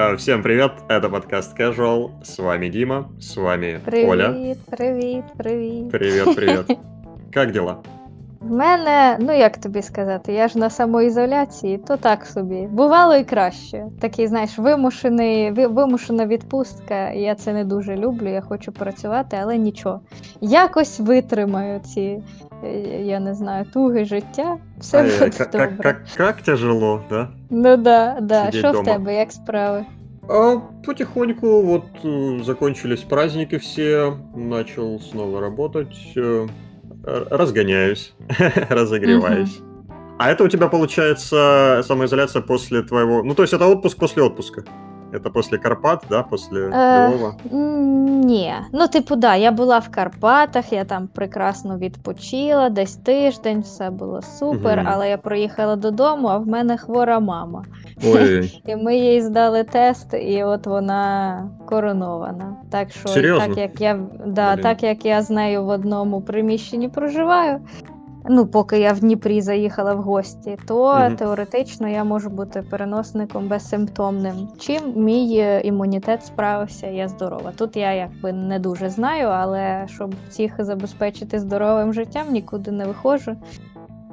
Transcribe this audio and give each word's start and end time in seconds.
Э, 0.00 0.16
всем 0.16 0.42
привет, 0.42 0.72
это 0.88 1.10
подкаст 1.10 1.58
Casual, 1.58 2.24
с 2.24 2.38
вами 2.38 2.68
Дима, 2.68 3.12
с 3.20 3.36
вами 3.36 3.82
привет, 3.84 4.08
Оля. 4.08 4.30
Привет, 4.30 4.58
привет, 4.66 5.24
привет. 5.36 5.90
Привет, 5.90 6.36
привет. 6.36 6.78
Как 7.32 7.52
дела? 7.52 7.82
В 8.40 8.50
мене, 8.50 9.16
ну 9.20 9.32
як 9.38 9.58
тобі 9.58 9.82
сказати, 9.82 10.32
я 10.32 10.48
ж 10.48 10.58
на 10.58 10.70
самоізоляції, 10.70 11.78
то 11.78 11.96
так 11.96 12.24
собі. 12.26 12.68
Бувало 12.72 13.16
і 13.16 13.24
краще. 13.24 13.86
Такий, 14.00 14.26
знаєш, 14.26 14.58
вимушений, 14.58 15.50
ви- 15.52 15.66
вимушена 15.66 16.26
відпустка. 16.26 17.10
Я 17.10 17.34
це 17.34 17.52
не 17.52 17.64
дуже 17.64 17.96
люблю, 17.96 18.28
я 18.28 18.40
хочу 18.40 18.72
працювати, 18.72 19.38
але 19.42 19.56
нічого. 19.58 20.00
Якось 20.40 21.00
витримаю 21.00 21.80
ці, 21.80 22.22
е, 22.64 22.70
я 23.02 23.20
не 23.20 23.34
знаю, 23.34 23.64
туги 23.72 24.04
життя. 24.04 24.56
Все 24.78 24.98
Ай, 24.98 25.04
буде 25.18 25.30
как, 25.30 25.50
добре. 25.50 25.66
как, 25.68 25.76
как, 25.82 25.96
как 26.16 26.42
тяжело, 26.42 27.00
да? 27.10 27.28
Ну 27.50 27.76
да, 27.76 28.18
да. 28.20 28.50
Що 28.50 28.72
в 28.72 28.84
тебе, 28.84 29.14
як 29.14 29.32
справи? 29.32 29.84
А, 30.28 30.56
потихоньку 30.86 31.62
вот 31.62 31.82
э, 32.04 32.44
закончились 32.44 33.02
праздники 33.02 33.56
все, 33.56 34.12
начал 34.36 34.98
снова 35.00 35.40
работать, 35.40 36.12
р- 36.16 36.48
разгоняюсь, 37.31 38.13
разогреваюсь. 38.69 39.61
А 40.17 40.29
это 40.31 40.43
у 40.43 40.47
тебя 40.47 40.67
получается 40.67 41.81
самоизоляция 41.83 42.41
после 42.41 42.81
твоего... 42.81 43.21
Ну, 43.23 43.33
то 43.33 43.43
есть 43.43 43.53
это 43.53 43.67
отпуск 43.67 43.97
после 43.99 44.23
отпуска? 44.23 44.63
Это 45.11 45.29
после 45.29 45.57
Карпат, 45.57 46.03
да, 46.09 46.23
после 46.23 46.69
Э, 46.69 47.09
Львова? 47.09 47.35
М, 47.53 48.21
Ні. 48.21 48.53
Ну, 48.73 48.87
типу, 48.87 49.15
да, 49.15 49.35
я 49.35 49.51
була 49.51 49.79
в 49.79 49.89
Карпатах, 49.91 50.73
я 50.73 50.83
там 50.85 51.07
прекрасно 51.07 51.77
відпочила, 51.77 52.69
десь 52.69 52.95
тиждень, 52.95 53.61
все 53.61 53.89
було 53.89 54.21
супер, 54.21 54.77
Мгм. 54.77 54.87
але 54.91 55.09
я 55.09 55.17
приїхала 55.17 55.75
додому, 55.75 56.27
а 56.27 56.37
в 56.37 56.47
мене 56.47 56.77
хвора 56.77 57.19
мама. 57.19 57.65
Ой, 58.04 58.62
І 58.66 58.76
ми 58.76 58.96
їй 58.96 59.22
здали 59.22 59.64
тест, 59.64 60.14
і 60.14 60.42
от 60.44 60.66
вона 60.66 61.48
коронована. 61.66 62.56
Так 62.70 62.90
що, 62.90 63.08
Серйозно? 63.08 63.46
так 63.46 63.56
як 63.58 63.80
я 63.80 63.98
да, 64.26 64.54
Блін. 64.54 64.62
так 64.62 64.82
як 64.82 65.04
я 65.04 65.22
з 65.22 65.30
нею 65.30 65.64
в 65.64 65.68
одному 65.68 66.20
приміщенні 66.20 66.88
проживаю. 66.88 67.60
Ну, 68.28 68.46
поки 68.46 68.78
я 68.78 68.92
в 68.92 69.00
Дніпрі 69.00 69.40
заїхала 69.40 69.94
в 69.94 70.02
гості, 70.02 70.56
то 70.66 70.94
Мгм. 70.94 71.16
теоретично 71.16 71.88
я 71.88 72.04
можу 72.04 72.30
бути 72.30 72.62
переносником 72.62 73.48
безсимптомним. 73.48 74.48
Чим 74.58 74.82
мій 74.96 75.38
е, 75.38 75.60
імунітет 75.60 76.24
справився, 76.24 76.86
я 76.86 77.08
здорова. 77.08 77.52
Тут 77.56 77.76
я 77.76 77.92
якби 77.92 78.32
не 78.32 78.58
дуже 78.58 78.88
знаю, 78.90 79.28
але 79.28 79.84
щоб 79.88 80.14
всіх 80.28 80.64
забезпечити 80.64 81.38
здоровим 81.38 81.92
життям, 81.92 82.26
нікуди 82.30 82.70
не 82.70 82.86
виходжу. 82.86 83.36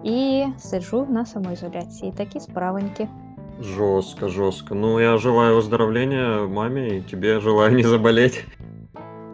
І 0.04 0.45
сиджу 0.58 1.06
на 1.09 1.26
самоізоляції. 1.26 2.14
Такі 2.17 2.39
справоньки. 2.39 3.08
жестко, 3.61 4.28
жестко. 4.28 4.75
Ну, 4.75 5.00
я 5.00 5.19
желаю 5.19 5.56
выздоровления 5.56 6.47
маме, 6.48 6.89
и 6.89 7.00
тебе 7.00 7.41
желаю 7.41 7.72
не 7.75 7.83
заболеть. 7.83 8.45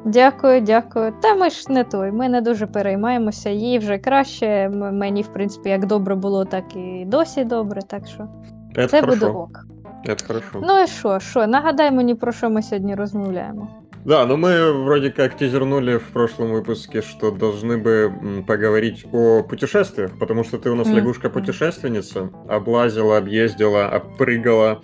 Дякую, 0.04 0.60
дякую. 0.60 1.12
Та 1.22 1.34
ми 1.34 1.50
ж 1.50 1.72
не 1.72 1.84
той. 1.84 2.12
Ми 2.12 2.28
не 2.28 2.40
дуже 2.40 2.66
переймаємося. 2.66 3.50
Їй 3.50 3.78
вже 3.78 3.98
краще. 3.98 4.46
М- 4.46 4.98
Мені, 4.98 5.22
в 5.22 5.28
принципі, 5.28 5.68
як 5.68 5.86
добре 5.86 6.14
було, 6.14 6.44
так 6.44 6.64
і 6.76 7.04
досі 7.06 7.44
добре. 7.44 7.82
Так 7.82 8.06
що 8.06 8.28
Это 8.76 8.86
це 8.86 9.00
хорошо. 9.00 9.18
буде 9.20 9.32
ок. 9.38 9.64
Это 10.08 10.26
хорошо. 10.26 10.60
Ну 10.62 10.82
і 10.82 10.86
що, 10.86 11.20
що? 11.20 11.46
Нагадай 11.46 11.90
мені, 11.90 12.14
про 12.14 12.32
що 12.32 12.50
ми 12.50 12.62
сьогодні 12.62 12.94
розмовляємо. 12.94 13.68
Да, 14.05 14.25
но 14.25 14.35
мы 14.35 14.73
вроде 14.83 15.11
как 15.11 15.37
тизернули 15.37 15.97
в 15.97 16.09
прошлом 16.09 16.51
выпуске, 16.51 17.01
что 17.01 17.31
должны 17.31 17.77
бы 17.77 18.43
поговорить 18.45 19.05
о 19.13 19.43
путешествиях, 19.43 20.11
потому 20.19 20.43
что 20.43 20.57
ты 20.57 20.69
у 20.69 20.75
нас 20.75 20.87
лягушка-путешественница, 20.89 22.29
облазила, 22.49 23.17
объездила, 23.17 23.89
опрыгала 23.93 24.81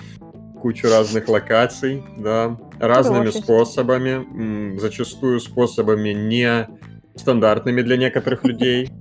кучу 0.61 0.87
разных 0.89 1.27
локаций, 1.27 2.03
да, 2.17 2.57
разными 2.79 3.29
способами, 3.29 4.77
зачастую 4.77 5.39
способами 5.41 6.09
не 6.09 6.67
стандартными 7.15 7.81
для 7.81 7.97
некоторых 7.97 8.43
людей. 8.45 8.89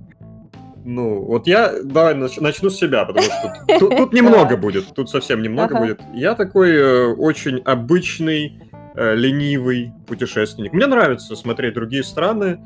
Ну, 0.85 1.23
вот 1.25 1.45
я, 1.45 1.73
давай 1.83 2.15
нач- 2.15 2.41
начну 2.41 2.69
с 2.69 2.77
себя, 2.77 3.03
потому 3.03 3.25
что 3.25 3.53
тут, 3.79 3.97
тут- 3.97 4.13
немного 4.13 4.55
будет, 4.55 4.85
тут 4.95 5.09
совсем 5.09 5.41
немного 5.43 5.75
Ага. 5.75 5.79
будет. 5.81 6.01
Я 6.13 6.35
такой 6.35 6.71
э, 6.73 7.05
очень 7.13 7.59
обычный, 7.59 8.68
э, 8.95 9.15
ленивый 9.15 9.93
путешественник. 10.07 10.73
Мне 10.73 10.87
нравится 10.87 11.35
смотреть 11.35 11.73
другие 11.73 12.03
страны, 12.03 12.59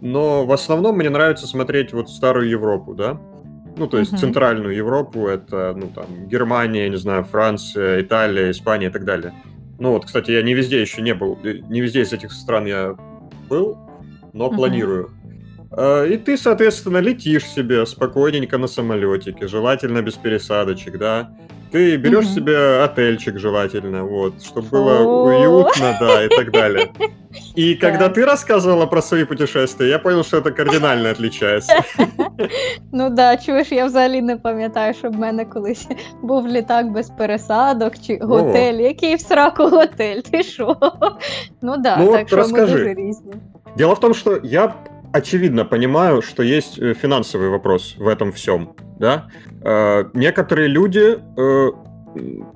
но 0.00 0.44
в 0.44 0.52
основном 0.52 0.96
мне 0.96 1.10
нравится 1.10 1.46
смотреть 1.46 1.92
вот 1.92 2.10
старую 2.10 2.48
Европу, 2.48 2.94
да? 2.94 3.18
Ну, 3.76 3.86
то 3.86 3.98
есть 3.98 4.12
Мгм. 4.12 4.20
центральную 4.20 4.74
Европу, 4.74 5.26
это, 5.26 5.74
ну, 5.76 5.88
там, 5.90 6.28
Германия, 6.28 6.88
не 6.88 6.96
знаю, 6.96 7.24
Франция, 7.24 8.00
Италия, 8.00 8.50
Испания 8.50 8.86
и 8.86 8.90
так 8.90 9.04
далее. 9.04 9.32
Ну, 9.78 9.92
вот, 9.92 10.06
кстати, 10.06 10.30
я 10.30 10.42
не 10.42 10.54
везде 10.54 10.80
еще 10.80 11.02
не 11.02 11.14
был, 11.14 11.38
э, 11.44 11.58
не 11.68 11.82
везде 11.82 12.00
из 12.00 12.12
этих 12.12 12.32
стран 12.32 12.66
я 12.66 12.96
был, 13.48 13.76
но 14.32 14.46
Мгм. 14.46 14.56
планирую. 14.56 15.10
Э, 15.76 16.06
И 16.08 16.16
ты, 16.16 16.38
соответственно, 16.38 16.98
летишь 16.98 17.44
себе 17.44 17.84
спокойненько 17.84 18.56
на 18.56 18.66
самолетике, 18.66 19.46
желательно 19.46 20.00
без 20.00 20.14
пересадочек, 20.14 20.98
да. 20.98 21.28
Ты 21.73 21.95
берешь 21.97 22.25
Мгм. 22.25 22.33
себе 22.35 22.83
отельчик 22.83 23.39
желательно, 23.39 24.03
вот, 24.03 24.33
чтобы 24.43 24.67
было 24.69 24.97
Фу. 25.03 25.09
уютно, 25.09 25.97
да, 26.01 26.23
и 26.23 26.27
так 26.27 26.51
далее. 26.51 26.89
И 27.55 27.75
когда 27.75 28.09
Так. 28.09 28.13
ты 28.17 28.25
рассказывала 28.25 28.87
про 28.87 29.01
свои 29.01 29.23
путешествия, 29.25 29.87
я 29.89 29.99
понял, 29.99 30.23
что 30.23 30.37
это 30.39 30.51
кардинально 30.51 31.09
отличается. 31.11 31.73
Ну 32.91 33.09
да, 33.09 33.37
чуєш, 33.37 33.71
я 33.71 33.85
взагалі 33.85 34.21
не 34.21 34.37
пам'ятаю, 34.37 34.93
щоб 34.93 35.15
в 35.15 35.19
мене 35.19 35.45
колись 35.45 35.87
був 36.21 36.47
літак 36.47 36.91
без 36.91 37.09
пересадок 37.09 37.93
чи 38.07 38.19
готель. 38.21 38.73
Який 38.81 39.15
в 39.15 39.19
сраку 39.21 39.63
готель? 39.63 40.19
Ти 40.31 40.43
що? 40.43 40.75
Ну 41.61 41.77
да, 41.77 41.97
Ну, 41.97 42.11
так 42.11 42.21
от 42.21 42.27
що 42.27 42.35
ми 42.37 42.41
розкажи. 42.43 42.73
дуже 42.73 42.89
різні. 42.93 43.33
Дело 43.77 43.93
в 43.93 43.99
том, 43.99 44.13
что 44.13 44.39
я 44.43 44.73
очевидно 45.17 45.65
понимаю, 45.65 46.21
что 46.21 46.43
есть 46.43 46.79
э, 46.79 46.93
финансовый 47.07 47.49
вопрос 47.49 47.95
в 47.99 48.07
этом 48.07 48.31
всем, 48.31 48.67
да. 48.98 49.28
Э, 49.62 50.04
Некоторые 50.14 50.68
люди 50.68 51.18
э, 51.36 51.70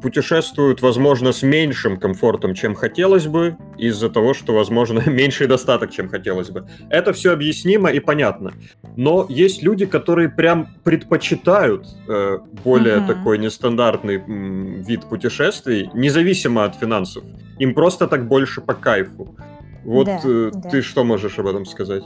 путешествуют, 0.03 0.81
возможно, 0.83 1.33
с 1.33 1.43
меньшим 1.43 1.99
комфортом, 1.99 2.55
чем 2.55 2.75
хотелось 2.75 3.27
бы, 3.27 3.57
из-за 3.79 4.09
того, 4.09 4.33
что, 4.35 4.55
возможно, 4.55 5.03
меньший 5.11 5.47
достаток, 5.47 5.91
чем 5.91 6.09
хотелось 6.09 6.51
бы. 6.51 6.67
Это 6.89 7.13
все 7.13 7.33
объяснимо 7.33 7.91
и 7.91 8.01
понятно. 8.01 8.53
Но 8.97 9.27
есть 9.29 9.63
люди, 9.63 9.87
которые 9.87 10.29
прям 10.31 10.69
предпочитают 10.85 11.87
э, 12.09 12.39
более 12.65 12.99
Мгм. 12.99 13.07
такой 13.07 13.39
нестандартный 13.39 14.17
м, 14.17 14.83
вид 14.83 15.05
путешествий, 15.05 15.91
независимо 15.95 16.65
от 16.65 16.77
финансов. 16.77 17.23
Им 17.59 17.75
просто 17.75 18.07
так 18.07 18.27
больше 18.29 18.61
по 18.63 18.75
кайфу. 18.75 19.37
Вот 19.85 20.07
Да, 20.07 20.21
э, 20.25 20.51
да. 20.55 20.71
ты 20.71 20.83
что 20.83 21.05
можешь 21.05 21.39
об 21.39 21.47
этом 21.47 21.67
сказать? 21.67 22.05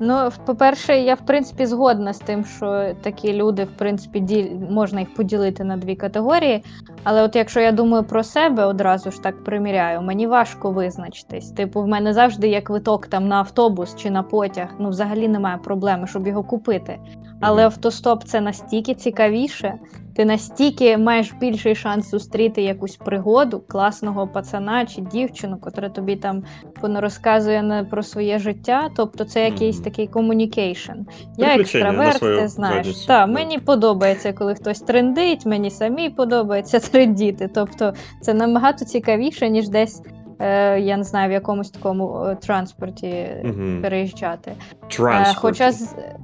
Ну, 0.00 0.28
по-перше, 0.46 0.98
я 0.98 1.14
в 1.14 1.20
принципі 1.20 1.66
згодна 1.66 2.12
з 2.12 2.18
тим, 2.18 2.44
що 2.44 2.94
такі 3.02 3.32
люди, 3.32 3.64
в 3.64 3.70
принципі, 3.78 4.20
діль... 4.20 4.50
можна 4.70 5.00
їх 5.00 5.14
поділити 5.14 5.64
на 5.64 5.76
дві 5.76 5.96
категорії. 5.96 6.64
Але 7.04 7.22
от 7.22 7.36
якщо 7.36 7.60
я 7.60 7.72
думаю 7.72 8.04
про 8.04 8.22
себе, 8.22 8.64
одразу 8.64 9.10
ж 9.10 9.22
так 9.22 9.44
приміряю, 9.44 10.02
мені 10.02 10.26
важко 10.26 10.70
визначитись. 10.70 11.50
Типу, 11.50 11.82
в 11.82 11.88
мене 11.88 12.12
завжди 12.12 12.48
є 12.48 12.60
квиток 12.60 13.06
там 13.06 13.28
на 13.28 13.36
автобус 13.36 13.96
чи 13.96 14.10
на 14.10 14.22
потяг. 14.22 14.68
Ну, 14.78 14.88
взагалі 14.88 15.28
немає 15.28 15.58
проблеми, 15.58 16.06
щоб 16.06 16.26
його 16.26 16.42
купити. 16.42 16.98
Але 17.40 17.64
автостоп 17.64 18.24
це 18.24 18.40
настільки 18.40 18.94
цікавіше. 18.94 19.78
Ти 20.16 20.24
настільки 20.24 20.98
маєш 20.98 21.32
більший 21.40 21.74
шанс 21.74 22.10
зустріти 22.10 22.62
якусь 22.62 22.96
пригоду, 22.96 23.62
класного 23.68 24.28
пацана 24.28 24.86
чи 24.86 25.00
дівчину, 25.00 25.56
котра 25.56 25.88
тобі 25.88 26.16
там 26.16 26.42
воно 26.82 27.00
розказує 27.00 27.62
на 27.62 27.84
про 27.84 28.02
своє 28.02 28.38
життя. 28.38 28.88
Тобто 28.96 29.24
це 29.24 29.44
якийсь 29.44 29.80
такий 29.80 30.06
communication. 30.06 30.92
Я 31.36 31.56
екстраверт, 31.56 32.20
ти 32.20 32.48
знаєш. 32.48 32.96
Так, 33.06 33.28
мені 33.28 33.58
подобається, 33.58 34.32
коли 34.32 34.54
хтось 34.54 34.80
трендить, 34.80 35.46
мені 35.46 35.70
самі 35.70 36.10
подобається 36.10 36.80
трендіти. 36.90 37.50
Тобто 37.54 37.94
це 38.20 38.34
набагато 38.34 38.84
цікавіше, 38.84 39.50
ніж 39.50 39.68
десь. 39.68 40.02
Е, 40.40 40.80
я 40.80 40.96
не 40.96 41.04
знаю, 41.04 41.28
в 41.28 41.32
якомусь 41.32 41.70
такому 41.70 42.24
е, 42.24 42.34
транспорті 42.36 43.26
Мгм. 43.44 43.78
переїжджати. 43.82 44.52
Е, 45.00 45.34
хоча 45.34 45.72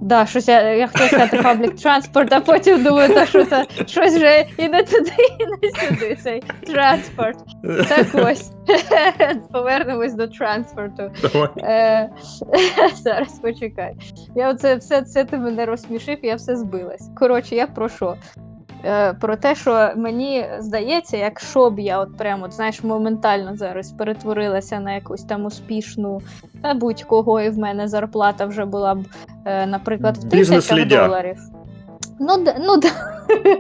да, 0.01 0.27
щось 0.27 0.49
я, 0.49 0.75
я 0.75 0.87
хотіла 0.87 1.09
сказати 1.09 1.37
public 1.37 1.87
transport, 1.87 2.29
а 2.31 2.41
потім 2.41 2.85
думаю, 2.85 3.15
та 3.15 3.27
що 3.27 3.45
це 3.45 3.67
щось 3.87 4.17
вже 4.17 4.47
і 4.59 4.69
не 4.69 4.83
туди, 4.83 5.13
і 5.39 5.47
не 5.47 5.71
сюди. 5.73 6.17
Цей 6.23 6.43
транспорт. 6.67 7.39
Так 7.89 8.07
ось. 8.15 8.53
Повернемось 9.53 10.15
до 10.15 10.27
транспорту. 10.27 11.11
Е, 11.59 12.11
зараз 13.03 13.39
почекай. 13.39 13.95
Я 14.37 14.51
оце 14.51 14.77
все 14.77 15.03
це 15.03 15.25
ти 15.25 15.39
мене 15.39 15.67
розсмішив, 15.67 16.19
я 16.23 16.35
все 16.35 16.57
збилась. 16.57 17.11
Коротше, 17.17 17.55
я 17.55 17.67
про 17.67 17.89
що? 17.89 18.17
Е, 18.85 19.15
про 19.15 19.37
те, 19.37 19.55
що 19.55 19.91
мені 19.97 20.47
здається, 20.59 21.17
якщо 21.17 21.71
б 21.71 21.79
я 21.79 21.99
от 21.99 22.17
прямо, 22.17 22.45
от, 22.45 22.53
знаєш, 22.53 22.85
моментально 22.85 23.57
зараз 23.57 23.93
перетворилася 23.93 24.81
на 24.81 24.95
якусь 24.95 25.23
там 25.23 25.45
успішну 25.45 26.21
та 26.63 26.75
будь-кого, 26.75 27.41
і 27.41 27.51
в 27.51 27.59
мене 27.59 27.89
зарплата 27.89 28.47
вже 28.47 28.65
була 28.65 28.95
б, 28.95 29.05
е, 29.45 29.67
наприклад, 29.67 30.17
в 30.17 30.29
тисячах 30.29 30.87
доларів. 30.87 31.37
Ну, 32.21 32.45
ну 32.61 32.77
да. 32.77 32.91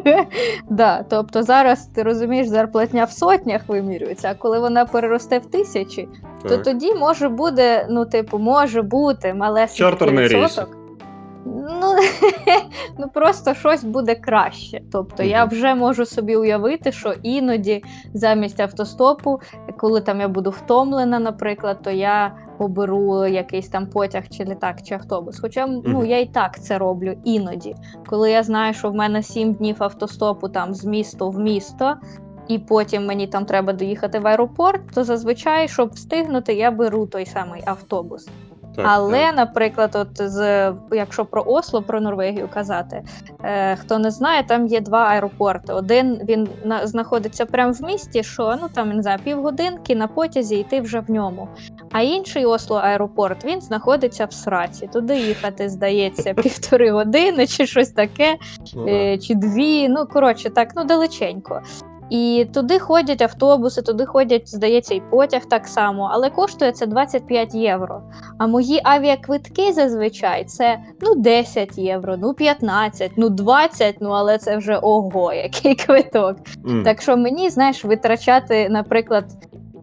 да. 0.71 1.05
Тобто 1.09 1.43
зараз 1.43 1.87
ти 1.87 2.03
розумієш, 2.03 2.47
зарплатня 2.47 3.05
в 3.05 3.11
сотнях 3.11 3.63
вимірюється, 3.69 4.31
а 4.31 4.35
коли 4.35 4.59
вона 4.59 4.85
переросте 4.85 5.39
в 5.39 5.47
тисячі, 5.47 6.09
то 6.49 6.59
тоді 6.59 6.95
може 6.95 7.29
буде, 7.29 7.87
ну, 7.91 8.07
типу, 8.07 8.39
може 8.39 8.83
бути 8.83 9.35
малесенький 9.35 10.09
відсоток. 10.09 10.81
Ну, 11.82 11.96
ну 12.99 13.08
просто 13.08 13.55
щось 13.55 13.84
буде 13.84 14.14
краще. 14.14 14.81
Тобто 14.93 15.23
я 15.23 15.44
вже 15.44 15.75
можу 15.75 16.06
собі 16.06 16.37
уявити, 16.37 16.93
що 16.93 17.14
іноді 17.23 17.84
замість 18.14 18.61
автостопу, 18.61 19.40
коли 19.79 20.00
там 20.00 20.20
я 20.20 20.29
буду 20.29 20.50
втомлена, 20.50 21.19
наприклад, 21.19 21.79
то 21.82 21.90
я 21.90 22.37
оберу 22.58 23.26
якийсь 23.26 23.69
там 23.69 23.87
потяг 23.87 24.29
чи 24.29 24.44
літак, 24.44 24.82
чи 24.82 24.94
автобус. 24.94 25.40
Хоча 25.40 25.67
ну, 25.67 26.05
я 26.05 26.20
і 26.20 26.26
так 26.26 26.62
це 26.62 26.79
роблю 26.79 27.14
іноді. 27.25 27.75
Коли 28.06 28.31
я 28.31 28.43
знаю, 28.43 28.75
що 28.75 28.90
в 28.90 28.94
мене 28.94 29.23
7 29.23 29.52
днів 29.52 29.76
автостопу 29.79 30.49
там 30.49 30.75
з 30.75 30.84
міста 30.84 31.25
в 31.25 31.38
місто. 31.38 31.96
І 32.49 32.58
потім 32.58 33.06
мені 33.06 33.26
там 33.26 33.44
треба 33.44 33.73
доїхати 33.73 34.19
в 34.19 34.26
аеропорт, 34.26 34.81
то 34.94 35.05
зазвичай, 35.05 35.69
щоб 35.69 35.90
встигнути, 35.90 36.55
я 36.55 36.70
беру 36.70 37.06
той 37.06 37.26
самий 37.26 37.62
автобус. 37.67 38.29
Так, 38.77 38.87
Але, 38.89 39.27
так. 39.27 39.37
наприклад, 39.37 39.91
от 39.95 40.09
з 40.31 40.73
якщо 40.93 41.25
про 41.25 41.43
Осло, 41.47 41.83
про 41.83 42.01
Норвегію 42.01 42.49
казати, 42.55 43.03
е, 43.45 43.77
хто 43.77 43.99
не 43.99 44.11
знає, 44.11 44.45
там 44.49 44.67
є 44.67 44.81
два 44.81 45.05
аеропорти. 45.05 45.73
Один 45.73 46.21
він 46.29 46.49
на, 46.65 46.87
знаходиться 46.87 47.47
прямо 47.47 47.73
в 47.73 47.83
місті, 47.83 48.23
що 48.23 48.57
ну 48.63 48.69
там 48.75 48.89
не 48.89 49.03
знаю, 49.03 49.19
півгодинки 49.25 49.97
на 49.97 50.07
потязі, 50.07 50.57
і 50.57 50.65
ти 50.65 50.81
вже 50.81 51.01
в 51.01 51.11
ньому. 51.11 51.49
А 51.93 52.01
інший 52.03 52.45
Осло 52.45 52.77
аеропорт 52.77 53.45
він 53.45 53.61
знаходиться 53.61 54.25
в 54.25 54.33
Сраці. 54.33 54.89
Туди 54.93 55.17
їхати, 55.17 55.69
здається, 55.69 56.35
півтори 56.43 56.91
години 56.91 57.47
чи 57.47 57.67
щось 57.67 57.91
таке, 57.91 58.37
Ну, 58.75 58.89
е, 58.89 59.19
чи 59.19 59.35
дві. 59.35 59.89
Ну 59.89 60.07
коротше, 60.07 60.51
так 60.51 60.69
ну 60.77 60.85
далеченько. 60.85 61.63
І 62.12 62.47
туди 62.55 62.79
ходять 62.79 63.23
автобуси, 63.23 63.82
туди 63.82 64.06
ходять, 64.06 64.49
здається, 64.55 64.94
і 64.94 65.03
потяг 65.11 65.44
так 65.44 65.69
само, 65.69 66.11
але 66.12 66.31
коштує 66.31 66.73
це 66.73 66.87
25 66.87 67.55
євро. 67.55 68.03
А 68.38 68.47
мої 68.47 68.81
авіаквитки 68.85 69.73
зазвичай 69.73 70.44
це 70.44 70.79
ну 71.00 71.14
10 71.14 71.79
євро, 71.79 72.17
ну 72.17 72.35
15, 72.35 73.11
ну 73.17 73.29
20, 73.29 73.97
ну 74.00 74.11
але 74.11 74.38
це 74.38 74.56
вже 74.56 74.76
ого, 74.76 75.32
який 75.35 75.75
квиток. 75.75 76.37
Mm. 76.64 76.85
Так 76.85 77.03
що 77.03 77.17
мені, 77.17 77.50
знаєш, 77.50 77.85
витрачати, 77.85 78.69
наприклад, 78.69 79.25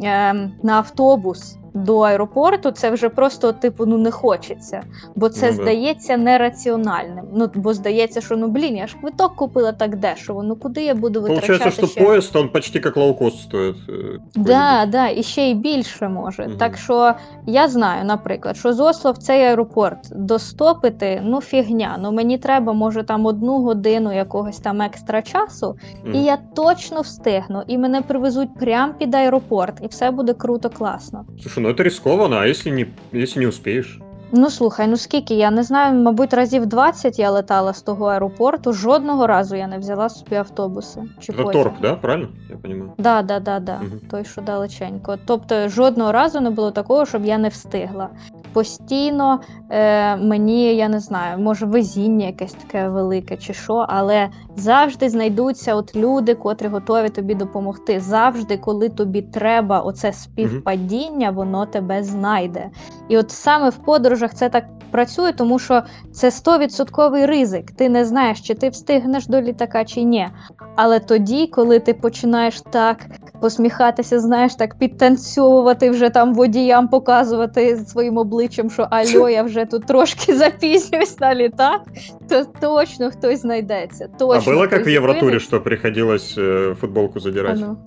ем, 0.03 0.51
на 0.63 0.73
автобус 0.73 1.58
до 1.74 2.00
аеропорту, 2.00 2.71
це 2.71 2.92
вже 2.92 3.10
просто, 3.10 3.51
типу, 3.54 3.86
ну 3.86 3.98
не 3.98 4.12
хочеться. 4.12 4.81
Бо 5.16 5.30
це 5.30 5.51
Ну 5.51 5.57
да. 5.57 5.63
здається 5.63 6.18
нераціональним. 6.18 7.25
Ну, 7.33 7.50
бо 7.56 7.74
здається, 7.74 8.21
що 8.21 8.38
ну 8.38 8.48
блін, 8.48 8.77
я 8.77 8.88
ж 8.88 8.95
квиток 9.01 9.36
купила 9.36 9.71
так 9.71 9.95
дешево. 9.95 10.44
Ну 10.44 10.56
куди 10.56 10.83
я 10.83 10.95
буду 10.95 11.21
витрачати? 11.21 11.48
Получается, 11.48 11.81
что 11.81 11.88
ще? 11.88 12.06
поезд, 12.06 12.36
он 12.36 12.50
почти 12.50 12.80
как 12.80 12.98
лоукост 12.98 13.39
стоит. 13.42 13.75
э, 13.89 14.18
Да, 14.36 14.86
да, 14.86 15.10
і 15.10 15.24
ще 15.24 15.42
й 15.50 15.54
більше 15.54 16.10
може. 16.10 16.48
Мгм. 16.48 16.57
Так 16.57 16.77
що 16.77 17.13
я 17.48 17.68
знаю, 17.68 18.06
наприклад, 18.06 18.57
що 18.57 18.74
з 18.74 18.80
Осло 18.80 19.12
в 19.12 19.18
цей 19.18 19.42
аеропорт 19.44 20.00
достопити 20.16 21.21
ну 21.25 21.42
фігня. 21.42 21.98
Ну 22.01 22.12
мені 22.12 22.38
треба, 22.38 22.74
може, 22.74 23.04
там 23.04 23.25
одну 23.25 23.62
годину 23.62 24.13
якогось 24.16 24.57
там 24.60 24.81
екстра 24.81 25.21
часу, 25.21 25.75
М. 26.06 26.16
і 26.16 26.24
я 26.24 26.38
точно 26.56 27.01
встигну, 27.01 27.63
і 27.68 27.77
мене 27.77 28.01
привезуть 28.01 28.50
прямо 28.60 28.94
під 28.94 29.16
аеропорт, 29.16 29.77
і 29.81 29.88
все 29.88 30.12
буде 30.12 30.33
круто, 30.33 30.69
класно. 30.69 31.25
Слушай, 31.42 31.58
ну 31.59 31.69
это 31.69 31.83
рискованно, 31.83 32.41
а 32.41 32.45
если 32.45 32.71
не, 32.71 32.88
если 33.11 33.39
не 33.39 33.47
успеешь? 33.47 34.00
Ну 34.31 34.50
слухай, 34.50 34.88
ну 34.88 34.97
скільки 34.97 35.33
я 35.33 35.51
не 35.51 35.63
знаю, 35.63 35.95
мабуть, 35.95 36.33
разів 36.33 36.65
20 36.65 37.19
я 37.19 37.31
летала 37.31 37.73
з 37.73 37.81
того 37.81 38.06
аеропорту. 38.06 38.73
Жодного 38.73 39.27
разу 39.27 39.56
я 39.56 39.67
не 39.67 39.77
взяла 39.77 40.09
собі 40.09 40.35
автобуси. 40.35 41.01
Чи 41.19 41.33
Це 41.33 41.44
торг, 41.44 41.71
да? 41.81 41.95
Правильно? 41.95 42.27
Я 42.50 42.56
розумію? 42.63 42.91
Да, 42.97 43.21
да, 43.21 43.39
да, 43.39 43.59
да. 43.59 43.81
Той, 44.11 44.25
що 44.25 44.41
далеченько. 44.41 45.17
Тобто 45.25 45.69
жодного 45.69 46.11
разу 46.11 46.41
не 46.41 46.50
було 46.50 46.71
такого, 46.71 47.06
щоб 47.06 47.25
я 47.25 47.38
не 47.38 47.50
встигла. 47.50 48.09
Постійно 48.53 49.39
е, 49.69 50.15
мені, 50.15 50.75
я 50.75 50.89
не 50.89 50.99
знаю, 50.99 51.39
може 51.39 51.65
везіння 51.65 52.25
якесь 52.25 52.53
таке 52.53 52.89
велике 52.89 53.37
чи 53.37 53.53
що, 53.53 53.85
але 53.89 54.29
завжди 54.55 55.09
знайдуться 55.09 55.75
от 55.75 55.95
люди, 55.95 56.35
котрі 56.35 56.67
готові 56.67 57.09
тобі 57.09 57.35
допомогти. 57.35 57.99
Завжди, 57.99 58.57
коли 58.57 58.89
тобі 58.89 59.21
треба 59.21 59.79
оце 59.79 60.13
співпадіння, 60.13 61.31
воно 61.31 61.65
тебе 61.65 62.03
знайде. 62.03 62.69
І 63.09 63.17
от 63.17 63.31
саме 63.31 63.69
в 63.69 63.75
подорожах 63.75 64.33
це 64.33 64.49
так 64.49 64.65
працює, 64.91 65.31
тому 65.31 65.59
що 65.59 65.83
це 66.11 66.29
100% 66.29 67.25
ризик. 67.25 67.71
Ти 67.71 67.89
не 67.89 68.05
знаєш, 68.05 68.41
чи 68.41 68.53
ти 68.53 68.69
встигнеш 68.69 69.27
до 69.27 69.41
літака, 69.41 69.85
чи 69.85 70.03
ні. 70.03 70.27
Але 70.75 70.99
тоді, 70.99 71.47
коли 71.47 71.79
ти 71.79 71.93
починаєш 71.93 72.61
так 72.61 73.05
посміхатися, 73.41 74.19
знаєш, 74.19 74.55
так 74.55 74.75
підтанцьовувати 74.75 75.89
вже 75.89 76.09
там 76.09 76.33
водіям, 76.33 76.87
показувати 76.87 77.77
своїм 77.77 78.17
обличчям, 78.17 78.38
що 78.69 78.88
альо, 78.91 79.30
я 79.30 79.44
вже 79.44 79.65
тут 79.65 79.86
трошки 79.86 80.36
запізнююсь 80.36 81.19
на 81.19 81.36
літак, 81.36 81.81
то 82.30 82.45
точно 82.62 83.12
хтось 83.12 83.41
знайдеться. 83.41 84.07
Точно 84.19 84.36
а 84.36 84.68
как 84.68 84.86
хтось 84.86 85.00
в 85.00 85.06
зупиниться. 85.06 85.39
что 85.39 85.62
приходилось 85.62 86.38
э, 86.38 86.75
футболку 86.75 87.19
А 87.19 87.53
ну. 87.53 87.77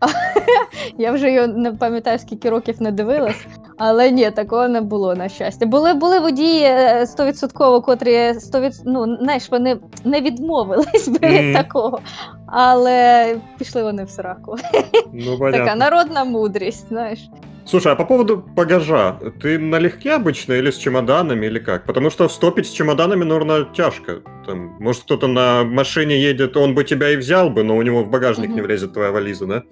Я 0.98 1.12
вже 1.12 1.32
його 1.32 1.46
не 1.46 1.72
пам'ятаю, 1.72 2.18
скільки 2.18 2.50
років 2.50 2.82
не 2.82 2.92
дивилась, 2.92 3.46
але 3.78 4.10
ні, 4.10 4.30
такого 4.30 4.68
не 4.68 4.80
було, 4.80 5.14
на 5.14 5.28
щастя. 5.28 5.66
Були, 5.66 5.94
були 5.94 6.20
водії 6.20 6.62
е, 6.64 7.04
100%, 7.18 7.82
котрі 7.82 8.16
100%, 8.16 8.82
ну, 8.84 9.16
знаєш, 9.16 9.50
вони 9.50 9.78
не 10.04 10.20
відмовились 10.20 11.08
би 11.08 11.28
від 11.28 11.54
такого, 11.54 12.00
але 12.46 13.36
пішли 13.58 13.82
вони 13.82 14.04
в 14.04 14.10
сраку. 14.10 14.56
Ну, 15.12 15.38
Така 15.38 15.74
народна 15.74 16.24
мудрість, 16.24 16.88
знаєш. 16.88 17.18
Слушай, 17.69 17.93
а 17.93 17.95
по 17.95 18.05
поводу 18.05 18.43
багажа, 18.55 19.17
ты 19.41 19.57
налегке 19.59 20.13
обычно 20.13 20.53
или 20.53 20.69
с 20.69 20.77
чемоданами, 20.77 21.47
или 21.47 21.59
как? 21.59 21.85
Потому 21.85 22.09
что 22.11 22.27
встопить 22.27 22.67
с 22.67 22.69
чемоданами, 22.71 23.23
наверное, 23.23 23.65
тяжко. 23.75 24.21
Там, 24.45 24.75
может, 24.79 25.01
кто-то 25.03 25.27
на 25.27 25.63
машине 25.63 26.21
едет, 26.29 26.57
он 26.57 26.75
бы 26.75 26.83
тебя 26.83 27.09
и 27.09 27.17
взял 27.17 27.49
бы, 27.49 27.63
но 27.63 27.75
у 27.77 27.81
него 27.81 28.03
в 28.03 28.09
багажник 28.09 28.47
Мгм. 28.49 28.55
не 28.55 28.61
влезет 28.61 28.93
твоя 28.93 29.11
вализа, 29.11 29.45
да? 29.45 29.63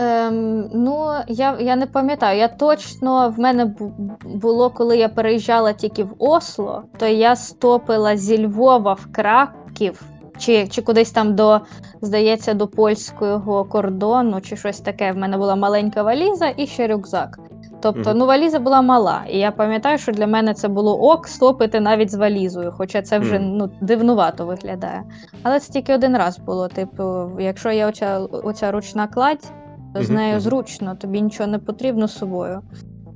Ем, 0.00 0.68
ну, 0.72 1.10
я, 1.28 1.56
я 1.60 1.76
не 1.76 1.86
пам'ятаю. 1.86 2.38
Я 2.38 2.48
точно 2.48 3.34
в 3.36 3.40
мене 3.40 3.64
бу- 3.64 3.92
було, 4.24 4.70
коли 4.70 4.96
я 4.96 5.08
переїжджала 5.08 5.72
тільки 5.72 6.02
в 6.04 6.14
Осло, 6.18 6.82
то 6.98 7.06
я 7.06 7.36
стопила 7.36 8.16
зі 8.16 8.46
Львова 8.46 8.92
в 8.92 9.06
Краків, 9.12 10.00
чи, 10.37 10.67
чи 10.67 10.81
кудись 10.81 11.11
там 11.11 11.35
до, 11.35 11.61
здається, 12.01 12.53
до 12.53 12.67
польського 12.67 13.63
кордону, 13.65 14.41
чи 14.41 14.57
щось 14.57 14.79
таке. 14.79 15.11
В 15.11 15.17
мене 15.17 15.37
була 15.37 15.55
маленька 15.55 16.03
валіза 16.03 16.53
і 16.57 16.67
ще 16.67 16.87
рюкзак. 16.87 17.39
Тобто, 17.81 18.13
ну, 18.13 18.25
валіза 18.25 18.59
була 18.59 18.81
мала, 18.81 19.23
і 19.29 19.39
я 19.39 19.51
пам'ятаю, 19.51 19.97
що 19.97 20.11
для 20.11 20.27
мене 20.27 20.53
це 20.53 20.67
було 20.67 21.01
ок 21.01 21.27
стопити 21.27 21.79
навіть 21.79 22.11
з 22.11 22.15
валізою, 22.15 22.73
хоча 22.77 23.01
це 23.01 23.19
вже 23.19 23.39
ну, 23.39 23.69
дивнувато 23.81 24.45
виглядає. 24.45 25.03
Але 25.43 25.59
це 25.59 25.73
тільки 25.73 25.93
один 25.93 26.17
раз 26.17 26.39
було. 26.39 26.67
Типу, 26.67 27.31
якщо 27.39 27.71
є 27.71 27.85
оця, 27.85 28.19
оця 28.19 28.71
ручна 28.71 29.07
кладь, 29.07 29.51
то 29.93 30.03
з 30.03 30.09
нею 30.09 30.39
зручно, 30.39 30.95
тобі 30.95 31.21
нічого 31.21 31.47
не 31.47 31.59
потрібно 31.59 32.07
з 32.07 32.17
собою. 32.17 32.61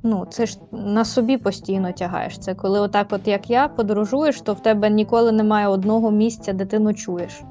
Ну, 0.05 0.25
це 0.29 0.45
ж 0.45 0.57
на 0.71 1.05
собі 1.05 1.37
постійно 1.37 1.91
тягаєш. 1.91 2.39
Це 2.39 2.55
коли 2.55 2.79
отак, 2.79 3.07
от 3.09 3.27
як 3.27 3.49
я, 3.49 3.67
подорожуєш, 3.67 4.41
то 4.41 4.53
в 4.53 4.59
тебе 4.59 4.89
ніколи 4.89 5.31
немає 5.31 5.67
одного 5.67 6.11
місця, 6.11 6.53
де 6.53 6.65
ти 6.65 6.79
ночуєш. 6.79 7.41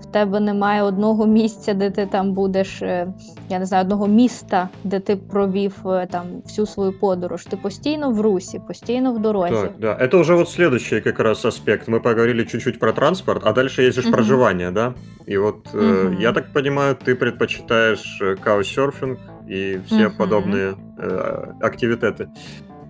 В 0.00 0.06
тебе 0.06 0.40
немає 0.40 0.82
одного 0.82 1.26
місця, 1.26 1.74
де 1.74 1.90
ти 1.90 2.06
там 2.06 2.32
будеш, 2.32 2.82
е, 2.82 3.06
я 3.48 3.58
не 3.58 3.66
знаю, 3.66 3.84
одного 3.84 4.06
міста, 4.06 4.68
де 4.84 5.00
ти 5.00 5.16
провів 5.16 5.76
е, 5.86 6.06
там 6.10 6.22
всю 6.44 6.66
свою 6.66 6.98
подорож. 7.00 7.44
Ти 7.44 7.56
постійно 7.56 8.10
в 8.10 8.20
русі, 8.20 8.60
постійно 8.66 9.12
в 9.12 9.18
дорозі. 9.18 9.54
Так, 9.54 9.72
да. 9.80 9.98
Это 10.06 10.20
уже 10.20 10.34
вот 10.34 10.48
следующий 10.48 11.00
как 11.00 11.20
раз 11.20 11.44
аспект. 11.44 11.88
Мы 11.88 12.00
поговорили 12.00 12.44
чуть-чуть 12.44 12.78
про 12.78 12.92
транспорт, 12.92 13.42
а 13.46 13.52
дальше 13.52 13.82
есть 13.82 13.94
же 13.94 14.02
ж 14.02 14.06
Мгм. 14.08 14.14
проживание, 14.14 14.70
да? 14.70 14.94
И 15.28 15.38
вот, 15.38 15.74
э, 15.74 16.04
Мгм. 16.04 16.20
я 16.20 16.32
так 16.32 16.52
понимаю, 16.52 16.94
ты 17.06 17.14
предпочитаешь 17.14 18.22
э, 18.22 18.36
каучсерфинг 18.44 19.18
и 19.50 19.80
все 19.86 20.08
Мгм. 20.08 20.12
подобные 20.18 20.74
э, 20.98 21.52
активитеты. 21.60 22.26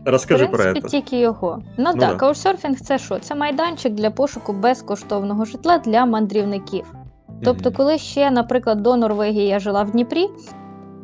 В 0.05 0.09
Расскажи 0.09 0.47
про 0.47 0.59
принципі, 0.59 0.87
это. 0.87 0.91
тільки 0.91 1.19
його. 1.21 1.59
Ну, 1.61 1.73
Ну 1.79 1.85
так, 1.85 2.11
да. 2.11 2.15
каучсерфінг 2.17 2.81
це 2.81 2.99
що? 2.99 3.19
Це 3.19 3.35
майданчик 3.35 3.93
для 3.95 4.11
пошуку 4.11 4.53
безкоштовного 4.53 5.45
житла 5.45 5.79
для 5.79 6.07
мандрівників. 6.07 6.95
Тобто, 7.45 7.69
Мгм. 7.71 7.77
коли 7.77 7.99
ще, 7.99 8.31
наприклад, 8.31 8.83
до 8.83 8.97
Норвегії 8.97 9.47
я 9.47 9.59
жила 9.59 9.83
в 9.83 9.91
Дніпрі, 9.91 10.29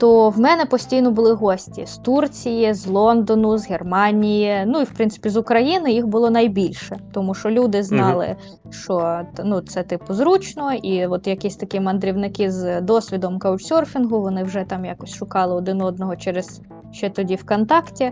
то 0.03 0.29
в 0.29 0.39
мене 0.39 0.65
постійно 0.65 1.11
були 1.11 1.33
гості 1.33 1.85
з 1.85 1.97
Турції, 1.97 2.73
з 2.73 2.87
Лондону, 2.87 3.57
з 3.57 3.69
Германії, 3.69 4.63
ну 4.67 4.81
і 4.81 4.83
в 4.83 4.89
принципі 4.89 5.29
з 5.29 5.37
України 5.37 5.91
їх 5.91 6.07
було 6.07 6.29
найбільше, 6.29 6.99
тому 7.13 7.33
що 7.33 7.49
люди 7.49 7.83
знали, 7.83 8.35
що 8.69 9.21
ну, 9.43 9.61
це 9.61 9.83
типу 9.83 10.13
зручно, 10.13 10.73
і 10.73 11.07
от 11.07 11.27
якісь 11.27 11.55
такі 11.55 11.79
мандрівники 11.79 12.51
з 12.51 12.81
досвідом 12.81 13.39
каучсерфінгу, 13.39 14.21
вони 14.21 14.43
вже 14.43 14.65
там 14.67 14.85
якось 14.85 15.15
шукали 15.15 15.55
один 15.55 15.81
одного 15.81 16.15
через 16.15 16.61
ще 16.91 17.09
тоді 17.09 17.35
ВКонтакті. 17.35 18.11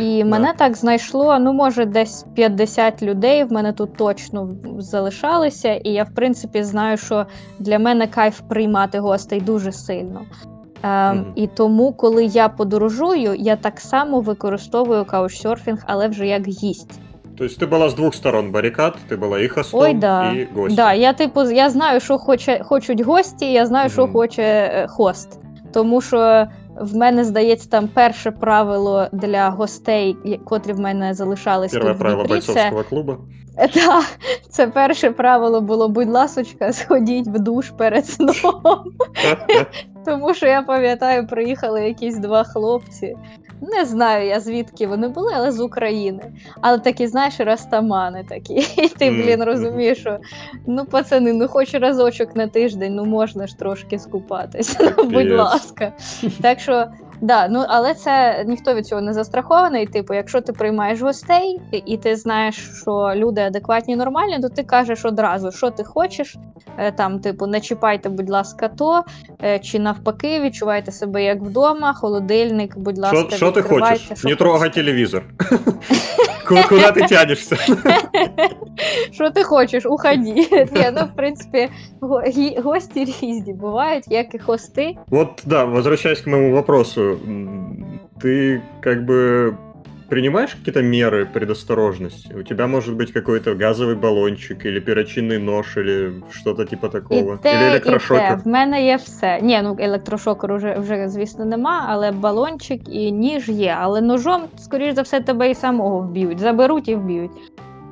І 0.00 0.24
мене 0.24 0.54
так 0.56 0.76
знайшло, 0.76 1.38
ну, 1.38 1.52
може, 1.52 1.84
десь 1.84 2.26
50 2.34 3.02
людей 3.02 3.44
в 3.44 3.52
мене 3.52 3.72
тут 3.72 3.96
точно 3.96 4.56
залишалися, 4.78 5.74
і 5.74 5.90
я, 5.90 6.04
в 6.04 6.14
принципі, 6.14 6.62
знаю, 6.62 6.96
що 6.96 7.26
для 7.58 7.78
мене 7.78 8.06
кайф 8.06 8.40
приймати 8.48 8.98
гостей 8.98 9.40
дуже 9.40 9.72
сильно. 9.72 10.20
Е, 10.86 10.88
mm-hmm. 10.88 11.24
І 11.34 11.46
тому, 11.46 11.92
коли 11.92 12.24
я 12.24 12.48
подорожую, 12.48 13.34
я 13.34 13.56
так 13.56 13.80
само 13.80 14.20
використовую 14.20 15.04
каучсерфінг, 15.04 15.82
але 15.86 16.08
вже 16.08 16.26
як 16.26 16.48
гість. 16.48 17.00
Тобто 17.38 17.56
ти 17.56 17.66
була 17.66 17.88
з 17.88 17.94
двох 17.94 18.14
сторон 18.14 18.50
барикад, 18.50 18.96
ти 19.08 19.16
була 19.16 19.40
і 19.40 19.48
хостом, 19.48 19.80
Ой, 19.80 19.94
да. 19.94 20.32
і 20.32 20.48
гостем. 20.54 20.76
Да, 20.76 20.92
я 20.92 21.12
типу, 21.12 21.42
я 21.42 21.70
знаю, 21.70 22.00
що 22.00 22.18
хоче, 22.18 22.62
хочуть 22.64 23.00
гості, 23.00 23.52
я 23.52 23.66
знаю, 23.66 23.88
mm-hmm. 23.88 23.92
що 23.92 24.08
хоче 24.08 24.42
е, 24.42 24.86
хост. 24.88 25.40
Тому 25.72 26.00
що 26.00 26.46
в 26.80 26.96
мене 26.96 27.24
здається, 27.24 27.68
там 27.68 27.88
перше 27.88 28.30
правило 28.30 29.06
для 29.12 29.50
гостей, 29.50 30.16
котрі 30.44 30.72
в 30.72 30.80
мене 30.80 31.14
залишались 31.14 31.72
Перше 31.72 31.88
тут 31.88 31.98
правило 31.98 32.24
Дніпрі, 32.24 32.46
бойцовського 32.46 32.84
клубу. 32.84 33.16
Так, 33.56 34.04
це 34.50 34.66
перше 34.66 35.10
правило 35.10 35.60
було, 35.60 35.88
будь 35.88 36.08
ласочка, 36.08 36.72
сходіть 36.72 37.26
в 37.26 37.38
душ 37.38 37.70
перед 37.70 38.06
сном. 38.06 38.32
Тому 40.06 40.34
що 40.34 40.46
я 40.46 40.62
пам'ятаю, 40.62 41.26
приїхали 41.26 41.84
якісь 41.84 42.18
два 42.18 42.44
хлопці. 42.44 43.16
Не 43.60 43.84
знаю 43.84 44.26
я 44.28 44.40
звідки 44.40 44.86
вони 44.86 45.08
були, 45.08 45.32
але 45.36 45.52
з 45.52 45.60
України. 45.60 46.32
Але 46.60 46.78
такі, 46.78 47.06
знаєш, 47.06 47.40
растамани 47.40 48.24
такі. 48.28 48.54
І 48.82 48.88
ти, 48.88 49.10
блін, 49.10 49.44
розумієш, 49.44 49.98
що 49.98 50.18
ну, 50.66 50.84
пацани, 50.84 51.32
ну 51.32 51.48
хоч 51.48 51.74
разочок 51.74 52.36
на 52.36 52.46
тиждень, 52.46 52.94
ну 52.94 53.04
можна 53.04 53.46
ж 53.46 53.58
трошки 53.58 53.98
скупатися. 53.98 54.94
Будь 55.04 55.30
ласка. 55.30 55.92
Так 56.40 56.60
що 56.60 56.86
Да, 57.20 57.48
ну 57.48 57.64
але 57.68 57.94
це 57.94 58.44
ніхто 58.46 58.74
від 58.74 58.86
цього 58.86 59.00
не 59.00 59.12
застрахований. 59.12 59.86
Типу, 59.86 60.14
якщо 60.14 60.40
ти 60.40 60.52
приймаєш 60.52 61.00
гостей, 61.00 61.60
і 61.86 61.96
ти 61.96 62.16
знаєш, 62.16 62.70
що 62.80 63.12
люди 63.14 63.40
адекватні, 63.40 63.96
нормальні, 63.96 64.40
то 64.40 64.48
ти 64.48 64.62
кажеш 64.62 65.04
одразу, 65.04 65.52
що 65.52 65.70
ти 65.70 65.84
хочеш. 65.84 66.36
Е, 66.78 66.92
там, 66.92 67.20
типу, 67.20 67.46
не 67.46 67.60
чіпайте, 67.60 68.08
будь 68.08 68.30
ласка, 68.30 68.68
то 68.68 69.04
е, 69.42 69.58
чи 69.58 69.78
навпаки, 69.78 70.40
відчувайте 70.40 70.92
себе 70.92 71.24
як 71.24 71.42
вдома, 71.42 71.94
холодильник, 71.94 72.78
будь 72.78 72.98
ласка, 72.98 73.36
що 73.36 73.52
ти 73.52 73.62
хочеш? 73.62 74.24
Не 74.24 74.36
трогай 74.36 74.72
телевізор. 74.72 75.24
Куди 76.68 76.92
ти 76.94 77.00
тянешся? 77.00 77.56
Що 79.11 79.29
ти 79.29 79.43
хочеш? 79.43 79.85
Уходи. 79.85 80.17
Ні, 80.17 80.47
ну, 80.95 81.01
в 81.13 81.15
принципі, 81.15 81.69
гості 82.63 83.05
різні 83.05 83.53
бувають, 83.53 84.05
як 84.07 84.35
і 84.35 84.39
хости. 84.39 84.97
Вот, 85.07 85.43
да, 85.45 85.65
возвращаясь 85.65 86.21
к 86.21 86.29
моему 86.29 86.55
вопросу, 86.55 87.17
ты 88.21 88.61
как 88.81 89.05
бы 89.05 89.55
принимаешь 90.09 90.55
какие-то 90.55 90.81
меры 90.81 91.25
предосторожности? 91.25 92.33
У 92.33 92.43
тебя 92.43 92.67
может 92.67 92.95
быть 92.95 93.13
какой-то 93.13 93.55
газовый 93.55 93.95
баллончик, 93.95 94.65
или 94.65 94.79
перочинный 94.79 95.39
нож, 95.39 95.77
или 95.77 96.13
что-то 96.31 96.65
типа 96.65 96.87
такого. 96.87 97.33
І 97.33 97.43
те, 97.43 97.55
или 97.55 97.67
електрошокер? 97.67 98.25
І 98.25 98.29
те. 98.29 98.41
В 98.45 98.47
мене 98.47 98.85
є 98.85 98.95
все. 98.95 99.39
Ні, 99.41 99.61
ну 99.63 99.77
електрошокер 99.79 100.55
вже, 100.55 100.79
вже, 100.79 101.09
звісно, 101.09 101.45
нема, 101.45 101.85
але 101.89 102.11
балончик 102.11 102.81
і 102.89 103.11
ніж 103.11 103.49
є. 103.49 103.77
Але 103.79 104.01
ножом, 104.01 104.41
скоріш 104.57 104.95
за 104.95 105.01
все, 105.01 105.19
тебе 105.19 105.51
і 105.51 105.55
самого 105.55 105.99
вб'ють. 105.99 106.39
Заберуть 106.39 106.89
і 106.89 106.95
вб'ють. 106.95 107.31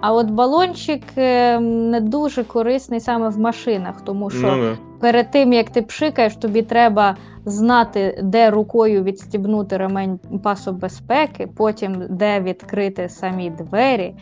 А 0.00 0.12
от 0.12 0.30
балончик 0.30 1.02
ем, 1.16 1.90
не 1.90 2.00
дуже 2.00 2.44
корисний 2.44 3.00
саме 3.00 3.28
в 3.28 3.38
машинах, 3.38 4.00
тому 4.00 4.30
що 4.30 4.56
ну, 4.56 4.76
перед 5.00 5.30
тим 5.30 5.52
як 5.52 5.70
ти 5.70 5.82
пшикаєш, 5.82 6.36
тобі 6.36 6.62
треба 6.62 7.16
знати, 7.44 8.20
де 8.22 8.50
рукою 8.50 9.02
відстібнути 9.02 9.76
ремень 9.76 10.18
пасу 10.42 10.72
безпеки, 10.72 11.48
потім 11.56 12.02
де 12.10 12.40
відкрити 12.40 13.08
самі 13.08 13.50
двері, 13.50 14.14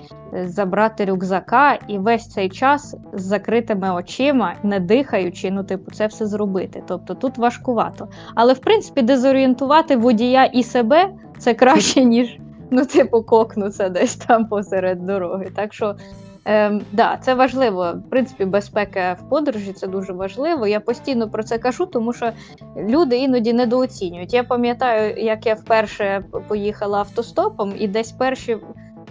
забрати 0.45 1.05
рюкзака, 1.05 1.79
і 1.89 1.99
весь 1.99 2.29
цей 2.29 2.49
час 2.49 2.97
з 3.13 3.23
закритими 3.23 3.95
очима, 3.95 4.55
не 4.63 4.81
дихаючи, 4.81 5.51
ну 5.51 5.65
типу, 5.65 5.91
це 5.91 6.07
все 6.07 6.27
зробити. 6.27 6.83
Тобто 6.89 7.15
тут 7.15 7.39
важкувато. 7.39 8.09
Але 8.35 8.53
в 8.53 8.59
принципі 8.59 9.03
дезорієнтувати 9.03 9.97
водія 9.97 10.45
і 10.45 10.63
себе 10.63 11.11
це 11.39 11.55
краще 11.55 12.05
ніж 12.05 12.39
ну, 12.73 12.87
типу, 12.87 13.23
кокнуться 13.23 13.89
десь 13.89 14.17
там 14.17 14.47
посеред 14.47 15.07
дороги. 15.07 15.51
Так 15.57 15.75
що, 15.75 15.97
ем, 16.45 16.83
да, 16.93 17.19
це 17.23 17.35
важливо. 17.35 17.93
В 18.07 18.11
принципі, 18.11 18.45
безпека 18.45 19.17
в 19.21 19.29
подорожі 19.29 19.73
це 19.73 19.87
дуже 19.87 20.13
важливо. 20.13 20.67
Я 20.67 20.81
постійно 20.81 21.31
про 21.31 21.43
це 21.43 21.59
кажу, 21.59 21.87
тому 21.87 22.13
що 22.13 22.33
люди 22.77 23.17
іноді 23.17 23.53
недооцінюють. 23.53 24.35
Я 24.35 24.45
пам'ятаю, 24.45 25.25
як 25.25 25.47
я 25.47 25.55
вперше 25.55 26.25
поїхала 26.49 26.99
автостопом, 26.99 27.75
і 27.79 27.89
десь 27.89 28.13
перші 28.13 28.57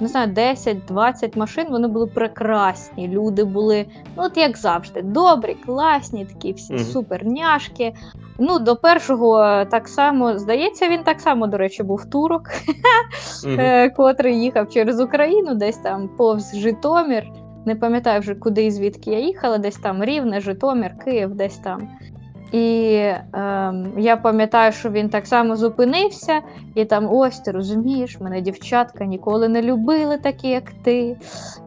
не 0.01 0.07
знаю, 0.07 0.31
10-20 0.31 1.37
машин, 1.37 1.65
вони 1.69 1.87
були 1.87 2.07
прекрасні. 2.07 3.07
Люди 3.07 3.43
були, 3.43 3.85
ну 4.17 4.23
от 4.23 4.37
як 4.37 4.57
завжди, 4.57 5.01
добрі, 5.01 5.57
класні, 5.65 6.25
такі 6.25 6.53
всі 6.53 6.73
mm-hmm. 6.73 6.91
суперняшки. 6.91 7.93
Ну, 8.39 8.59
до 8.59 8.75
першого 8.75 9.65
так 9.71 9.87
само, 9.87 10.39
здається, 10.39 10.89
він 10.89 11.03
так 11.03 11.21
само, 11.21 11.47
до 11.47 11.57
речі, 11.57 11.83
був 11.83 12.05
турок, 12.05 12.43
mm-hmm. 13.45 13.95
котрий 13.95 14.41
їхав 14.41 14.69
через 14.69 14.99
Україну, 14.99 15.55
десь 15.55 15.77
там 15.77 16.09
повз 16.17 16.55
Житомир. 16.55 17.27
Не 17.65 17.75
пам'ятаю 17.75 18.19
вже, 18.19 18.35
куди 18.35 18.65
і 18.65 18.71
звідки 18.71 19.11
я 19.11 19.19
їхала, 19.19 19.57
десь 19.57 19.77
там 19.77 20.03
Рівне, 20.03 20.39
Житомир, 20.39 20.97
Київ, 21.05 21.35
десь 21.35 21.57
там. 21.57 21.89
І 22.51 22.93
е, 22.93 23.23
я 23.97 24.17
пам'ятаю, 24.17 24.71
що 24.71 24.89
він 24.89 25.09
так 25.09 25.27
само 25.27 25.55
зупинився, 25.55 26.41
і 26.75 26.85
там 26.85 27.13
ось 27.13 27.39
ти 27.39 27.51
розумієш, 27.51 28.19
мене 28.19 28.41
дівчатка 28.41 29.05
ніколи 29.05 29.47
не 29.47 29.61
любили 29.61 30.17
такі, 30.17 30.47
як 30.47 30.71
ти. 30.83 31.17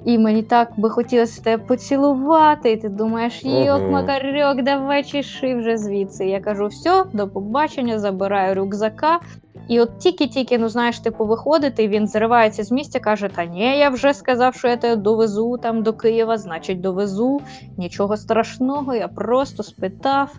І 0.04 0.18
мені 0.18 0.42
так 0.42 0.68
би 0.76 0.90
хотілося 0.90 1.42
тебе 1.42 1.62
поцілувати. 1.62 2.72
І 2.72 2.76
ти 2.76 2.88
думаєш, 2.88 3.44
йок, 3.44 3.90
макарьок, 3.90 4.62
давай 4.62 5.04
чеши 5.04 5.54
вже 5.54 5.76
звідси. 5.76 6.26
Я 6.26 6.40
кажу, 6.40 6.66
все, 6.66 7.04
до 7.12 7.28
побачення, 7.28 7.98
забираю 7.98 8.54
рюкзака. 8.54 9.20
І 9.68 9.80
от 9.80 9.98
тільки-тільки, 9.98 10.58
ну 10.58 10.68
знаєш, 10.68 10.98
типу, 10.98 11.26
виходити, 11.26 11.88
він 11.88 12.08
зривається 12.08 12.64
з 12.64 12.72
місця, 12.72 13.00
каже: 13.00 13.28
Та 13.34 13.44
ні, 13.44 13.78
я 13.78 13.88
вже 13.88 14.14
сказав, 14.14 14.54
що 14.54 14.68
я 14.68 14.76
тебе 14.76 14.96
довезу 14.96 15.58
там 15.62 15.82
до 15.82 15.92
Києва, 15.92 16.38
значить, 16.38 16.80
довезу. 16.80 17.40
Нічого 17.76 18.16
страшного, 18.16 18.94
я 18.94 19.08
просто 19.08 19.62
спитав. 19.62 20.36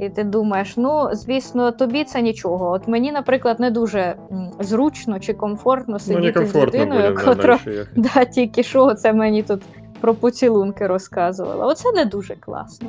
І 0.00 0.08
ти 0.08 0.24
думаєш, 0.24 0.76
ну 0.76 1.08
звісно, 1.12 1.72
тобі 1.72 2.04
це 2.04 2.22
нічого. 2.22 2.70
От 2.70 2.88
мені, 2.88 3.12
наприклад, 3.12 3.60
не 3.60 3.70
дуже 3.70 4.14
зручно 4.60 5.20
чи 5.20 5.34
комфортно 5.34 5.92
ну, 5.92 5.98
сидіти 5.98 6.40
ну, 6.40 6.46
з 6.46 6.54
людиною, 6.54 7.18
котра 7.24 7.58
да, 7.96 8.24
тільки 8.24 8.62
що 8.62 8.94
це 8.94 9.12
мені 9.12 9.42
тут 9.42 9.62
про 10.00 10.14
поцілунки 10.14 10.86
розказувала. 10.86 11.66
Оце 11.66 11.92
не 11.92 12.04
дуже 12.04 12.34
класно. 12.34 12.88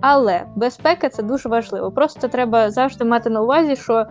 Але 0.00 0.42
безпека 0.56 1.08
це 1.08 1.22
дуже 1.22 1.48
важливо. 1.48 1.90
Просто 1.90 2.28
треба 2.28 2.70
завжди 2.70 3.04
мати 3.04 3.30
на 3.30 3.42
увазі, 3.42 3.76
що 3.76 4.06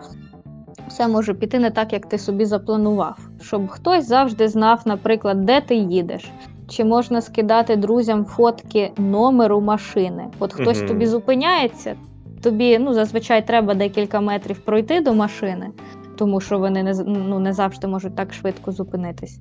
все 0.88 1.08
може 1.08 1.34
піти 1.34 1.58
не 1.58 1.70
так, 1.70 1.92
як 1.92 2.06
ти 2.06 2.18
собі 2.18 2.44
запланував. 2.44 3.18
Щоб 3.42 3.68
хтось 3.68 4.08
завжди 4.08 4.48
знав, 4.48 4.80
наприклад, 4.84 5.44
де 5.44 5.60
ти 5.60 5.74
їдеш. 5.74 6.30
Чи 6.68 6.84
можна 6.84 7.20
скидати 7.20 7.76
друзям 7.76 8.24
фотки 8.24 8.92
номеру 8.96 9.60
машини? 9.60 10.26
От 10.38 10.52
хтось 10.52 10.78
угу. 10.78 10.88
тобі 10.88 11.06
зупиняється, 11.06 11.94
тобі 12.42 12.78
ну, 12.78 12.94
зазвичай 12.94 13.46
треба 13.46 13.74
декілька 13.74 14.20
метрів 14.20 14.58
пройти 14.58 15.00
до 15.00 15.14
машини, 15.14 15.70
тому 16.16 16.40
що 16.40 16.58
вони 16.58 16.82
не 16.82 16.94
ну, 17.06 17.38
не 17.38 17.52
завжди 17.52 17.86
можуть 17.86 18.16
так 18.16 18.32
швидко 18.32 18.72
зупинитись. 18.72 19.40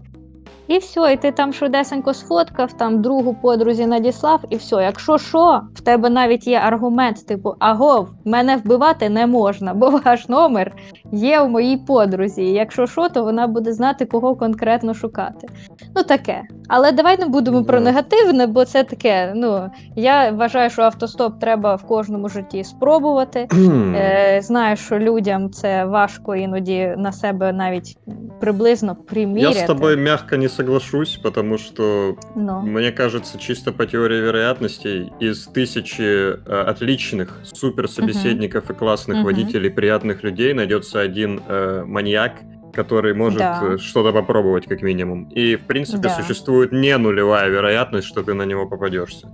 І 0.68 0.78
все, 0.78 1.14
і 1.14 1.18
ти 1.18 1.32
там 1.32 1.54
швидесенько 1.54 2.14
сфоткав, 2.14 2.74
там 2.74 3.02
другу 3.02 3.36
подрузі 3.42 3.86
надіслав, 3.86 4.42
і 4.50 4.56
все. 4.56 4.76
Якщо 4.76 5.18
що, 5.18 5.62
в 5.76 5.82
тебе 5.82 6.10
навіть 6.10 6.48
є 6.48 6.60
аргумент, 6.60 7.26
типу, 7.28 7.56
агов, 7.60 8.10
мене 8.26 8.58
вбивати 8.58 9.10
не 9.10 9.28
можна, 9.28 9.74
бо 9.74 9.90
ваш 9.90 10.30
номер 10.30 10.76
є 11.12 11.40
у 11.40 11.48
моїй 11.48 11.78
подрузі. 11.78 12.44
І 12.44 12.54
якщо 12.54 12.88
що, 12.88 13.10
то 13.10 13.24
вона 13.24 13.48
буде 13.48 13.74
знати, 13.74 14.06
кого 14.06 14.36
конкретно 14.36 14.94
шукати. 14.94 15.48
Ну 15.96 16.04
таке. 16.04 16.42
Але 16.68 16.92
давай 16.92 17.20
не 17.20 17.26
будемо 17.26 17.64
про 17.64 17.80
негативне, 17.80 18.48
бо 18.48 18.66
це 18.66 18.84
таке. 18.84 19.34
Ну 19.36 19.70
я 19.96 20.32
вважаю, 20.32 20.70
що 20.70 20.82
автостоп 20.82 21.40
треба 21.40 21.76
в 21.76 21.84
кожному 21.84 22.30
житті 22.30 22.64
спробувати. 22.64 23.48
е, 23.96 24.40
Знаю, 24.44 24.76
що 24.76 25.00
людям 25.00 25.52
це 25.52 25.86
важко 25.86 26.36
іноді 26.36 26.94
на 26.98 27.12
себе 27.12 27.54
навіть 27.54 27.98
приблизно 28.41 28.97
приміряти. 28.97 29.59
Я 29.59 29.65
з 29.65 29.67
тобою 29.67 29.97
м'яко 29.99 30.37
не 30.37 30.49
соглашусь, 30.49 31.17
потому 31.17 31.59
что 31.59 32.15
Но. 32.37 32.63
мне 32.63 32.93
кажется, 32.93 33.39
чисто 33.39 33.73
по 33.73 33.87
теории 33.87 34.21
вероятностей, 34.21 35.13
из 35.23 35.47
тысячи 35.47 36.03
э, 36.03 36.71
отличных 36.71 37.41
суперсобеседников 37.43 38.65
угу. 38.65 38.73
и 38.73 38.77
классных 38.77 39.17
угу. 39.17 39.27
водителей, 39.27 39.71
приятных 39.71 40.25
людей 40.25 40.55
найдется 40.55 41.01
один 41.01 41.41
э, 41.49 41.85
маньяк, 41.87 42.33
который 42.75 43.15
может 43.15 43.39
да. 43.39 43.63
Э, 43.63 43.79
что-то 43.79 44.13
попробовать 44.13 44.67
как 44.67 44.83
минимум. 44.83 45.29
И 45.37 45.57
в 45.57 45.67
принципе 45.67 46.09
да. 46.09 46.11
существует 46.11 46.73
не 46.73 46.99
нулевая 46.99 47.49
вероятность, 47.49 48.07
что 48.07 48.23
ты 48.23 48.35
на 48.35 48.47
него 48.47 48.67
попадешься. 48.67 49.29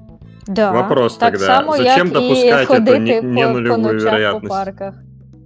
Да. 0.46 0.72
Вопрос 0.72 1.18
так 1.18 1.32
тогда, 1.32 1.46
само, 1.46 1.76
зачем 1.76 2.10
допускать 2.10 2.68
эту 2.70 2.96
не, 2.96 3.20
не 3.20 3.48
нулевую 3.48 4.00
по 4.00 4.04
вероятность? 4.04 4.48
По 4.48 4.48
парках. 4.48 4.94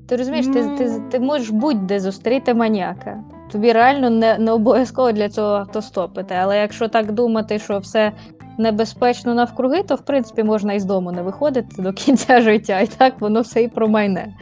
Ти 0.08 0.16
розумієш, 0.16 0.46
mm. 0.46 0.52
ти 0.52 0.84
ти, 0.84 1.02
ти 1.10 1.20
можеш 1.20 1.50
будь-де 1.50 2.00
зустріти 2.00 2.54
маніяка. 2.54 3.18
Тобі 3.51 3.71
реально 3.71 4.09
не, 4.09 4.37
не 4.37 4.51
обов'язково 4.51 5.11
для 5.11 5.29
цього 5.29 5.47
автостопити. 5.47 6.35
Але 6.41 6.57
якщо 6.57 6.87
так 6.87 7.11
думати, 7.11 7.59
що 7.59 7.79
все 7.79 8.11
небезпечно 8.57 9.33
навкруги, 9.33 9.83
то 9.83 9.95
в 9.95 10.01
принципі 10.01 10.43
можна 10.43 10.73
із 10.73 10.85
дому 10.85 11.11
не 11.11 11.21
виходити 11.21 11.81
до 11.81 11.93
кінця 11.93 12.41
життя, 12.41 12.79
і 12.79 12.87
так 12.87 13.21
воно 13.21 13.41
все 13.41 13.63
і 13.63 13.67
промайне. 13.67 14.33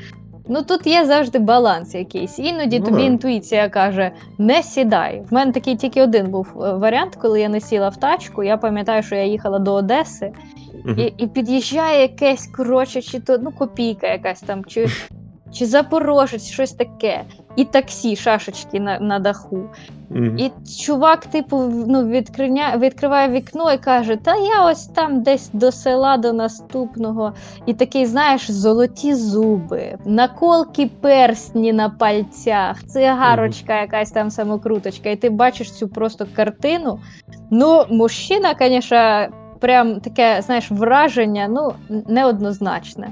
Ну 0.52 0.62
тут 0.62 0.88
є 0.88 1.06
завжди 1.06 1.40
баланс 1.40 1.96
якийсь. 1.96 2.40
Іноді 2.40 2.80
Ну, 2.80 2.86
тобі 2.86 3.04
інтуїція 3.04 3.70
каже: 3.70 4.12
не 4.38 4.64
сідай. 4.64 5.24
В 5.30 5.34
мене 5.34 5.52
такий 5.52 5.76
тільки 5.76 6.04
один 6.04 6.28
був 6.28 6.48
е, 6.56 6.74
варіант, 6.74 7.16
коли 7.16 7.42
я 7.42 7.50
не 7.50 7.62
сіла 7.62 7.90
в 7.90 7.98
тачку. 7.98 8.44
Я 8.44 8.58
пам'ятаю, 8.58 9.04
що 9.04 9.16
я 9.16 9.24
їхала 9.24 9.60
до 9.60 9.74
Одеси, 9.74 10.32
і, 10.98 11.14
і 11.18 11.28
під'їжджає 11.28 12.02
якесь, 12.02 12.48
коротше, 12.48 13.02
чи 13.02 13.20
то 13.20 13.38
ну, 13.38 13.52
копійка 13.52 14.08
якась 14.08 14.42
там, 14.42 14.66
чи, 14.66 14.88
чи 15.54 15.66
Запорожець, 15.66 16.46
щось 16.46 16.74
таке. 16.74 17.24
І 17.60 17.66
таксі, 17.66 18.16
шашечки 18.16 18.80
на, 18.80 19.00
на 19.00 19.20
даху. 19.20 19.64
Мгм. 20.10 20.38
І 20.38 20.52
чувак, 20.86 21.26
типу, 21.26 21.58
ну, 21.88 22.08
відкриня... 22.08 22.78
відкриває 22.78 23.30
вікно 23.30 23.74
і 23.74 23.78
каже: 23.78 24.16
Та 24.16 24.36
я 24.36 24.66
ось 24.66 24.86
там 24.86 25.24
десь 25.24 25.50
до 25.54 25.72
села 25.72 26.18
до 26.18 26.34
наступного. 26.34 27.34
І 27.66 27.74
такий, 27.74 28.06
знаєш, 28.06 28.52
золоті 28.52 29.14
зуби, 29.14 29.98
наколки 30.06 30.90
перстні 31.02 31.74
на 31.74 31.90
пальцях, 31.90 32.84
цигарочка, 32.84 33.82
якась 33.82 34.12
там 34.12 34.32
самокруточка. 34.32 35.10
І 35.10 35.16
ти 35.16 35.30
бачиш 35.30 35.72
цю 35.72 35.88
просто 35.88 36.26
картину. 36.36 37.00
Ну, 37.52 37.86
мужчина, 37.90 38.56
звісно, 38.60 39.28
прям 39.60 40.00
таке, 40.00 40.42
знаєш, 40.42 40.72
враження, 40.72 41.48
ну, 41.48 41.74
неоднозначне. 42.08 43.10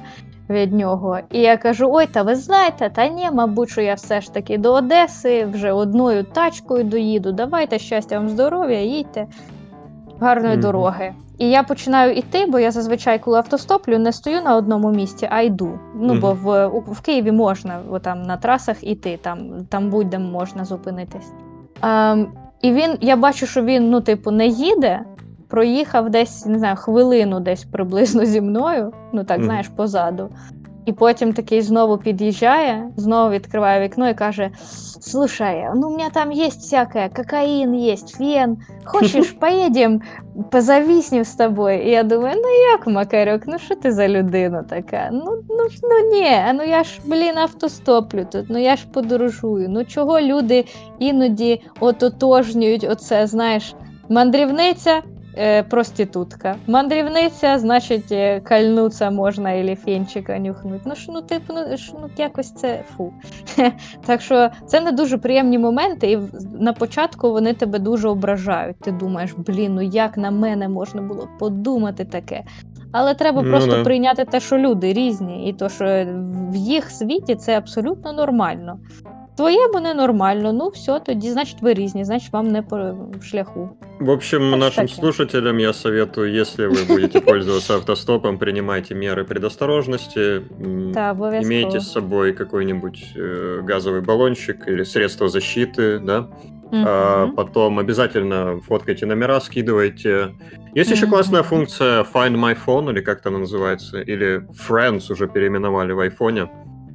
Від 0.50 0.74
нього. 0.74 1.18
І 1.32 1.40
я 1.40 1.58
кажу: 1.58 1.90
ой, 1.92 2.08
та 2.08 2.24
ви 2.24 2.36
знаєте, 2.36 2.90
та 2.90 3.08
ні, 3.08 3.30
мабуть, 3.34 3.70
що 3.70 3.82
я 3.82 3.94
все 3.94 4.22
ж 4.22 4.34
таки 4.34 4.58
до 4.58 4.74
Одеси 4.74 5.46
вже 5.46 5.72
одною 5.72 6.24
тачкою 6.24 6.84
доїду. 6.84 7.32
Давайте 7.32 7.80
щастя 7.80 8.18
вам 8.18 8.30
здоров'я, 8.30 8.82
їдьте. 8.82 9.28
Гарної 10.20 10.54
Мгм. 10.54 10.62
дороги. 10.62 11.14
І 11.38 11.50
я 11.50 11.64
починаю 11.64 12.14
йти, 12.14 12.46
бо 12.46 12.60
я 12.60 12.72
зазвичай, 12.72 13.20
коли 13.20 13.38
автостоплю, 13.38 14.00
не 14.00 14.14
стою 14.14 14.42
на 14.42 14.56
одному 14.56 14.92
місці, 14.92 15.28
а 15.32 15.42
йду. 15.42 15.80
Ну, 15.96 16.14
Мгм. 16.14 16.20
бо 16.20 16.32
в, 16.34 16.68
в 16.92 17.02
Києві 17.02 17.32
можна 17.32 17.80
бо 17.90 18.00
там 18.00 18.24
на 18.24 18.38
трасах 18.38 18.84
іти, 18.84 19.20
там, 19.22 19.66
там 19.70 19.90
будь-де 19.90 20.20
можна 20.20 20.66
зупинитись. 20.66 21.32
Ем, 21.84 22.28
і 22.62 22.72
він, 22.72 22.98
я 23.02 23.16
бачу, 23.16 23.46
що 23.46 23.62
він, 23.62 23.90
ну, 23.90 24.02
типу, 24.02 24.32
не 24.32 24.48
їде, 24.48 25.00
проїхав 25.48 26.10
десь, 26.10 26.46
не 26.46 26.60
знаю, 26.60 26.76
хвилину 26.76 27.40
десь 27.40 27.64
приблизно 27.64 28.26
зі 28.26 28.42
мною, 28.42 28.94
ну 29.14 29.24
так, 29.24 29.38
Мгм. 29.38 29.46
знаєш, 29.46 29.68
позаду. 29.68 30.30
І 30.86 30.94
потім 30.94 31.34
такий 31.34 31.62
знову 31.62 31.98
під'їжджає, 31.98 32.90
знову 32.96 33.30
відкриває 33.32 33.82
вікно 33.82 34.10
і 34.10 34.14
каже: 34.14 34.50
Слушай, 35.00 35.66
ну 35.76 35.88
у 35.88 35.92
меня 35.92 36.10
там 36.10 36.32
есть 36.32 36.62
всякое, 36.62 37.10
кокаин 37.10 37.74
есть, 37.74 38.10
фен. 38.10 38.58
Хочеш, 38.86 39.32
поїдем, 39.42 40.02
позавіснім 40.52 41.24
з 41.24 41.36
тобою. 41.36 41.84
І 41.84 41.90
я 41.90 42.04
думаю, 42.04 42.36
ну 42.44 42.50
як, 42.72 42.88
Макарьок, 42.88 43.42
ну 43.48 43.60
що 43.60 43.76
ти 43.76 43.92
за 43.92 44.08
людина 44.08 44.64
така? 44.64 45.10
Ну, 45.12 45.44
ну, 45.50 45.68
ну 45.84 46.10
ні, 46.12 46.32
ну 46.54 46.64
я 46.64 46.84
ж, 46.84 47.00
блін, 47.06 47.38
автостоплю 47.38 48.26
тут, 48.32 48.46
ну 48.50 48.58
я 48.58 48.76
ж 48.76 48.88
подорожую. 48.94 49.70
Ну 49.70 49.86
чого 49.86 50.22
люди 50.22 50.66
іноді 51.00 51.62
ототожнюють 51.80 52.88
оце, 52.90 53.28
знаєш, 53.28 53.76
мандрівниця. 54.10 55.02
Е, 55.38 55.64
Проститутка. 55.64 56.56
Мандрівниця, 56.68 57.60
значить, 57.60 58.12
е, 58.12 58.40
кальнуться 58.40 59.12
можна 59.12 59.52
і 59.52 59.76
фенчика 59.76 60.40
нюхнуть. 60.40 60.82
Ну 60.86 60.96
ж, 60.96 61.06
ну, 61.10 61.22
типу, 61.22 61.54
ну, 61.54 61.78
ж, 61.78 61.94
ну 62.02 62.10
якось 62.18 62.54
це 62.54 62.84
фу. 62.98 63.14
Так 64.06 64.22
що 64.22 64.50
це 64.66 64.82
не 64.82 64.92
дуже 64.92 65.18
приємні 65.18 65.60
моменти, 65.60 66.12
і 66.12 66.20
на 66.60 66.74
початку 66.74 67.32
вони 67.32 67.54
тебе 67.54 67.80
дуже 67.80 68.10
ображають. 68.10 68.80
Ти 68.80 68.92
думаєш, 68.92 69.34
блін, 69.38 69.76
ну 69.76 69.82
як 69.82 70.18
на 70.18 70.32
мене 70.32 70.70
можна 70.70 71.02
було 71.02 71.28
подумати 71.40 72.06
таке. 72.06 72.44
Але 72.92 73.14
треба 73.14 73.42
Ну 73.42 73.50
просто 73.50 73.72
да. 73.72 73.84
прийняти 73.84 74.26
те, 74.26 74.40
що 74.40 74.58
люди 74.58 74.94
різні, 74.94 75.50
і 75.50 75.54
то, 75.54 75.70
що 75.70 75.86
в 76.52 76.56
їх 76.56 76.92
світі 76.92 77.36
це 77.36 77.58
абсолютно 77.58 78.14
нормально. 78.14 78.80
Твоєму 79.37 79.81
ненормально, 79.81 80.53
ну 80.53 80.69
все, 80.69 81.01
тоді, 81.01 81.31
значить, 81.31 81.63
ви 81.63 81.75
різні, 81.75 82.05
значить, 82.05 82.33
вам 82.33 82.49
не 82.49 82.63
по 82.63 82.95
шляху. 83.23 83.69
В 84.01 84.11
общем, 84.11 84.51
Так 84.51 84.61
нашим 84.61 84.89
что- 84.89 85.01
слушателям 85.01 85.59
я 85.59 85.73
советую, 85.73 86.33
если 86.41 86.67
вы 86.67 86.89
будете 86.89 87.21
пользоваться 87.21 87.75
автостопом, 87.75 88.39
принимайте 88.39 88.95
меры 88.95 89.25
предосторожности, 89.25 90.43
м, 90.61 90.93
Та 90.95 91.11
обов'язково. 91.11 91.43
имейте 91.55 91.81
с 91.81 91.93
собой 91.93 92.33
какой-нибудь 92.33 93.05
э, 93.17 93.61
газовый 93.69 94.01
баллончик 94.01 94.69
или 94.69 94.85
средство 94.85 95.29
защиты, 95.29 95.99
да, 95.99 96.29
А, 96.75 97.27
Мгм. 97.27 97.37
потом 97.37 97.79
обязательно 97.79 98.61
фоткайте 98.67 99.05
номера, 99.07 99.41
скидывайте. 99.41 100.29
Есть 100.75 100.91
еще 100.91 101.05
Мгм. 101.05 101.11
классная 101.15 101.43
функция 101.43 102.03
Find 102.03 102.35
My 102.35 102.57
Phone, 102.67 102.91
или 102.91 103.03
как 103.03 103.27
она 103.27 103.39
называется, 103.39 104.01
или 104.01 104.41
Friends 104.69 105.13
уже 105.13 105.27
переименовали 105.29 105.93
в 105.93 105.99
айфоне. 106.01 106.49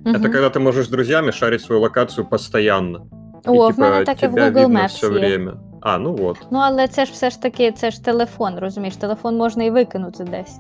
Это 0.06 0.20
Мгм. 0.20 0.32
когда 0.32 0.50
ты 0.50 0.60
можешь 0.60 0.86
с 0.86 0.90
друзьями 0.90 1.32
шарить 1.32 1.62
свою 1.62 1.82
локацию 1.82 2.26
постоянно. 2.30 2.98
И, 3.46 3.50
О, 3.50 3.68
в 3.68 3.76
типа, 3.76 3.82
мене 3.90 4.06
таке 4.06 4.28
в 4.28 4.32
тебя 4.32 4.50
Google 4.50 4.60
видно 4.60 4.80
Maps 4.80 4.88
все 4.88 5.06
є. 5.06 5.12
время. 5.12 5.54
А, 5.82 5.98
ну 5.98 6.14
вот. 6.16 6.38
Ну, 6.52 6.60
але 6.60 6.88
це 6.88 7.06
ж 7.06 7.12
все 7.12 7.30
ж 7.30 7.42
таки, 7.42 7.72
це 7.72 7.92
ж 7.92 8.04
телефон, 8.06 8.60
розумієш, 8.60 8.96
телефон 8.96 9.38
можна 9.38 9.64
і 9.64 9.70
викинути 9.72 10.24
десь. 10.24 10.60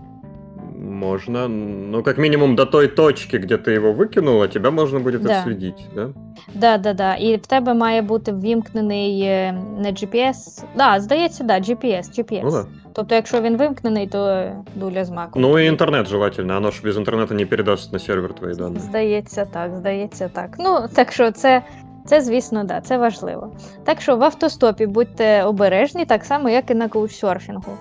Можно. 0.79 1.47
Ну, 1.91 2.03
как 2.03 2.17
минимум 2.17 2.55
до 2.55 2.65
той 2.65 2.87
точки, 2.87 3.37
где 3.37 3.57
ты 3.57 3.71
его 3.71 3.93
выкинула, 3.93 4.47
тебя 4.47 4.71
можно 4.71 4.99
будет 4.99 5.21
Да. 5.23 5.39
отследить, 5.39 5.85
да? 5.95 6.09
Да, 6.55 6.77
да, 6.77 6.93
да. 6.93 7.15
І 7.15 7.35
в 7.37 7.45
тебе 7.47 7.73
має 7.73 8.01
бути 8.01 8.31
ввімкнений 8.31 9.21
е, 9.21 9.51
не 9.79 9.91
GPS. 9.91 10.63
Да, 10.77 10.99
здається, 10.99 11.43
да, 11.43 11.53
GPS, 11.53 12.03
GPS. 12.19 12.41
Ну 12.43 12.51
да. 12.51 12.65
Тобто, 12.92 13.14
якщо 13.14 13.40
він 13.40 13.56
вимкнений, 13.56 14.06
то 14.06 14.52
дуля 14.74 15.04
з 15.04 15.10
маком. 15.10 15.42
Ну 15.42 15.58
и 15.58 15.66
интернет 15.66 16.08
желательно, 16.08 16.56
оно 16.56 16.70
ж 16.70 16.82
без 16.84 16.96
интернета 16.96 17.34
не 17.34 17.46
передаст 17.46 17.92
на 17.92 17.98
сервер 17.98 18.34
твои 18.34 18.52
данные. 18.52 18.78
Здається, 18.78 19.44
так, 19.44 19.76
здається, 19.76 20.28
так. 20.28 20.56
Ну, 20.58 20.88
так 20.94 21.12
що 21.12 21.30
це, 21.30 21.62
це 22.06 22.20
звісно, 22.20 22.64
да, 22.64 22.80
це 22.80 22.98
важливо. 22.98 23.52
Так 23.84 24.00
що 24.00 24.16
в 24.16 24.24
автостопі 24.24 24.86
будьте 24.86 25.44
обережні, 25.44 26.04
так 26.04 26.24
само, 26.24 26.48
як 26.48 26.70
і 26.70 26.74
на 26.74 26.88
коучсерфінгу. 26.88 27.72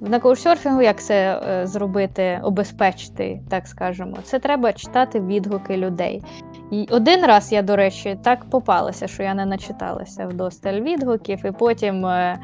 На 0.00 0.20
коучсерфінгу 0.20 0.82
як 0.82 1.02
це 1.02 1.42
е, 1.48 1.66
зробити, 1.66 2.40
обезпечити, 2.42 3.40
так 3.50 3.66
скажемо, 3.66 4.16
це 4.22 4.38
треба 4.38 4.72
читати 4.72 5.20
відгуки 5.20 5.76
людей. 5.76 6.22
І 6.70 6.86
один 6.90 7.26
раз 7.26 7.52
я, 7.52 7.62
до 7.62 7.76
речі, 7.76 8.18
так 8.22 8.50
попалася, 8.50 9.06
що 9.08 9.22
я 9.22 9.34
не 9.34 9.46
начиталася 9.46 10.26
вдосталь 10.26 10.80
відгуків, 10.80 11.46
і 11.46 11.52
потім 11.52 12.06
е, 12.06 12.38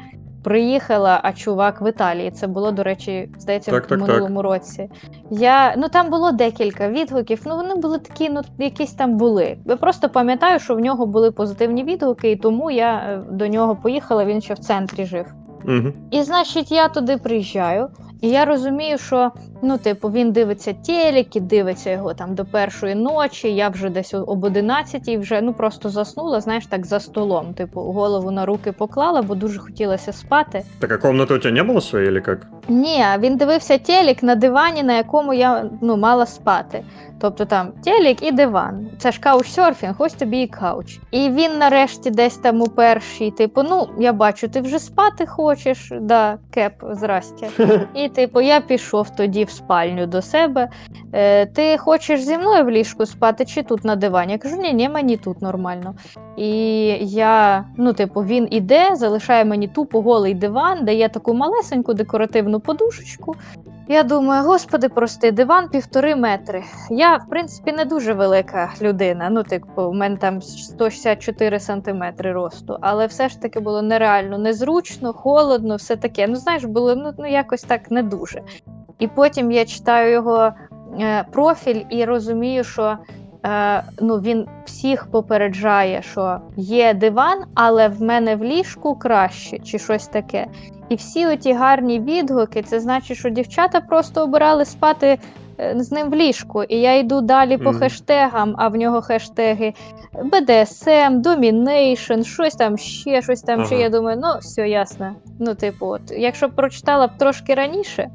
приїхала, 0.45 1.19
а 1.23 1.33
чувак 1.33 1.81
в 1.81 1.89
Італії. 1.89 2.31
Це 2.31 2.47
було, 2.47 2.71
до 2.71 2.83
речі, 2.83 3.29
здається, 3.37 3.71
Так, 3.71 3.85
в 3.85 3.87
так, 3.87 3.99
так. 3.99 4.07
минулому 4.07 4.41
році. 4.41 4.89
Я, 5.31 5.75
ну 5.77 5.87
там 5.89 6.09
було 6.09 6.31
декілька 6.31 6.89
відгуків, 6.89 7.41
ну 7.45 7.55
вони 7.55 7.75
були 7.75 7.99
такі, 7.99 8.29
ну 8.29 8.41
якісь 8.57 8.93
там 8.93 9.17
були. 9.17 9.57
Я 9.65 9.75
просто 9.75 10.09
пам'ятаю, 10.09 10.59
що 10.59 10.75
в 10.75 10.79
нього 10.79 11.05
були 11.05 11.31
позитивні 11.31 11.83
відгуки, 11.83 12.31
і 12.31 12.35
тому 12.35 12.71
я 12.71 12.95
е, 12.95 13.21
до 13.31 13.47
нього 13.47 13.75
поїхала, 13.75 14.25
він 14.25 14.41
ще 14.41 14.53
в 14.53 14.59
центрі 14.59 15.05
жив. 15.05 15.25
Угу. 15.67 15.93
І 16.11 16.21
значить, 16.21 16.71
я 16.71 16.87
туди 16.87 17.17
приїжджаю, 17.17 17.87
і 18.21 18.29
я 18.29 18.45
розумію, 18.45 18.97
що 18.97 19.31
ну, 19.61 19.77
типу, 19.77 20.09
він 20.09 20.31
дивиться 20.31 20.73
телеки, 20.73 21.39
дивиться 21.39 21.91
його 21.91 22.13
там 22.13 22.35
до 22.35 22.45
першої 22.45 22.95
ночі. 22.95 23.55
Я 23.55 23.69
вже 23.69 23.89
десь 23.89 24.13
об 24.13 24.43
11 24.43 25.07
вже 25.07 25.41
ну 25.41 25.53
просто 25.53 25.89
заснула, 25.89 26.41
знаєш, 26.41 26.65
так 26.65 26.85
за 26.85 26.99
столом. 26.99 27.53
Типу, 27.53 27.81
голову 27.81 28.31
на 28.31 28.45
руки 28.45 28.71
поклала, 28.71 29.21
бо 29.21 29.35
дуже 29.35 29.59
хотілося 29.59 30.13
спати. 30.13 30.63
Так 30.79 30.91
а 30.91 30.97
комната 30.97 31.33
у 31.33 31.37
тебя 31.37 31.63
не 31.63 31.63
было 31.63 31.81
своей 31.81 32.07
или 32.07 32.21
как? 32.21 32.47
Ні, 32.67 33.05
він 33.19 33.37
дивився 33.37 33.77
телек 33.77 34.23
на 34.23 34.35
дивані, 34.35 34.83
на 34.83 34.97
якому 34.97 35.33
я 35.33 35.69
ну, 35.81 35.97
мала 35.97 36.25
спати. 36.25 36.83
Тобто 37.19 37.45
там 37.45 37.71
телек 37.83 38.23
і 38.23 38.31
диван. 38.31 38.87
Це 38.97 39.11
ж 39.11 39.19
каучсерфінг, 39.19 39.95
ось 39.97 40.13
тобі 40.13 40.41
і 40.41 40.47
couch. 40.47 40.99
І 41.11 41.29
він 41.29 41.57
нарешті 41.57 42.11
десь 42.11 42.37
там 42.37 42.61
у 42.61 42.67
першій, 42.67 43.31
типу, 43.31 43.63
ну 43.63 43.87
я 43.99 44.13
бачу, 44.13 44.47
ти 44.47 44.61
вже 44.61 44.79
спати 44.79 45.25
хочеш. 45.25 45.91
Да, 46.01 46.37
кеп, 46.53 46.73
здрастя. 46.91 47.47
І 47.93 48.04
типу, 48.09 48.41
я 48.41 48.61
пішов 48.61 49.09
тоді 49.09 49.43
в 49.43 49.49
спальню 49.49 50.05
до 50.07 50.21
себе. 50.21 50.69
Е, 51.13 51.45
ти 51.45 51.77
хочеш 51.77 52.21
зі 52.23 52.37
мною 52.37 52.65
в 52.65 52.69
ліжку 52.69 53.05
спати 53.05 53.45
чи 53.45 53.63
тут 53.63 53.83
на 53.83 53.95
дивані? 53.95 54.31
Я 54.31 54.37
кажу, 54.37 54.55
ні, 54.55 54.73
ні, 54.73 54.89
мені 54.89 55.17
тут 55.17 55.41
нормально. 55.41 55.95
І 56.37 56.47
я, 57.01 57.65
ну, 57.77 57.93
типу, 57.93 58.23
він 58.23 58.47
іде, 58.51 58.95
залишає 58.95 59.45
мені 59.45 59.67
тупо 59.67 60.01
голий 60.01 60.33
диван, 60.33 60.85
дає 60.85 61.09
таку 61.09 61.33
малесеньку 61.33 61.93
декоративну 61.93 62.59
подушечку. 62.59 63.35
Я 63.87 64.03
думаю, 64.03 64.43
господи, 64.43 64.89
прости, 64.89 65.31
диван 65.31 65.69
півтори 65.69 66.15
метри. 66.15 66.63
Я, 66.89 67.15
в 67.17 67.29
принципі, 67.29 67.71
не 67.71 67.85
дуже 67.85 68.13
велика 68.13 68.73
людина. 68.81 69.29
Ну, 69.29 69.43
типу, 69.43 69.89
в 69.89 69.93
мене 69.93 70.17
там 70.17 70.41
164 70.41 71.59
сантиметри 71.59 72.31
росту, 72.31 72.77
але 72.81 73.05
все 73.05 73.29
ж 73.29 73.41
таки 73.41 73.59
було 73.59 73.81
нереально 73.81 74.37
незручно, 74.37 75.13
холодно, 75.13 75.75
все 75.75 75.95
таке. 75.95 76.27
Ну, 76.27 76.35
знаєш, 76.35 76.65
було 76.65 76.95
ну, 76.95 77.13
ну 77.17 77.27
якось 77.27 77.63
так 77.63 77.91
не 77.91 78.03
дуже. 78.03 78.41
І 78.99 79.07
потім 79.07 79.51
я 79.51 79.65
читаю 79.65 80.11
його 80.11 80.53
е, 80.99 81.25
профіль 81.31 81.81
і 81.89 82.05
розумію, 82.05 82.63
що 82.63 82.97
е, 83.45 83.83
ну, 84.01 84.17
він 84.17 84.47
всіх 84.65 85.11
попереджає, 85.11 86.01
що 86.01 86.39
є 86.57 86.93
диван, 86.93 87.43
але 87.53 87.87
в 87.87 88.01
мене 88.01 88.35
в 88.35 88.43
ліжку 88.43 88.95
краще, 88.95 89.59
чи 89.59 89.79
щось 89.79 90.07
таке. 90.07 90.47
І 90.89 90.95
всі 90.95 91.25
оті 91.25 91.53
гарні 91.53 91.99
відгуки, 91.99 92.61
це 92.61 92.79
значить, 92.79 93.17
що 93.17 93.29
дівчата 93.29 93.81
просто 93.81 94.23
обирали 94.23 94.65
спати 94.65 95.17
е, 95.59 95.73
з 95.77 95.91
ним 95.91 96.09
в 96.09 96.15
ліжку. 96.15 96.63
І 96.63 96.75
я 96.75 96.97
йду 96.97 97.21
далі 97.21 97.57
по 97.57 97.73
хештегам, 97.73 98.55
а 98.57 98.67
в 98.67 98.75
нього 98.75 99.01
хештеги 99.01 99.73
BDSM, 100.13 101.21
Domination, 101.21 102.23
щось 102.23 102.55
там 102.55 102.77
ще, 102.77 103.21
щось 103.21 103.41
там 103.41 103.65
ще. 103.65 103.75
Ага. 103.75 103.83
Я 103.83 103.89
думаю, 103.89 104.17
ну 104.21 104.27
все 104.39 104.69
ясно. 104.69 105.15
Ну, 105.39 105.55
типу, 105.55 105.85
от, 105.87 106.01
якщо 106.11 106.47
б 106.47 106.55
прочитала 106.55 107.07
б 107.07 107.17
трошки 107.17 107.53
раніше, 107.53 108.09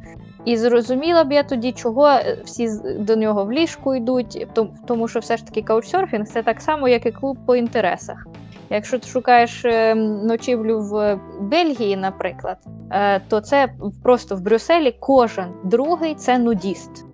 і 0.45 0.57
зрозуміла 0.57 1.25
б 1.25 1.33
я 1.33 1.43
тоді, 1.43 1.73
чого 1.73 2.09
е, 2.09 2.39
всі 2.45 2.69
до 2.99 3.17
нього 3.17 3.45
в 3.45 3.53
ліжку 3.53 3.95
йдуть, 3.95 4.47
тому 4.87 5.09
що 5.09 5.21
все 5.21 5.37
ж 5.37 5.47
таки 5.47 5.63
каучсерфінг 5.63 6.27
це 6.27 6.43
так 6.43 6.61
само, 6.61 6.89
як 6.89 7.07
і 7.07 7.13
клуб 7.13 7.39
по 7.47 7.57
інтересах. 7.57 8.27
Якщо 8.71 8.99
ти 8.99 9.09
шукаєш 9.09 9.65
е, 9.65 9.95
ночівлю 9.95 10.81
в 10.81 11.21
Бельгії, 11.41 11.97
наприклад, 11.97 12.57
е, 12.93 13.21
то 13.29 13.41
це 13.41 13.69
просто 14.03 14.37
в 14.37 14.41
Брюсселі 14.41 14.97
кожен 15.01 15.47
другий 15.65 16.15
це 16.15 16.39
нудіст. 16.39 17.05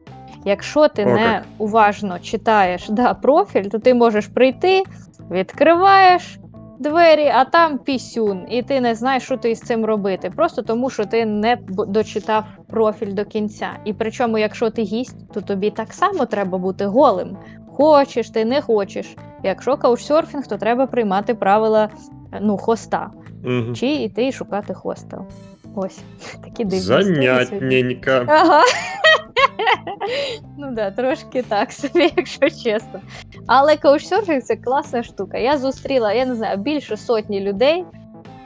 Якщо 0.45 0.88
ти 0.88 1.05
О, 1.05 1.07
не 1.07 1.23
як. 1.23 1.42
уважно 1.59 2.19
читаєш 2.19 2.88
да, 2.88 3.14
профіль, 3.14 3.64
то 3.64 3.79
ти 3.79 3.95
можеш 3.95 4.27
прийти, 4.27 4.83
відкриваєш 5.31 6.38
двері, 6.79 7.33
а 7.35 7.45
там 7.45 7.79
пісюн, 7.79 8.47
і 8.51 8.62
ти 8.62 8.81
не 8.81 8.95
знаєш, 8.95 9.23
що 9.23 9.37
ти 9.37 9.55
з 9.55 9.61
цим 9.61 9.85
робити. 9.85 10.33
Просто 10.37 10.62
тому, 10.62 10.90
що 10.90 11.05
ти 11.05 11.27
не 11.27 11.59
дочитав 11.69 12.45
профіль 12.69 13.14
до 13.14 13.25
кінця. 13.25 13.69
І 13.85 13.92
причому, 13.92 14.38
якщо 14.38 14.71
ти 14.71 14.83
гість, 14.83 15.33
то 15.33 15.40
тобі 15.40 15.71
так 15.71 15.92
само 15.92 16.27
треба 16.27 16.59
бути 16.59 16.87
голим. 16.87 17.37
Хочеш, 17.77 18.31
ти 18.31 18.45
не 18.45 18.62
хочеш. 18.62 19.17
Якщо 19.43 19.77
каучсерфінг, 19.77 20.47
то 20.47 20.57
треба 20.57 20.87
приймати 20.87 21.35
правила 21.35 21.89
е, 22.33 22.39
ну, 22.43 22.57
хоста. 22.57 23.11
Мгм. 23.45 23.75
Чи 23.75 23.87
йти 23.87 24.27
і 24.27 24.33
шукати 24.33 24.75
хостел. 24.75 25.25
Ось 25.75 25.99
такі 26.45 26.65
дивні. 26.65 26.81
Занятненько. 26.81 28.11
Ага. 28.27 28.62
ну 30.59 30.71
да, 30.73 30.91
трошки 30.91 31.43
так 31.43 31.73
собі, 31.73 32.12
якщо 32.17 32.51
чесно. 32.51 33.01
Але 33.47 33.77
каучсерфінг 33.77 34.43
це 34.43 34.57
класна 34.57 35.03
штука. 35.03 35.39
Я 35.39 35.59
зустріла, 35.59 36.12
я 36.12 36.27
не 36.27 36.35
знаю, 36.35 36.57
більше 36.57 36.97
сотні 36.97 37.41
людей. 37.41 37.85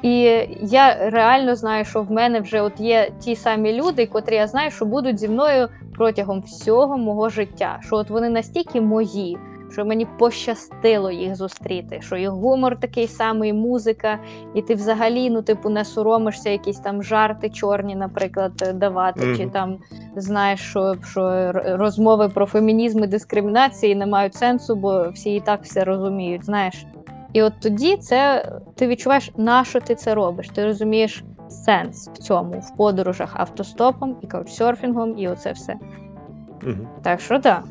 І 0.03 0.21
я 0.63 1.11
реально 1.11 1.57
знаю, 1.57 1.85
що 1.85 2.03
в 2.03 2.11
мене 2.11 2.41
вже 2.41 2.61
от 2.61 2.81
є 2.81 3.11
ті 3.21 3.37
самі 3.37 3.73
люди, 3.73 4.07
котрі 4.07 4.35
я 4.35 4.47
знаю, 4.47 4.71
що 4.71 4.85
будуть 4.85 5.19
зі 5.19 5.29
мною 5.29 5.69
протягом 5.95 6.41
всього 6.41 6.99
мого 6.99 7.29
життя. 7.29 7.79
Що 7.83 7.97
от 7.97 8.11
вони 8.11 8.29
настільки 8.29 8.81
мої, 8.81 9.39
що 9.73 9.85
мені 9.85 10.07
пощастило 10.19 11.11
їх 11.11 11.37
зустріти, 11.37 12.01
що 12.03 12.17
їх 12.17 12.31
гумор 12.31 12.81
такий 12.81 13.07
самий, 13.07 13.53
музика, 13.53 14.19
і 14.55 14.63
ти 14.63 14.75
взагалі, 14.75 15.31
ну, 15.31 15.43
типу, 15.43 15.69
не 15.71 15.85
соромишся 15.85 16.51
якісь 16.51 16.79
там 16.79 17.03
жарти 17.03 17.51
чорні, 17.51 17.97
наприклад, 17.97 18.53
давати, 18.75 19.27
Мгм. 19.27 19.37
чи 19.37 19.47
там 19.47 19.79
знаєш, 20.17 20.61
що, 20.61 20.95
що 21.05 21.53
розмови 21.55 22.29
про 22.29 22.47
фемінізм 22.47 23.05
і 23.05 23.07
дискримінації 23.07 23.95
не 23.95 24.07
мають 24.07 24.35
сенсу, 24.35 24.77
бо 24.77 25.11
всі 25.11 25.35
і 25.35 25.41
так 25.41 25.63
все 25.63 25.85
розуміють, 25.85 26.45
знаєш. 26.45 26.87
І 27.34 27.42
от 27.44 27.54
тоді 27.62 27.98
це 27.98 28.52
ти 28.76 28.88
відчуваєш, 28.88 29.32
на 29.38 29.64
що 29.64 29.80
ти 29.80 29.96
це 29.96 30.16
робиш. 30.16 30.50
Ти 30.50 30.66
розумієш 30.66 31.24
сенс 31.50 32.10
в 32.14 32.18
цьому, 32.18 32.60
в 32.60 32.78
подорожах 32.78 33.32
автостопом 33.40 34.16
і 34.22 34.28
каучсерфінгом, 34.28 35.18
і 35.18 35.28
оце 35.28 35.52
все. 35.52 35.76
Мгм. 36.64 36.88
Так 37.04 37.20
що 37.20 37.38
да. 37.38 37.62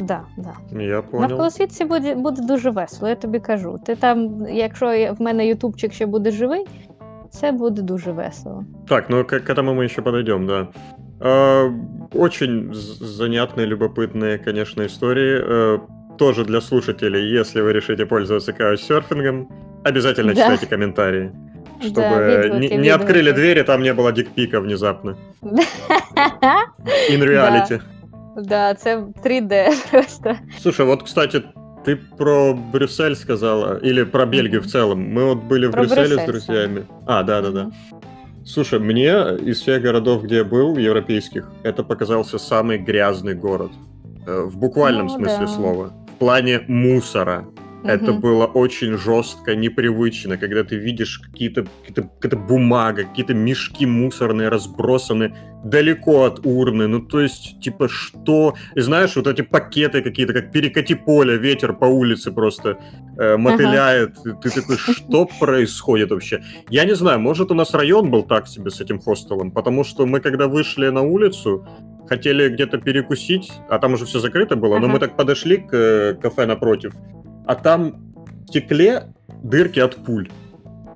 Да, 0.00 0.20
да. 0.38 0.80
Я 0.82 1.02
понял. 1.02 1.28
Навколосвітці 1.28 1.84
буде, 1.84 2.14
буде 2.14 2.42
дуже 2.42 2.70
весело, 2.70 3.08
я 3.08 3.14
тобі 3.14 3.40
кажу. 3.40 3.80
Ти 3.86 3.96
там, 3.96 4.46
якщо 4.50 4.92
я- 4.92 5.12
в 5.12 5.22
мене 5.22 5.46
ютубчик 5.46 5.92
ще 5.92 6.06
буде 6.06 6.30
живий, 6.30 6.66
це 7.30 7.52
буде 7.52 7.82
дуже 7.82 8.12
весело. 8.12 8.64
Так, 8.88 9.10
ну 9.10 9.24
к, 9.24 9.40
к 9.40 9.52
этому 9.52 9.74
мы 9.78 9.84
еще 9.84 10.02
подойдем, 10.02 10.46
да. 10.46 10.68
Э, 11.20 11.72
очень 12.14 12.74
з- 12.74 13.20
занятные, 13.20 13.66
любопытные, 13.76 14.44
конечно, 14.44 14.84
истории. 14.84 15.40
Э, 15.40 15.80
тоже 16.17 16.43
для 16.45 16.61
слушателей, 16.61 17.39
если 17.39 17.61
вы 17.61 17.73
решите 17.73 18.05
пользоваться 18.05 18.53
каучсерфингом, 18.53 19.47
обязательно 19.83 20.33
Да. 20.33 20.41
читайте 20.41 20.65
комментарии. 20.67 21.31
Да, 21.81 21.87
Чтобы 21.87 22.25
відгуки, 22.43 22.59
не, 22.59 22.67
не 22.69 22.77
відгуки. 22.77 22.89
открыли 22.89 23.31
двери, 23.31 23.63
там 23.63 23.83
не 23.83 23.93
было 23.93 24.11
дикпика 24.11 24.59
внезапно. 24.59 25.15
In 27.09 27.23
reality. 27.23 27.81
Да, 28.37 28.73
це 28.73 29.03
3D 29.23 29.67
просто. 29.91 30.35
Слушай, 30.61 30.85
вот, 30.85 31.03
кстати, 31.03 31.41
ты 31.85 31.97
про 32.17 32.53
Брюссель 32.73 33.15
сказала, 33.15 33.77
или 33.83 34.03
про 34.05 34.25
Бельгию 34.25 34.61
в 34.61 34.67
целом. 34.67 34.99
Мы 34.99 35.25
вот 35.25 35.43
были 35.43 35.67
в 35.67 35.71
Про 35.71 35.81
Брюсселе 35.81 36.05
с 36.07 36.09
Брюссель 36.09 36.27
друзьями. 36.27 36.85
А, 37.05 37.23
да-да-да. 37.23 37.71
Слушай, 38.45 38.79
мне 38.79 39.11
из 39.45 39.61
всех 39.61 39.81
городов, 39.81 40.23
где 40.23 40.35
я 40.37 40.43
был, 40.43 40.77
европейских, 40.77 41.49
это 41.63 41.83
показался 41.83 42.37
самый 42.37 42.77
грязный 42.77 43.33
город. 43.35 43.71
Э, 44.27 44.41
В 44.45 44.57
буквальном 44.57 45.07
Ну, 45.07 45.13
смысле 45.15 45.45
да. 45.45 45.47
слова. 45.47 45.91
В 46.17 46.19
плане 46.19 46.61
мусора. 46.67 47.45
Это 47.83 48.11
Мгм. 48.11 48.21
было 48.21 48.45
очень 48.45 48.97
жестко, 48.97 49.55
непривычно, 49.55 50.37
когда 50.37 50.63
ты 50.63 50.75
видишь 50.75 51.19
какие-то, 51.19 51.67
какие-то, 51.81 52.09
какая-то 52.19 52.37
бумага, 52.37 53.03
какие-то 53.03 53.35
мешки 53.35 53.85
мусорные 53.85 54.49
разбросаны 54.49 55.31
далеко 55.63 56.23
от 56.23 56.43
урны. 56.43 56.87
Ну, 56.87 57.01
то 57.01 57.21
есть, 57.21 57.59
типа, 57.61 57.87
что? 57.87 58.55
И 58.75 58.81
знаешь, 58.81 59.15
вот 59.15 59.27
эти 59.27 59.43
пакеты 59.43 60.01
какие-то, 60.01 60.33
как 60.33 60.51
перекати 60.51 60.95
поле, 60.95 61.37
ветер 61.37 61.73
по 61.73 61.85
улице 61.85 62.31
просто 62.31 62.77
э, 63.19 63.37
мотыляет. 63.37 64.17
И 64.25 64.31
Ты 64.41 64.49
такой, 64.49 64.77
что 64.77 65.27
происходит 65.39 66.09
вообще? 66.09 66.43
Я 66.71 66.83
не 66.85 66.95
знаю, 66.95 67.19
может, 67.19 67.51
у 67.51 67.53
нас 67.53 67.75
район 67.75 68.09
был 68.09 68.23
так 68.23 68.47
себе 68.47 68.71
с 68.71 68.81
этим 68.81 68.99
хостелом, 68.99 69.51
потому 69.51 69.83
что 69.83 70.07
мы, 70.07 70.19
когда 70.19 70.47
вышли 70.47 70.89
на 70.89 71.03
улицу, 71.03 71.63
хотели 72.07 72.49
где-то 72.49 72.77
перекусить, 72.77 73.51
а 73.69 73.79
там 73.79 73.93
уже 73.93 74.05
все 74.05 74.19
закрыто 74.19 74.55
было, 74.55 74.79
но 74.79 74.85
Ага. 74.85 74.93
мы 74.93 74.99
так 74.99 75.15
подошли 75.15 75.57
к 75.57 75.69
э, 75.73 76.13
кафе 76.21 76.45
напротив, 76.45 76.93
а 77.45 77.55
там 77.55 77.95
в 78.45 78.49
стекле 78.49 79.03
дырки 79.43 79.79
от 79.79 79.95
пуль. 79.95 80.29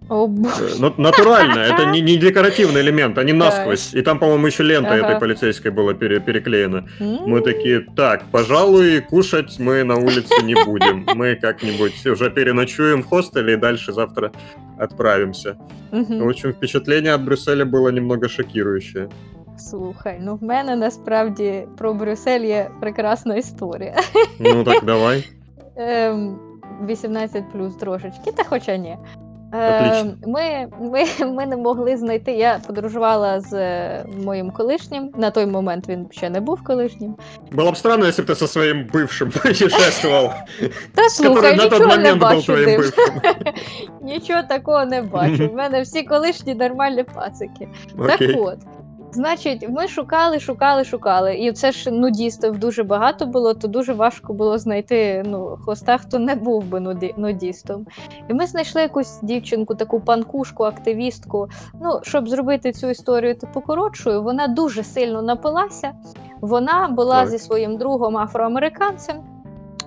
Боже. 0.10 0.66
Э, 0.66 0.76
ну, 0.80 0.94
натурально, 0.98 1.60
это 1.60 1.86
не, 1.94 2.02
не 2.02 2.18
декоративный 2.18 2.82
элемент, 2.82 3.18
они 3.18 3.32
насквозь. 3.32 3.94
И 3.94 4.02
там, 4.02 4.20
по-моему, 4.20 4.48
еще 4.48 4.64
лента 4.64 4.94
Ага. 4.94 5.08
этой 5.08 5.20
полицейской 5.22 5.72
была 5.72 5.94
пере- 5.94 6.20
переклеена. 6.20 6.86
М, 7.00 7.20
Мы 7.28 7.40
такие, 7.42 7.80
так, 7.96 8.26
пожалуй, 8.32 9.00
кушать 9.02 9.58
мы 9.60 9.84
на 9.86 9.96
улице 9.96 10.44
не 10.44 10.54
будем. 10.66 11.06
Мы 11.16 11.36
как-нибудь 11.36 12.06
уже 12.06 12.30
переночуем 12.30 13.04
в 13.04 13.06
хостеле 13.08 13.54
и 13.54 13.56
дальше 13.56 13.94
завтра 13.94 14.32
отправимся. 14.78 15.56
мгм. 15.92 16.26
В 16.26 16.28
общем, 16.30 16.52
впечатление 16.52 17.14
от 17.14 17.24
Брюсселя 17.24 17.64
было 17.66 17.88
немного 17.90 18.28
шокирующее. 18.28 19.10
Слухай, 19.61 20.19
ну 20.21 20.37
в 20.37 20.43
мене 20.43 20.77
насправді 20.77 21.67
про 21.79 21.95
Брюссель 21.95 22.41
є 22.41 22.71
прекрасна 22.81 23.37
історія. 23.37 23.95
Ну 24.41 24.65
так 24.65 24.85
давай. 24.85 25.25
Ем, 25.77 26.39
18 26.87 27.53
плюс 27.53 27.75
трошечки, 27.77 28.33
та 28.33 28.45
хоча 28.45 28.77
ні. 28.77 28.97
Отлично. 29.53 30.11
Ем, 30.11 30.15
ми, 30.27 30.69
ми, 30.81 31.05
ми 31.33 31.47
не 31.47 31.57
могли 31.57 31.97
знайти. 31.97 32.33
Я 32.33 32.61
подорожувала 32.67 33.41
з 33.41 33.53
е, 33.53 34.05
моїм 34.25 34.51
колишнім. 34.51 35.11
На 35.17 35.31
той 35.31 35.47
момент 35.47 35.89
він 35.89 36.07
ще 36.11 36.31
не 36.31 36.41
був 36.41 36.65
колишнім. 36.65 37.17
Было 37.53 37.71
бы 37.71 37.77
странно, 37.77 38.07
если 38.07 38.25
бы 38.25 38.29
ты 38.29 38.35
со 38.35 38.47
своим 38.47 38.87
бывшим 38.93 39.31
путешествовал, 39.43 40.31
Та 40.95 41.09
слухай, 41.09 41.53
который 41.53 41.57
на 41.57 41.63
тот 41.69 41.73
нічого 41.73 41.97
не 41.97 41.97
момент 41.97 42.23
был 42.23 42.29
бачу. 42.29 42.43
твоим 42.43 42.65
див. 42.67 42.81
бывшим. 42.81 43.55
Нічого 44.03 44.43
такого 44.43 44.85
не 44.85 45.03
бачу. 45.03 45.43
Мгм. 45.43 45.49
В 45.49 45.55
мене 45.55 45.83
всі 45.83 46.03
колишні 46.03 46.55
нормальні 46.55 47.03
пацики. 47.05 47.69
Окей. 47.99 48.29
Так 48.35 48.37
от. 48.43 48.59
Значить, 49.14 49.70
ми 49.70 49.88
шукали, 49.88 50.40
шукали, 50.40 50.84
шукали. 50.84 51.36
І 51.36 51.52
це 51.52 51.72
ж 51.72 51.92
нудістів 51.92 52.58
дуже 52.60 52.84
багато 52.84 53.26
було, 53.26 53.54
то 53.54 53.68
дуже 53.68 53.94
важко 53.94 54.34
було 54.34 54.58
знайти 54.58 55.24
ну, 55.26 55.58
хоста, 55.66 55.98
хто 55.98 56.20
не 56.20 56.36
був 56.36 56.64
би 56.64 56.80
нуді, 56.80 57.14
нудістом. 57.18 57.86
І 58.30 58.34
ми 58.34 58.48
знайшли 58.48 58.82
якусь 58.82 59.20
дівчинку, 59.22 59.76
таку 59.76 60.00
панкушку, 60.00 60.64
активістку. 60.64 61.50
Ну, 61.82 62.00
щоб 62.04 62.30
зробити 62.30 62.72
цю 62.72 62.90
історію 62.90 63.36
типу 63.36 63.62
коротшою, 63.62 64.24
вона 64.24 64.48
дуже 64.48 64.84
сильно 64.84 65.22
напилася. 65.22 65.92
Вона 66.42 66.88
була 66.88 67.20
Так. 67.20 67.30
зі 67.30 67.40
своїм 67.40 67.78
другом 67.78 68.18
афроамериканцем. 68.18 69.41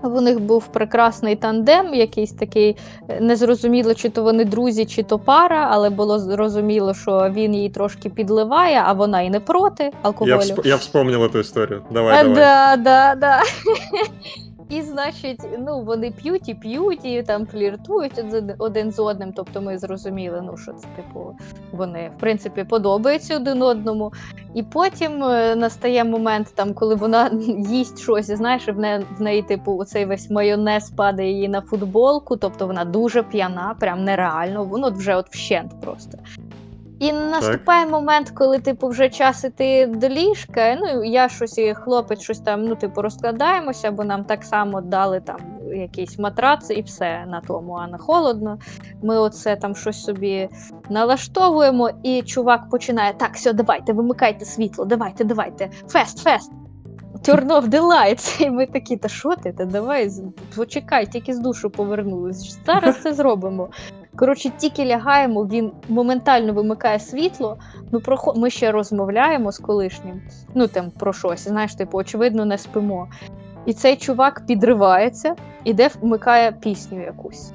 У 0.05 0.21
них 0.21 0.40
був 0.40 0.67
прекрасний 0.67 1.37
тандем, 1.37 1.95
якийсь 1.95 2.33
такий 2.33 2.77
е, 3.09 3.21
незрозуміло, 3.21 3.95
чи 3.95 4.09
то 4.09 4.23
вони 4.23 4.45
друзі, 4.45 4.85
чи 4.85 5.03
то 5.03 5.19
пара, 5.19 5.69
але 5.71 5.90
було 5.90 6.19
зрозуміло, 6.19 6.95
що 6.95 7.31
він 7.35 7.55
її 7.55 7.69
трошки 7.71 8.09
підливає, 8.09 8.83
а 8.87 8.93
вона 8.93 9.21
і 9.23 9.31
не 9.31 9.40
проти 9.40 9.90
алкоголю. 10.03 10.31
Я, 10.31 10.37
всп- 10.55 10.67
я 10.67 10.77
вспомнила 10.77 11.29
ту 11.29 11.38
історію. 11.38 11.83
Давай, 11.90 12.19
А, 12.19 12.23
давай. 12.23 12.35
Да, 12.37 12.77
да, 12.77 13.14
да. 13.14 13.40
І, 14.68 14.83
значить, 14.83 15.40
ну 15.59 15.83
вони 15.83 16.11
п'ють 16.11 16.48
і 16.48 16.55
п'ють, 16.55 17.05
і 17.05 17.22
там 17.22 17.46
фліртують 17.46 18.24
один- 18.59 18.92
з 18.92 18.98
одним. 18.98 19.33
Тобто 19.33 19.61
ми 19.61 19.79
зрозуміли, 19.79 20.42
ну 20.46 20.57
що 20.57 20.72
це 20.72 20.87
типу, 20.96 21.37
вони 21.72 22.11
в 22.16 22.20
принципі 22.20 22.64
подобаються 22.64 23.37
один 23.37 23.62
одному. 23.62 24.12
І 24.55 24.62
потім 24.62 25.22
е, 25.22 25.57
настає 25.57 26.05
момент, 26.05 26.53
там, 26.55 26.74
коли 26.74 26.94
вона 26.94 27.31
їсть 27.68 27.98
щось, 27.98 28.29
і 28.29 28.37
знаєш, 28.37 28.68
в 28.68 28.79
неї, 28.79 29.07
в 29.18 29.22
неї, 29.22 29.42
типу, 29.42 29.77
оцей 29.77 30.05
весь 30.05 30.31
майонез 30.31 30.90
падає 30.90 31.33
їй 31.33 31.48
на 31.48 31.61
футболку, 31.61 32.37
тобто 32.37 32.66
вона 32.66 32.85
дуже 32.85 33.22
п'яна, 33.22 33.77
прям 33.81 34.05
нереально, 34.05 34.64
воно 34.64 34.90
вже 34.90 35.16
от 35.16 35.29
вщент 35.31 35.81
просто. 35.81 36.18
І 36.98 37.12
наступає 37.12 37.87
момент, 37.87 38.30
коли 38.30 38.59
типу 38.59 38.88
вже 38.88 39.09
час 39.09 39.44
іти 39.44 39.87
до 39.87 40.09
ліжка. 40.09 40.74
Ну 40.74 41.04
я 41.04 41.28
щось 41.28 41.59
і 41.59 41.74
хлопець 41.74 42.20
щось 42.20 42.40
там, 42.40 42.64
ну 42.64 42.74
типу, 42.74 43.02
розкладаємося, 43.02 43.90
бо 43.90 44.04
нам 44.04 44.24
так 44.24 44.44
само 44.44 44.80
дали 44.80 45.20
там 45.20 45.37
якийсь 45.74 46.18
матрац 46.18 46.70
і 46.70 46.83
все 46.83 47.24
на 47.26 47.40
тому, 47.40 47.72
а 47.72 47.87
не 47.87 47.98
холодно. 47.98 48.59
Ми 49.02 49.18
оце 49.18 49.57
там 49.57 49.76
щось 49.76 50.04
собі 50.04 50.48
налаштовуємо, 50.90 51.90
і 52.02 52.22
чувак 52.22 52.70
починає: 52.70 53.12
так, 53.12 53.35
все, 53.35 53.52
давайте, 53.52 53.92
вимикайте 53.92 54.44
світло, 54.44 54.85
давайте, 54.85 55.24
давайте, 55.24 55.70
фест, 55.88 56.18
фест. 56.18 56.52
Turn 57.28 57.46
off 57.46 57.68
the 57.68 57.80
lights. 57.80 58.42
І 58.42 58.50
ми 58.50 58.66
такі, 58.66 58.96
та 58.96 59.09
що 59.09 59.37
ти? 59.37 59.52
Та 59.52 59.64
давай, 59.64 60.11
почекай, 60.57 61.07
тільки 61.07 61.35
з 61.35 61.38
душу 61.38 61.70
повернулись. 61.70 62.59
Зараз 62.66 63.02
це 63.02 63.14
зробимо. 63.14 63.68
Коротше, 64.16 64.50
тільки 64.59 64.87
лягаємо, 64.87 65.46
він 65.46 65.72
моментально 65.88 66.53
вимикає 66.53 66.98
світло. 66.98 67.59
Ну, 67.92 68.00
про 68.00 68.18
ми 68.37 68.50
ще 68.50 68.72
розмовляємо 68.72 69.53
з 69.53 69.59
колишнім. 69.59 70.22
Ну 70.55 70.66
там 70.66 70.90
про 70.90 71.12
щось, 71.12 71.48
знаєш, 71.48 71.74
типу, 71.74 71.98
очевидно, 71.98 72.44
не 72.44 72.59
спимо. 72.59 73.09
І 73.66 73.72
цей 73.72 73.96
чувак 73.96 74.46
підривається, 74.46 75.35
іде, 75.64 75.90
вмикає 76.00 76.53
пісню 76.53 77.03
якусь. 77.03 77.53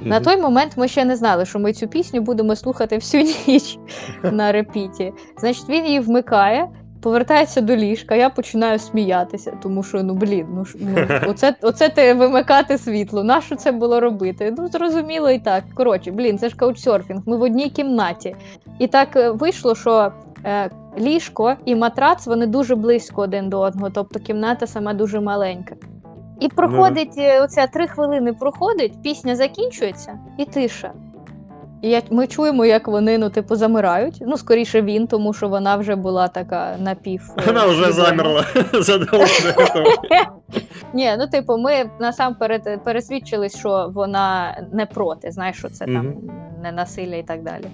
На 0.00 0.20
той 0.20 0.36
момент 0.36 0.72
ми 0.76 0.88
ще 0.88 1.04
не 1.04 1.16
знали, 1.16 1.46
що 1.46 1.58
ми 1.58 1.72
цю 1.72 1.88
пісню 1.88 2.20
будемо 2.20 2.56
слухати 2.56 2.96
всю 2.96 3.24
ніч 3.46 3.78
на 4.22 4.52
репіті. 4.52 5.12
Значить, 5.38 5.68
він 5.68 5.86
її 5.86 6.00
вмикає, 6.00 6.68
повертається 7.04 7.60
до 7.60 7.76
ліжка, 7.76 8.14
я 8.14 8.30
починаю 8.30 8.78
сміятися, 8.78 9.52
тому 9.62 9.82
що 9.82 10.02
ну 10.02 10.14
блін, 10.14 10.46
ну, 10.54 10.64
ну 10.80 11.06
оце, 11.28 11.54
оце 11.62 11.88
ти 11.88 12.14
вимикати 12.14 12.78
світло. 12.78 13.24
Нащо 13.24 13.56
це 13.56 13.72
було 13.72 14.00
робити? 14.00 14.54
Ну 14.58 14.68
зрозуміло 14.68 15.30
і 15.30 15.38
так. 15.38 15.64
Коротше, 15.74 16.10
блін, 16.10 16.38
це 16.38 16.48
ж 16.48 16.56
каучсерфінг. 16.56 17.22
Ми 17.26 17.36
в 17.36 17.42
одній 17.42 17.70
кімнаті. 17.70 18.36
І 18.78 18.86
так 18.86 19.16
е, 19.16 19.30
вийшло, 19.30 19.74
що. 19.74 20.12
Е, 20.44 20.70
Ліжко 20.98 21.54
і 21.64 21.74
матрац 21.74 22.26
вони 22.26 22.46
дуже 22.46 22.74
близько 22.74 23.22
один 23.22 23.48
до 23.48 23.60
одного, 23.60 23.90
тобто 23.90 24.20
кімната 24.20 24.66
сама 24.66 24.94
дуже 24.94 25.20
маленька. 25.20 25.74
І 26.40 26.48
проходить 26.48 27.14
е, 27.18 27.42
оця 27.42 27.66
три 27.66 27.86
хвилини 27.86 28.32
проходить, 28.32 29.02
пісня 29.02 29.36
закінчується 29.36 30.18
і 30.38 30.44
тиша. 30.44 30.92
І 31.84 31.88
я, 31.88 32.02
ми 32.10 32.26
чуємо, 32.26 32.64
як 32.64 32.88
вони 32.88 33.18
ну, 33.18 33.30
типу, 33.30 33.56
замирають. 33.56 34.18
Ну, 34.20 34.36
скоріше 34.36 34.82
він, 34.82 35.06
тому 35.06 35.32
що 35.32 35.48
вона 35.48 35.76
вже 35.76 35.96
була 35.96 36.28
така 36.28 36.76
напів. 36.78 37.22
Вона 37.46 37.66
вже 37.66 37.92
замерла. 37.92 38.44
Ні, 40.94 41.14
ну 41.18 41.26
типу, 41.26 41.58
ми 41.58 41.90
насамперед 42.00 42.84
пересвідчились, 42.84 43.58
що 43.58 43.90
вона 43.94 44.58
не 44.72 44.86
проти, 44.86 45.30
знаєш, 45.30 45.56
що 45.56 45.68
це 45.68 45.84
там 45.84 46.14
не 46.62 46.72
насилля 46.72 47.16
і 47.16 47.22
так 47.22 47.42
далі. 47.42 47.64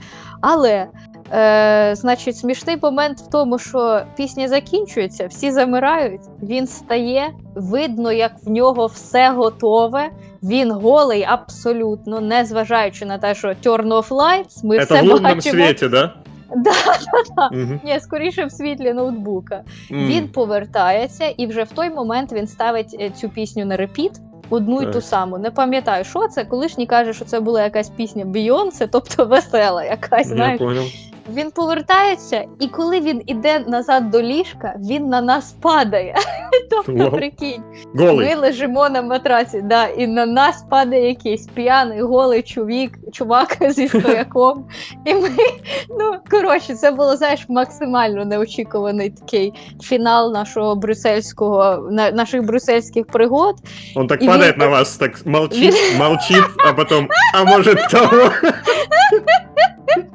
Але, 0.40 0.86
е, 1.32 1.94
значить, 1.94 2.36
смішний 2.36 2.76
момент 2.82 3.18
в 3.18 3.26
тому, 3.30 3.58
що 3.58 4.02
пісня 4.16 4.48
закінчується, 4.48 5.26
всі 5.26 5.50
замирають, 5.50 6.20
він 6.42 6.66
стає, 6.66 7.30
видно, 7.54 8.12
як 8.12 8.32
в 8.42 8.50
нього 8.50 8.86
все 8.86 9.30
готове. 9.30 10.10
Він 10.42 10.72
голий 10.72 11.22
абсолютно, 11.28 12.20
не 12.20 12.44
зважаючи 12.44 13.06
на 13.06 13.18
те, 13.18 13.34
що 13.34 13.48
turn 13.48 13.88
off 13.88 14.08
lights, 14.08 14.64
ми 14.64 14.78
Это 14.78 14.84
все 14.84 15.02
в 15.02 15.04
лунном 15.04 15.22
бачимо. 15.22 15.40
свете, 15.64 15.88
да? 15.88 16.14
Да, 16.56 16.70
Мгм. 17.52 17.80
ні, 17.84 18.00
скоріше 18.00 18.44
в 18.44 18.52
світлі 18.52 18.92
ноутбука. 18.92 19.62
М. 19.92 20.06
Він 20.06 20.28
повертається, 20.28 21.24
і 21.24 21.46
вже 21.46 21.62
в 21.62 21.72
той 21.72 21.90
момент 21.90 22.32
він 22.32 22.46
ставить 22.46 22.96
е, 23.00 23.10
цю 23.10 23.28
пісню 23.28 23.64
на 23.66 23.76
репіт. 23.76 24.12
Одну 24.50 24.82
й 24.82 24.86
ту 24.86 25.00
саму. 25.00 25.38
Не 25.38 25.50
пам'ятаю, 25.50 26.04
що 26.04 26.28
це. 26.28 26.44
Колишній 26.44 26.86
каже, 26.86 27.12
що 27.12 27.24
це 27.24 27.40
була 27.40 27.62
якась 27.62 27.88
пісня 27.90 28.24
Бейонсе, 28.24 28.86
тобто 28.86 29.24
весела 29.24 29.84
якась. 29.84 30.26
Знаєш, 30.26 30.58
понял. 30.58 30.84
Він 31.34 31.50
повертається, 31.50 32.44
і 32.60 32.68
коли 32.68 33.00
він 33.00 33.22
іде 33.26 33.58
назад 33.58 34.10
до 34.10 34.22
ліжка, 34.22 34.74
він 34.78 35.08
на 35.08 35.20
нас 35.20 35.54
падає. 35.62 36.14
Тобто, 36.70 37.10
прикинь, 37.10 37.62
ми 37.94 38.34
лежимо 38.34 38.88
на 38.88 39.02
матраці, 39.02 39.60
да, 39.62 39.86
і 39.86 40.06
на 40.06 40.26
нас 40.26 40.64
падає 40.70 41.08
якийсь 41.08 41.46
п'яний 41.46 42.02
голий 42.02 42.42
чувік, 42.42 42.98
чувак 43.12 43.56
зі 43.70 43.88
стояком. 43.88 44.64
І 45.04 45.14
ми, 45.14 45.28
ну 45.98 46.16
коротше, 46.30 46.74
це 46.74 46.90
було 46.90 47.16
знаєш 47.16 47.46
максимально 47.48 48.24
неочікуваний 48.24 49.10
такий 49.10 49.52
фінал 49.82 50.32
нашого 50.32 50.76
брюссельського, 50.76 51.88
на, 51.90 52.10
наших 52.10 52.42
брюссельських 52.44 53.06
пригод. 53.06 53.56
Он 53.96 54.06
так 54.06 54.22
И 54.22 54.26
падает 54.26 54.54
він- 54.54 54.60
на 54.60 54.66
вас, 54.66 54.96
так 54.96 55.26
молчит, 55.26 55.74
молчит, 55.98 56.44
а 56.68 56.72
потом, 56.72 57.08
а 57.34 57.44
может 57.44 57.78
того? 57.90 58.30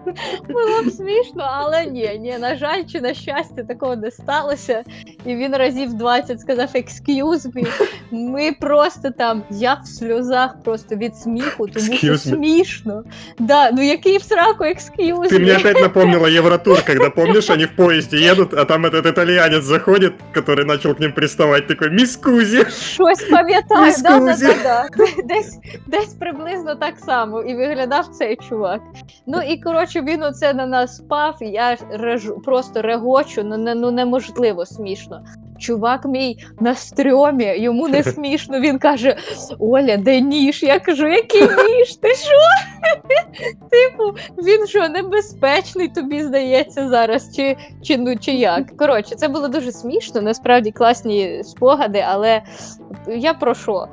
Було 0.49 0.83
б 0.87 0.91
смішно, 0.91 1.49
але 1.53 1.87
ні, 1.87 2.19
ні, 2.21 2.39
на 2.39 2.57
жаль, 2.57 2.83
чи 2.93 3.01
на 3.01 3.15
щастя, 3.15 3.63
такого 3.69 3.97
не 3.97 4.11
сталося. 4.11 4.85
І 5.25 5.35
він 5.37 5.57
разів 5.57 5.95
20 5.95 6.41
сказав 6.41 6.69
excuse 6.75 7.53
me. 7.55 7.69
Ми 8.11 8.53
просто 8.61 9.11
там, 9.11 9.43
я 9.51 9.75
в 9.75 9.89
сльозах 9.89 10.63
просто 10.65 10.97
від 10.97 11.17
сміху, 11.17 11.67
тому 11.69 11.87
що 11.97 12.09
Excuse 12.09 12.13
me. 12.13 12.19
смішно. 12.19 13.05
Да, 13.39 13.71
ну 13.71 13.83
який 13.83 14.19
в 14.19 14.23
сраку 14.23 14.65
excuse 14.65 15.29
Ты 15.31 15.39
мне 15.39 15.53
me? 15.53 15.61
опять 15.61 15.81
напомнила 15.81 16.27
Евротур, 16.29 16.83
когда, 16.87 17.11
помнишь, 17.11 17.51
они 17.51 17.65
в 17.65 17.77
поезде 17.77 18.17
едут, 18.33 18.55
а 18.55 18.65
там 18.65 18.87
этот 18.87 19.07
итальянец 19.07 19.65
заходит, 19.65 20.13
который 20.35 20.65
начал 20.65 20.95
к 20.95 21.01
ним 21.01 21.13
приставать, 21.13 21.67
такой, 21.67 21.91
мисс 21.91 22.17
Кузи. 22.17 22.67
Щось 22.71 23.23
пам'ятаю, 23.31 23.93
да, 24.03 24.11
да, 24.11 24.19
Міскузі. 24.21 24.47
да, 24.65 24.89
да. 24.97 25.07
Десь, 25.35 25.59
десь 25.87 26.15
приблизно 26.15 26.75
так 26.75 26.99
само 26.99 27.41
і 27.43 27.55
виглядав 27.57 28.07
цей 28.07 28.37
чувак. 28.49 28.81
Ну 29.27 29.43
і 29.43 29.61
коротше, 29.61 29.94
він 30.02 30.24
оце 30.24 30.54
на 30.54 30.66
нас 30.66 30.98
спав, 30.98 31.38
я 31.42 31.78
реж... 31.90 32.32
просто 32.46 32.82
регочу, 32.82 33.44
ну, 33.44 33.58
не, 33.58 33.76
ну 33.76 33.92
неможливо 33.92 34.66
смішно. 34.66 35.22
Чувак 35.60 36.06
мій 36.06 36.38
на 36.60 36.76
стрьомі, 36.76 37.56
йому 37.58 37.88
не 37.88 38.04
смішно. 38.14 38.60
Він 38.60 38.80
каже: 38.80 39.18
Оля, 39.60 39.98
де 39.98 40.22
ніж? 40.22 40.64
Я 40.64 40.80
кажу, 40.80 41.08
який 41.08 41.42
ніж? 41.42 41.96
Ти 41.96 42.14
що? 42.16 42.36
Типу, 43.70 44.18
він 44.44 44.68
що, 44.68 44.90
небезпечний, 44.90 45.88
тобі 45.88 46.24
здається 46.24 46.90
зараз, 46.90 47.36
чи, 47.36 47.58
чи, 47.84 47.98
ну, 47.98 48.18
чи 48.18 48.32
як? 48.32 48.78
Коротше, 48.78 49.16
це 49.16 49.28
було 49.28 49.48
дуже 49.48 49.72
смішно, 49.72 50.22
насправді 50.22 50.72
класні 50.72 51.44
спогади, 51.44 52.06
але 52.08 52.42
я 53.08 53.34
про 53.34 53.56
що? 53.56 53.88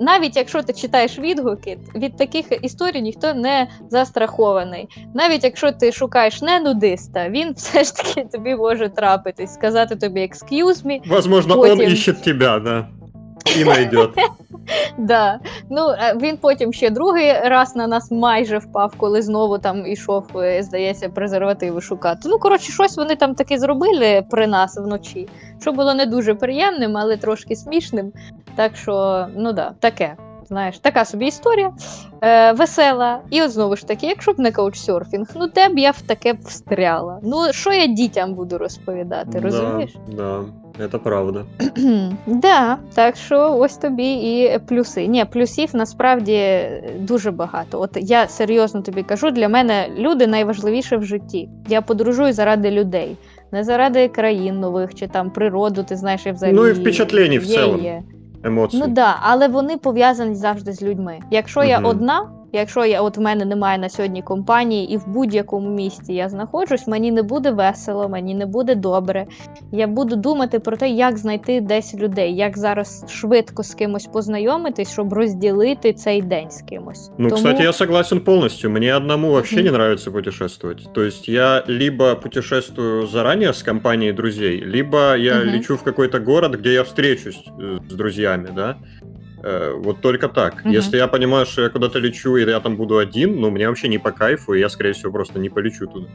Навіть 0.00 0.36
якщо 0.36 0.62
ти 0.62 0.72
читаєш 0.72 1.18
відгуки, 1.18 1.78
від 1.94 2.16
таких 2.16 2.46
історій 2.62 3.02
ніхто 3.02 3.34
не 3.34 3.68
застрахований. 3.90 4.88
Навіть 5.14 5.44
якщо 5.44 5.72
ти 5.72 5.92
шукаєш 5.92 6.42
не 6.42 6.60
нудиста, 6.60 7.28
він 7.28 7.52
все 7.56 7.84
ж 7.84 7.96
таки 7.96 8.24
тобі 8.32 8.54
може 8.54 8.88
трапитись, 8.88 9.54
сказати 9.54 9.96
тобі 9.96 10.20
excuse 10.20 10.86
me, 10.86 10.99
Возможно, 11.06 11.54
он 11.54 11.78
Потім. 11.78 11.92
ищет 11.92 12.22
тебя, 12.22 12.58
да. 12.58 12.88
І 13.60 13.64
найдет. 13.64 14.10
Да. 14.98 15.38
Ну, 15.70 15.88
е, 15.88 16.16
він 16.22 16.36
потім 16.36 16.72
ще 16.72 16.90
другий 16.90 17.32
раз 17.32 17.76
на 17.76 17.86
нас 17.86 18.10
майже 18.10 18.58
впав, 18.58 18.94
коли 18.96 19.22
знову 19.22 19.58
там 19.58 19.86
ішов, 19.86 20.26
е, 20.36 20.62
здається, 20.62 21.08
презервативи 21.08 21.80
шукати. 21.80 22.20
Ну, 22.24 22.38
коротше, 22.38 22.72
щось 22.72 22.96
вони 22.96 23.16
там 23.16 23.34
таки 23.34 23.58
зробили 23.58 24.22
при 24.30 24.46
нас 24.46 24.76
вночі, 24.76 25.28
що 25.60 25.72
було 25.72 25.94
не 25.94 26.06
дуже 26.06 26.34
приємним, 26.34 26.96
але 26.96 27.16
трошки 27.16 27.56
смішним. 27.56 28.12
Так 28.54 28.76
що, 28.76 29.26
ну 29.36 29.52
да, 29.52 29.72
таке. 29.80 30.16
Знаєш, 30.50 30.78
така 30.78 31.04
собі 31.04 31.26
історія 31.26 31.72
е, 32.22 32.52
весела. 32.52 33.20
І 33.30 33.42
от 33.42 33.50
знову 33.50 33.76
ж 33.76 33.86
таки, 33.86 34.06
якщо 34.06 34.32
б 34.32 34.38
не 34.38 34.52
каучсерфінг, 34.52 35.26
ну 35.36 35.46
де 35.54 35.68
б 35.68 35.78
я 35.78 35.90
в 35.90 36.02
таке 36.02 36.32
б 36.32 36.36
встряла. 36.44 37.18
Ну, 37.22 37.36
що 37.50 37.72
я 37.72 37.86
дітям 37.86 38.34
буду 38.34 38.58
розповідати, 38.58 39.40
розумієш? 39.40 39.90
Да, 40.16 40.44
да, 40.78 40.84
это 40.84 40.98
правда. 40.98 41.44
Да, 42.26 42.78
так 42.94 43.16
що 43.16 43.56
ось 43.58 43.76
тобі 43.76 44.12
і 44.12 44.58
плюси. 44.68 45.06
Ні, 45.06 45.24
плюсів 45.24 45.68
насправді 45.72 46.60
дуже 46.98 47.30
багато. 47.30 47.80
От 47.80 47.90
я 48.00 48.28
серйозно 48.28 48.82
тобі 48.82 49.02
кажу, 49.02 49.30
для 49.30 49.48
мене 49.48 49.88
люди 49.98 50.26
найважливіше 50.26 50.96
в 50.96 51.04
житті. 51.04 51.48
Я 51.68 51.82
подорожую 51.82 52.32
заради 52.32 52.70
людей, 52.70 53.16
не 53.52 53.64
заради 53.64 54.08
країн 54.08 54.60
нових 54.60 54.94
чи 54.94 55.08
там 55.08 55.30
природу, 55.30 55.82
ти 55.82 55.96
знаєш, 55.96 56.26
і 56.26 56.30
взагалі. 56.30 56.56
Ну, 56.56 56.66
і 56.66 56.72
впечатлень 56.72 57.38
в 57.38 57.46
цілому. 57.46 58.02
Є. 58.74 58.80
Ну 58.80 58.84
так, 58.86 58.94
да, 58.94 59.16
але 59.20 59.48
вони 59.48 59.76
пов'язані 59.76 60.34
завжди 60.34 60.72
з 60.72 60.82
людьми. 60.82 61.20
Якщо 61.30 61.64
я 61.64 61.78
одна, 61.78 62.28
Якщо 62.52 62.84
я 62.84 63.02
от 63.02 63.16
в 63.16 63.20
мене 63.20 63.44
немає 63.44 63.78
на 63.78 63.88
сьогодні 63.88 64.22
компанії, 64.22 64.92
і 64.92 64.96
в 64.96 65.08
будь-якому 65.08 65.70
місті 65.70 66.14
я 66.14 66.28
знаходжусь, 66.28 66.86
мені 66.86 67.12
не 67.12 67.22
буде 67.22 67.50
весело, 67.50 68.08
мені 68.08 68.34
не 68.34 68.46
буде 68.46 68.74
добре. 68.74 69.26
Я 69.72 69.86
буду 69.86 70.16
думати 70.16 70.58
про 70.58 70.76
те, 70.76 70.88
як 70.88 71.18
знайти 71.18 71.60
десь 71.60 71.94
людей, 71.94 72.36
як 72.36 72.58
зараз 72.58 73.04
швидко 73.08 73.62
з 73.62 73.74
кимось 73.74 74.06
познайомитись, 74.06 74.92
щоб 74.92 75.12
розділити 75.12 75.92
цей 75.92 76.22
день 76.22 76.50
з 76.50 76.62
кимось. 76.62 77.10
Ну, 77.18 77.28
Тому... 77.28 77.36
кстати, 77.36 77.62
я 77.62 77.72
согласен 77.72 78.20
полностью. 78.20 78.70
Мне 78.70 78.96
одному 78.96 79.30
вообще 79.30 79.62
не 79.62 79.68
нравится 79.68 80.10
путешествовать. 80.10 80.88
То 80.92 81.02
есть 81.02 81.28
я 81.28 81.64
либо 81.68 82.14
путешествую 82.14 83.06
заранее 83.06 83.52
с 83.52 83.62
компанией 83.62 84.12
друзей, 84.12 84.64
либо 84.64 85.16
я 85.16 85.44
лечу 85.44 85.76
в 85.76 85.82
какой-то 85.82 86.18
город, 86.18 86.58
где 86.60 86.72
я 86.72 86.82
встречусь 86.82 87.44
э, 87.58 87.78
с 87.88 87.94
друзьями, 87.94 88.48
да. 88.54 88.76
Э, 89.42 89.72
Вот 89.84 90.00
только 90.00 90.28
так. 90.28 90.54
Угу. 90.64 90.74
Если 90.74 90.98
я 90.98 91.06
понимаю, 91.08 91.46
что 91.46 91.62
я 91.62 91.68
куда-то 91.68 92.00
лечу, 92.00 92.36
и 92.36 92.50
я 92.50 92.60
там 92.60 92.76
буду 92.76 92.98
один, 92.98 93.40
ну, 93.40 93.50
мне 93.50 93.66
вообще 93.66 93.88
не 93.88 93.98
по 93.98 94.10
кайфу, 94.10 94.54
и 94.54 94.60
я, 94.60 94.68
скорее 94.68 94.92
всего, 94.92 95.12
просто 95.12 95.38
не 95.38 95.48
полечу 95.48 95.86
туда. 95.86 96.06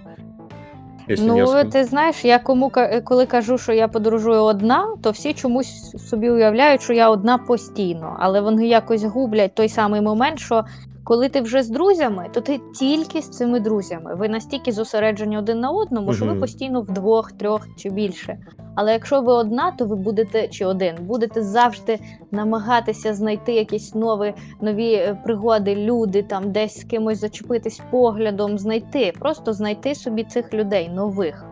Если 1.10 1.28
Ну, 1.28 1.64
ти 1.72 1.84
знаєш, 1.84 2.26
я 2.26 2.40
кому 2.40 2.70
ка- 2.70 3.02
коли 3.02 3.26
кажу, 3.26 3.58
що 3.58 3.74
я 3.74 3.88
подорожую 3.88 4.42
одна, 4.42 4.88
то 5.04 5.12
всі 5.12 5.34
чомусь 5.34 5.92
собі 6.10 6.30
уявляють, 6.30 6.82
що 6.82 6.94
я 6.94 7.10
одна 7.10 7.38
постійно, 7.38 8.16
але 8.20 8.42
вони 8.42 8.68
якось 8.68 9.04
гублять 9.04 9.56
той 9.56 9.70
самий 9.70 10.02
момент, 10.02 10.40
що 10.40 10.66
коли 11.06 11.30
ти 11.30 11.42
вже 11.42 11.64
з 11.64 11.70
друзями, 11.70 12.28
то 12.34 12.42
ти 12.42 12.62
тільки 12.80 13.22
з 13.22 13.30
цими 13.30 13.60
друзями. 13.60 14.16
Ви 14.16 14.30
настільки 14.30 14.72
зосереджені 14.72 15.38
один 15.38 15.60
на 15.60 15.72
одному, 15.72 16.14
що 16.14 16.26
ви 16.26 16.36
постійно 16.36 16.82
вдвох, 16.82 17.32
трьох 17.32 17.68
чи 17.78 17.90
більше. 17.90 18.38
Але 18.76 18.94
якщо 18.94 19.22
ви 19.22 19.34
одна, 19.34 19.72
то 19.72 19.86
ви 19.86 19.96
будете 19.96 20.48
чи 20.48 20.66
один, 20.66 20.96
будете 21.02 21.44
завжди 21.44 22.00
намагатися 22.32 23.14
знайти 23.14 23.54
якісь 23.54 23.96
нові, 23.96 24.34
нові 24.62 24.94
е, 24.94 25.22
пригоди, 25.24 25.76
люди, 25.76 26.24
там 26.24 26.52
десь 26.52 26.80
з 26.80 26.84
кимось 26.84 27.20
зачепитись 27.20 27.82
поглядом, 27.92 28.58
знайти, 28.58 29.14
просто 29.20 29.54
знайти 29.54 29.96
собі 29.96 30.24
цих 30.24 30.54
людей 30.54 30.90
нових. 30.90 31.46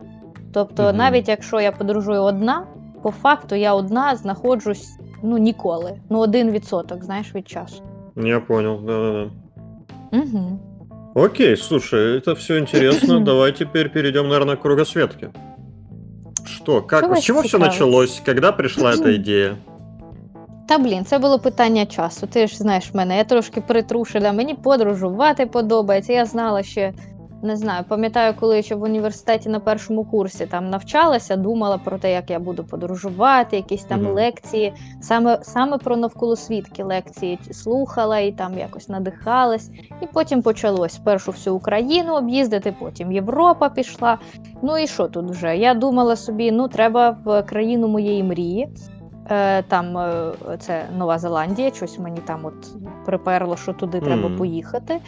Тобто, 0.53 0.83
Мгм. 0.83 0.97
навіть 0.97 1.27
якщо 1.27 1.61
я 1.61 1.71
подорожую 1.71 2.21
одна, 2.21 2.67
по 3.01 3.11
факту 3.11 3.55
я 3.55 3.73
одна 3.73 4.15
знаходжусь 4.15 4.97
ну 5.23 5.37
ніколи. 5.37 5.99
Ну, 6.09 6.19
один 6.19 6.51
відсоток, 6.51 7.03
знаєш, 7.03 7.35
від 7.35 7.49
часу. 7.49 7.83
Я 8.15 8.39
понял, 8.39 8.79
да-да-да. 8.85 9.42
Угу. 10.12 10.58
Окей, 11.14 11.56
слушай, 11.56 12.18
это 12.18 12.34
все 12.34 12.58
интересно. 12.58 13.20
Давай 13.20 13.52
теперь 13.52 13.88
перейдем, 13.88 14.28
наверное, 14.28 14.56
к 14.56 14.60
кругосветке. 14.62 15.30
Что, 16.44 16.82
как, 16.82 17.00
Что 17.00 17.06
с 17.06 17.10
вас 17.10 17.24
чего 17.24 17.40
все 17.40 17.48
цікавить? 17.48 17.72
началось? 17.72 18.22
Когда 18.24 18.52
пришла 18.52 18.92
эта 18.92 19.14
идея? 19.16 19.56
Та 20.68 20.78
блін, 20.78 21.04
це 21.04 21.18
було 21.18 21.38
питання 21.38 21.86
часу. 21.86 22.26
Ти 22.26 22.46
ж 22.46 22.56
знаєш 22.56 22.94
мене, 22.94 23.16
я 23.16 23.24
трошки 23.24 23.60
притрушена. 23.60 24.32
Мені 24.32 24.54
подорожувати 24.54 25.46
подобається. 25.46 26.12
Я 26.12 26.24
знала 26.24 26.62
ще, 26.62 26.92
не 27.43 27.55
знаю, 27.55 27.83
пам'ятаю, 27.87 28.33
коли 28.39 28.61
ще 28.61 28.75
в 28.75 28.81
університеті 28.81 29.49
на 29.49 29.59
першому 29.59 30.03
курсі 30.05 30.45
там 30.45 30.69
навчалася, 30.69 31.35
думала 31.35 31.77
про 31.77 31.97
те, 31.97 32.11
як 32.11 32.29
я 32.29 32.39
буду 32.39 32.63
подорожувати, 32.63 33.55
якісь 33.55 33.83
там 33.83 34.01
Мгм. 34.03 34.13
лекції, 34.13 34.73
саме, 35.01 35.39
саме 35.41 35.77
про 35.77 35.97
навколосвітки 35.97 36.83
лекції 36.83 37.39
слухала 37.51 38.19
і 38.19 38.31
там 38.31 38.57
якось 38.57 38.89
надихалась. 38.89 39.69
І 40.01 40.05
потім 40.13 40.41
почалось 40.41 40.93
спершу 40.93 41.31
всю 41.31 41.55
Україну 41.55 42.15
об'їздити, 42.15 42.75
потім 42.79 43.11
Європа 43.11 43.69
пішла. 43.69 44.17
Ну 44.61 44.77
і 44.77 44.87
що 44.87 45.07
тут 45.07 45.31
вже? 45.31 45.57
Я 45.57 45.73
думала 45.73 46.15
собі, 46.15 46.51
ну 46.51 46.67
треба 46.67 47.17
в 47.25 47.43
країну 47.43 47.87
моєї 47.87 48.23
мрії. 48.23 48.69
Е, 49.31 49.63
Там 49.63 49.97
е, 49.97 50.31
це 50.59 50.83
Нова 50.97 51.17
Зеландія, 51.19 51.71
щось 51.71 51.99
мені 51.99 52.19
там 52.25 52.45
от 52.45 52.67
приперло, 53.05 53.57
що 53.57 53.73
туди 53.73 53.99
треба 54.01 54.29
поїхати. 54.37 54.99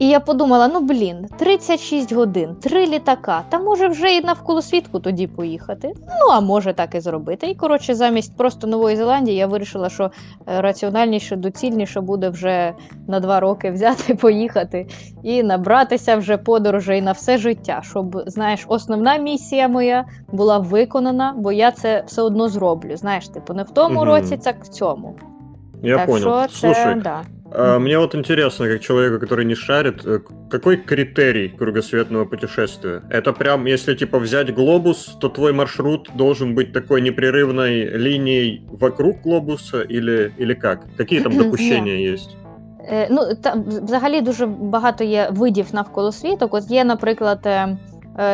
І 0.00 0.08
я 0.08 0.20
подумала: 0.20 0.68
ну 0.68 0.80
блін, 0.80 1.26
36 1.38 2.12
годин, 2.12 2.56
три 2.60 2.86
літака, 2.86 3.42
та 3.48 3.58
може 3.58 3.88
вже 3.88 4.16
і 4.16 4.24
навколо 4.24 4.62
світку 4.62 5.00
тоді 5.00 5.26
поїхати. 5.26 5.92
Ну 5.96 6.32
а 6.32 6.40
може 6.40 6.72
так 6.72 6.94
і 6.94 7.00
зробити. 7.00 7.46
І 7.46 7.54
коротше, 7.54 7.94
замість 7.94 8.36
просто 8.36 8.66
Нової 8.66 8.96
Зеландії 8.96 9.36
я 9.36 9.46
вирішила, 9.46 9.88
що 9.88 10.04
е, 10.04 10.60
раціональніше, 10.60 11.36
доцільніше 11.36 12.00
буде 12.00 12.28
вже 12.28 12.74
на 13.08 13.20
два 13.20 13.40
роки 13.40 13.70
взяти, 13.72 14.14
поїхати 14.14 14.86
і 15.22 15.42
набратися 15.42 16.16
вже 16.16 16.36
подорожей 16.36 17.02
на 17.02 17.12
все 17.12 17.38
життя. 17.38 17.80
Щоб 17.84 18.22
знаєш, 18.26 18.64
основна 18.68 19.16
місія 19.16 19.68
моя 19.68 20.04
була 20.32 20.58
виконана, 20.58 21.34
бо 21.36 21.52
я 21.52 21.70
це 21.70 22.04
все 22.06 22.22
одно 22.22 22.48
зроблю. 22.48 22.96
Знаєш, 22.96 23.28
типу, 23.28 23.54
не 23.54 23.62
в 23.62 23.70
тому 23.70 24.00
Мгм. 24.00 24.08
році, 24.08 24.36
так 24.36 24.64
в 24.64 24.68
цьому. 24.68 25.16
Я 25.82 25.96
так 25.96 26.06
понял. 26.06 26.20
що 26.20 26.40
це 26.42 26.74
Слушай, 26.74 27.00
да. 27.00 27.22
а, 27.51 27.79
мне 27.79 27.97
вот 27.99 28.15
интересно, 28.15 28.67
как 28.67 28.81
человеку, 28.81 29.25
который 29.25 29.45
не 29.45 29.55
шарит, 29.55 30.05
э, 30.05 30.19
к- 30.19 30.49
какой 30.49 30.77
критерий 30.77 31.49
кругосветного 31.49 32.25
путешествия? 32.25 33.01
Это 33.09 33.31
прям, 33.33 33.67
если 33.67 33.95
типа 33.95 34.17
взять 34.19 34.53
глобус, 34.55 35.17
то 35.21 35.29
твой 35.29 35.53
маршрут 35.53 36.09
должен 36.15 36.55
быть 36.55 36.73
такой 36.73 37.01
непрерывной 37.01 37.97
линией 37.97 38.61
вокруг 38.81 39.15
глобуса 39.23 39.81
или, 39.81 40.31
или 40.39 40.53
как? 40.53 40.79
Какие 40.97 41.21
там 41.21 41.31
Ні. 41.31 41.37
допущения 41.37 42.13
есть? 42.13 42.35
Е, 42.91 43.07
Ну, 43.11 43.21
там 43.41 43.63
взагалі 43.67 44.21
дуже 44.21 44.45
багато 44.45 45.03
є 45.03 45.29
видів 45.31 45.65
навколо 45.73 46.11
світок. 46.11 46.53
От 46.53 46.71
є, 46.71 46.83
наприклад, 46.83 47.39
е, 47.45 47.49
е, 47.49 47.77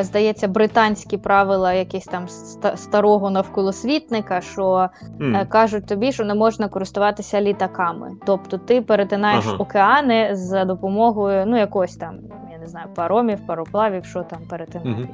здається, 0.01 0.49
британські 0.49 1.17
правила 1.17 1.73
якісь 1.73 2.05
там 2.05 2.29
старого 2.77 3.31
навколосвітника, 3.31 4.41
що 4.41 4.89
е, 5.21 5.47
кажуть 5.47 5.87
тобі, 5.87 6.13
що 6.13 6.25
не 6.25 6.35
можна 6.35 6.69
користуватися 6.69 7.41
літаками. 7.41 8.13
Тобто 8.27 8.59
ти 8.59 8.83
перетинаєш 8.83 9.45
Ага. 9.47 9.57
океани 9.57 10.29
за 10.33 10.65
допомогою 10.65 11.47
ну, 11.47 11.59
якогось 11.59 11.97
там, 11.97 12.19
я 12.53 12.59
не 12.59 12.67
знаю, 12.67 12.87
паромів, 12.95 13.47
пароплавів, 13.47 14.05
що 14.05 14.23
там 14.23 14.39
перетинати. 14.51 14.89
Мгм. 14.91 15.09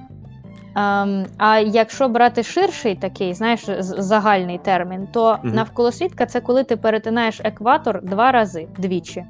Ем, 0.77 1.27
а 1.39 1.59
якщо 1.59 2.09
брати 2.09 2.43
ширший 2.43 2.95
такий, 2.95 3.35
знаєш, 3.35 3.65
загальний 3.81 4.59
термін, 4.59 5.09
то 5.13 5.39
Мгм. 5.43 5.55
навколосвітка 5.55 6.27
це 6.27 6.41
коли 6.41 6.65
ти 6.65 6.77
перетинаєш 6.77 7.41
екватор 7.45 8.03
два 8.03 8.33
рази 8.33 8.69
двічі. 8.79 9.25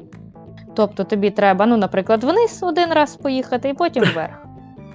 Тобто 0.75 1.05
тобі 1.05 1.31
треба, 1.31 1.67
ну, 1.67 1.77
наприклад, 1.77 2.25
вниз 2.25 2.63
один 2.63 2.93
раз 2.93 3.17
поїхати 3.17 3.69
і 3.69 3.75
потім 3.75 4.05
вверх. 4.05 4.52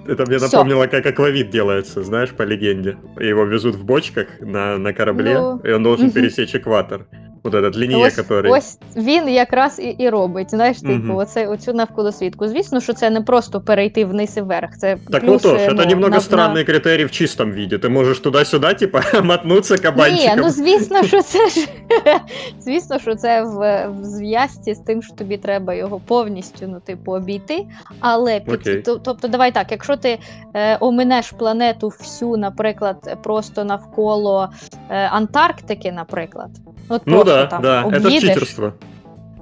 Это 0.07 0.25
мне 0.25 0.37
Всё. 0.37 0.45
напомнило, 0.47 0.87
как 0.87 1.05
аквавит 1.05 1.49
делается, 1.49 2.03
знаешь, 2.03 2.31
по 2.31 2.43
легенде. 2.43 2.97
Его 3.19 3.45
везут 3.45 3.75
в 3.75 3.85
бочках 3.85 4.27
на, 4.41 4.77
на 4.77 4.93
корабле, 4.93 5.39
Ну, 5.39 5.59
и 5.59 5.71
он 5.71 5.83
должен 5.83 6.07
мгм. 6.07 6.13
пересечь 6.15 6.55
экватор. 6.55 7.05
Вот 7.43 7.53
этот 7.53 7.75
линия, 7.75 8.07
Ось, 8.07 8.17
который... 8.19 8.51
ось 8.51 8.77
він 8.95 9.29
якраз 9.29 9.79
і, 9.79 9.83
і 9.83 10.09
робить. 10.09 10.49
Знаєш, 10.51 10.79
типу, 10.81 10.93
Мгм. 10.93 11.15
оце, 11.15 11.47
оцю 11.47 11.73
навколосвітку. 11.73 12.47
Звісно, 12.47 12.81
що 12.81 12.93
це 12.93 13.09
не 13.09 13.21
просто 13.21 13.61
перейти 13.61 14.05
вниз 14.05 14.37
і 14.37 14.41
вверх. 14.41 14.77
Це 14.77 14.97
Так 15.11 15.21
плюс, 15.21 15.31
вот 15.31 15.41
тоже, 15.41 15.65
е, 15.65 15.69
это 15.69 15.73
ну, 15.77 15.85
немного 15.85 16.09
на- 16.09 16.19
странный 16.19 16.63
критерий 16.65 17.05
в 17.05 17.11
чистом 17.11 17.51
виде. 17.51 17.75
Ты 17.77 17.89
можешь 17.89 18.19
туда-сюда, 18.19 18.73
типа, 18.73 19.01
мотнуться 19.23 19.73
Ні, 19.75 19.79
кабанчиком. 19.81 20.39
ну 20.39 20.49
звісно, 20.49 21.03
що 21.03 21.21
це 21.21 21.49
ж 21.49 21.67
звісно, 22.59 22.99
що 22.99 23.15
це 23.15 23.41
в, 23.43 23.87
в 23.99 24.03
зв'язці 24.03 24.73
з 24.75 24.79
тим, 24.79 25.03
що 25.03 25.13
тобі 25.15 25.37
треба 25.37 25.73
його 25.73 25.99
повністю 25.99 26.67
ну, 26.67 26.79
типу, 26.79 27.11
обійти. 27.11 27.65
Але 27.99 28.39
під, 28.39 28.53
Окей. 28.53 28.81
то- 28.81 28.97
тобто, 28.97 29.27
давай 29.27 29.51
так, 29.51 29.71
якщо 29.71 29.97
ти 29.97 30.19
е, 30.53 30.77
оминеш 30.79 31.31
планету 31.31 31.87
всю, 31.87 32.37
наприклад, 32.37 33.17
просто 33.23 33.63
навколо 33.63 34.49
е, 34.89 34.95
Антарктики, 35.07 35.91
наприклад, 35.91 36.49
от 36.89 37.01
Ну 37.05 37.13
просто 37.15 37.33
да, 37.33 37.45
там 37.45 37.61
да, 37.61 37.83
это 37.83 37.97
об'їдеш, 38.07 38.21
читерство. 38.21 38.73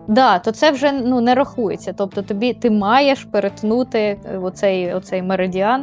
да, 0.07 0.39
то 0.39 0.51
це 0.51 0.71
вже 0.71 0.91
ну, 0.91 1.21
не 1.21 1.35
рахується. 1.35 1.93
Тобто 1.97 2.21
тобі 2.21 2.53
ти 2.53 2.69
маєш 2.71 3.23
перетнути 3.23 3.99
е, 3.99 4.37
оцей, 4.37 4.93
оцей 4.93 5.21
меридіан. 5.21 5.81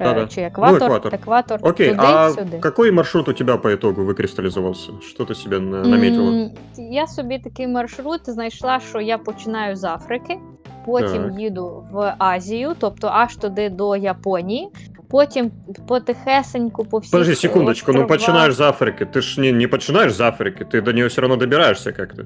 е, 0.00 0.04
Да-да. 0.04 0.26
Чи 0.26 0.40
екватор, 0.40 0.78
Ну, 0.80 0.86
екватор. 0.86 1.14
екватор 1.14 1.58
Окей, 1.62 1.88
туди, 1.88 2.00
а 2.02 2.30
сюди. 2.30 2.58
какой 2.58 2.92
маршрут 2.92 3.28
у 3.28 3.32
тебя 3.32 3.56
по 3.56 3.74
итогу 3.74 4.02
выкристаллизовался? 4.04 4.90
Что 5.00 5.24
ты 5.24 5.34
себе 5.34 5.58
на- 5.60 5.82
наметила? 5.82 6.30
М, 6.30 6.50
Я 6.78 7.06
собі 7.06 7.38
такий 7.38 7.66
маршрут 7.68 8.20
знайшла, 8.24 8.80
що 8.80 9.00
я 9.00 9.18
починаю 9.18 9.76
з 9.76 9.84
Африки, 9.84 10.38
потім 10.86 11.22
Так. 11.22 11.40
їду 11.40 11.84
в 11.92 12.14
Азію, 12.18 12.72
тобто 12.78 13.08
аж 13.12 13.36
туди 13.36 13.68
до 13.70 13.96
Японії. 13.96 14.68
Потім 15.10 15.50
потихесеньку 15.88 16.84
по 16.84 16.98
всіх 16.98 17.12
Подожди 17.12 17.34
секундочку, 17.34 17.92
ну 17.92 17.98
островах. 18.02 18.18
починаешь 18.18 18.54
с 18.54 18.60
Африки. 18.60 19.04
Ты 19.04 19.20
ж 19.22 19.40
не, 19.40 19.52
не 19.52 19.66
починаешь 19.68 20.12
с 20.14 20.20
Африки, 20.20 20.64
ты 20.64 20.82
до 20.82 20.92
нее 20.92 21.06
все 21.06 21.20
равно 21.20 21.36
добираешься 21.36 21.92
как-то. 21.92 22.22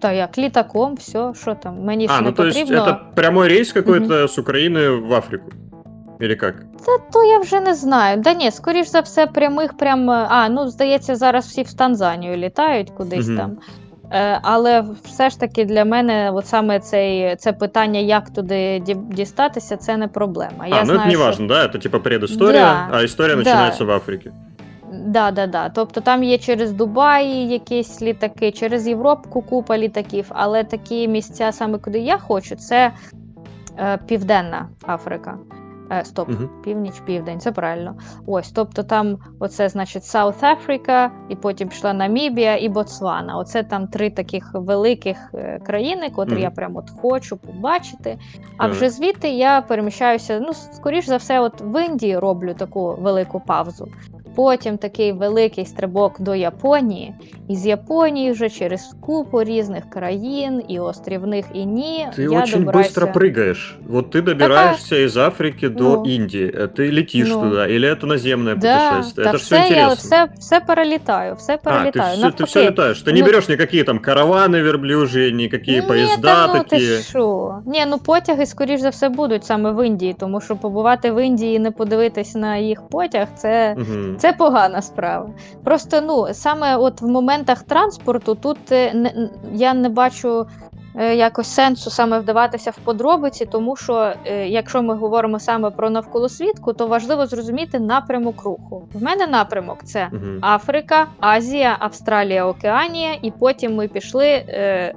Та 0.00 0.12
як 0.12 0.38
літаком, 0.38 0.94
все, 0.94 1.32
що 1.40 1.54
там, 1.54 1.80
мені 1.84 2.08
ж 2.08 2.14
А, 2.16 2.20
не 2.20 2.26
ну 2.26 2.32
то 2.32 2.46
есть 2.46 2.60
потрібно. 2.60 2.82
это 2.84 2.96
прямой 3.14 3.48
рейс 3.48 3.72
какой-то 3.72 4.24
с 4.28 4.38
Украины 4.38 5.08
в 5.08 5.14
Африку? 5.14 5.50
Или 6.22 6.34
как? 6.34 6.54
Та 6.86 6.98
то 7.12 7.24
я 7.24 7.38
вже 7.38 7.60
не 7.60 7.74
знаю. 7.74 8.16
Да 8.20 8.34
ні, 8.34 8.50
скоріш 8.50 8.86
за 8.88 9.00
все, 9.00 9.26
прямих 9.26 9.76
прям. 9.76 10.10
А, 10.10 10.48
ну 10.48 10.68
здається, 10.68 11.14
зараз 11.16 11.46
всі 11.46 11.62
в 11.62 11.72
Танзанію 11.72 12.36
літають 12.36 12.90
кудись 12.90 13.26
Мгм. 13.28 13.36
там. 13.36 13.56
Е, 14.12 14.38
але 14.42 14.84
все 15.04 15.30
ж 15.30 15.40
таки 15.40 15.64
для 15.64 15.84
мене, 15.84 16.30
от 16.30 16.46
саме 16.46 16.80
цей, 16.80 17.36
це 17.36 17.52
питання, 17.52 18.00
як 18.00 18.30
туди 18.30 18.54
ді- 18.54 19.08
дістатися, 19.08 19.76
це 19.76 19.96
не 19.96 20.08
проблема. 20.08 20.66
Я 20.66 20.76
а, 20.76 20.80
ну 20.80 20.84
знаю, 20.84 21.00
это 21.00 21.06
не 21.06 21.10
що- 21.10 21.20
важно, 21.20 21.46
да? 21.46 21.66
Это 21.66 21.78
типа 21.78 21.98
предыстория, 21.98 22.52
Да, 22.52 22.88
а 22.90 23.02
история 23.04 23.34
да. 23.36 23.42
начинается 23.42 23.84
в 23.84 23.90
Африке. 23.90 24.32
Да, 24.92 25.30
да, 25.30 25.46
да. 25.46 25.68
Тобто 25.68 26.00
там 26.00 26.24
є 26.24 26.38
через 26.38 26.72
Дубай 26.72 27.28
якісь 27.30 28.02
літаки, 28.02 28.52
через 28.52 28.88
Європу 28.88 29.42
купа 29.42 29.78
літаків, 29.78 30.26
але 30.28 30.64
такі 30.64 31.08
місця, 31.08 31.52
саме 31.52 31.78
куди 31.78 31.98
я 31.98 32.18
хочу, 32.18 32.56
це 32.56 32.92
е, 33.78 33.98
Південна 34.06 34.68
Африка. 34.86 35.38
Е, 35.91 36.05
стоп, 36.05 36.29
угу. 36.29 36.49
північ, 36.63 36.93
південь, 37.05 37.39
це 37.39 37.51
правильно. 37.51 37.95
Ось, 38.25 38.51
тобто 38.51 38.83
там, 38.83 39.17
оце 39.39 39.69
значить 39.69 40.03
South 40.03 40.55
Africa, 40.55 41.09
і 41.29 41.35
потім 41.35 41.69
пішла 41.69 41.93
Намібія 41.93 42.57
і 42.57 42.69
Ботсвана. 42.69 43.37
Оце 43.37 43.63
там 43.63 43.87
три 43.87 44.09
таких 44.09 44.51
великих 44.53 45.17
е, 45.33 45.59
країни, 45.65 46.09
котрі 46.09 46.33
угу. 46.33 46.41
я 46.41 46.51
прямо 46.51 46.79
от 46.79 46.89
хочу 47.01 47.37
побачити. 47.37 48.17
А 48.57 48.67
вже 48.67 48.89
звідти 48.89 49.29
я 49.29 49.61
переміщаюся. 49.61 50.39
Ну, 50.39 50.53
скоріш 50.53 51.05
за 51.05 51.17
все, 51.17 51.39
от 51.39 51.61
в 51.61 51.85
Індії 51.85 52.17
роблю 52.17 52.53
таку 52.53 52.95
велику 52.99 53.39
паузу. 53.39 53.87
Потім 54.36 54.78
такий 54.78 55.12
великий 55.12 55.66
стрибок 55.66 56.20
до 56.20 56.34
Японії, 56.34 57.14
і 57.48 57.56
з 57.56 57.66
Японії 57.66 58.30
вже 58.32 58.50
через 58.50 58.94
купу 59.00 59.42
різних 59.44 59.90
країн, 59.90 60.62
і 60.68 60.78
острівних, 60.80 61.44
і 61.54 61.66
ні. 61.66 62.06
Ты 62.18 62.22
я 62.32 62.42
очень 62.42 62.60
добираюся... 62.64 63.00
быстро 63.00 63.12
прыгаешь. 63.12 63.74
Вот 63.88 64.14
ты 64.16 64.22
добираешься 64.22 64.96
из 65.04 65.16
Африки 65.16 65.68
до 65.68 65.84
Ну. 65.84 66.04
Индии. 66.06 66.52
э, 66.58 66.68
Ты 66.68 66.90
летишь 66.90 67.28
Ну. 67.28 67.40
туда, 67.40 67.66
или 67.66 67.88
это 67.94 68.06
наземное 68.06 68.54
Да, 68.54 68.90
путешествие? 68.90 69.24
та 69.24 69.30
это 69.30 69.36
все, 69.38 69.56
все 69.56 69.64
интересно. 69.64 69.86
я 69.88 69.94
все, 69.94 70.28
все 70.38 70.60
перелітаю, 70.60 71.34
все 71.34 71.52
А, 71.52 71.56
ты 71.56 71.62
перелітаю. 71.78 72.16
все, 72.16 72.26
ты 72.26 72.44
все 72.44 72.58
Навпаки. 72.60 72.80
летаешь. 72.82 73.04
Ты 73.04 73.12
не 73.12 73.20
Ну- 73.20 73.26
берешь 73.26 73.48
никакие 73.48 73.84
там 73.84 73.98
караваны 73.98 74.62
верблюжьи, 74.62 75.32
никакие 75.32 75.80
Ні, 75.80 75.86
поезда 75.88 76.46
та 76.46 76.54
ну, 76.54 76.62
такие. 76.68 76.96
Ти 76.96 77.02
що? 77.02 77.54
Ні, 77.66 77.84
ну 77.88 77.98
потяги, 77.98 78.46
скоріш 78.46 78.80
за 78.80 78.88
все, 78.88 79.08
будуть 79.08 79.44
саме 79.44 79.72
в 79.72 79.86
Індії, 79.86 80.14
тому 80.18 80.40
що 80.40 80.56
побувати 80.56 81.10
в 81.12 81.24
Індії 81.24 81.56
і 81.56 81.58
не 81.58 81.70
подивитись 81.70 82.34
на 82.34 82.56
їх 82.56 82.88
потяг, 82.88 83.28
це, 83.36 83.74
Мгм. 83.78 84.16
це 84.21 84.33
погана 84.33 84.81
справа. 84.81 85.29
Просто 85.63 86.01
ну, 86.01 86.27
саме 86.33 86.75
от 86.77 87.01
в 87.01 87.07
моментах 87.07 87.63
транспорту 87.63 88.35
тут 88.35 88.71
е, 88.71 88.93
не, 88.93 89.29
я 89.53 89.73
не 89.73 89.89
бачу. 89.89 90.45
е, 90.95 91.15
Якось 91.15 91.47
сенсу 91.47 91.89
саме 91.89 92.19
вдаватися 92.19 92.71
в 92.71 92.77
подробиці, 92.77 93.45
тому 93.45 93.75
що 93.75 94.13
е, 94.25 94.47
якщо 94.47 94.81
ми 94.83 94.95
говоримо 94.95 95.39
саме 95.39 95.69
про 95.69 95.89
навколосвітку, 95.89 96.73
то 96.73 96.87
важливо 96.87 97.25
зрозуміти 97.25 97.79
напрямок 97.79 98.43
руху. 98.43 98.87
В 98.93 99.03
мене 99.03 99.27
напрямок 99.27 99.83
це. 99.83 100.09
Африка, 100.41 101.07
Азія, 101.19 101.75
Австралія, 101.79 102.45
Океанія, 102.45 103.13
і 103.21 103.31
потім 103.31 103.75
ми 103.75 103.87
пішли 103.87 104.27
е, 104.27 104.93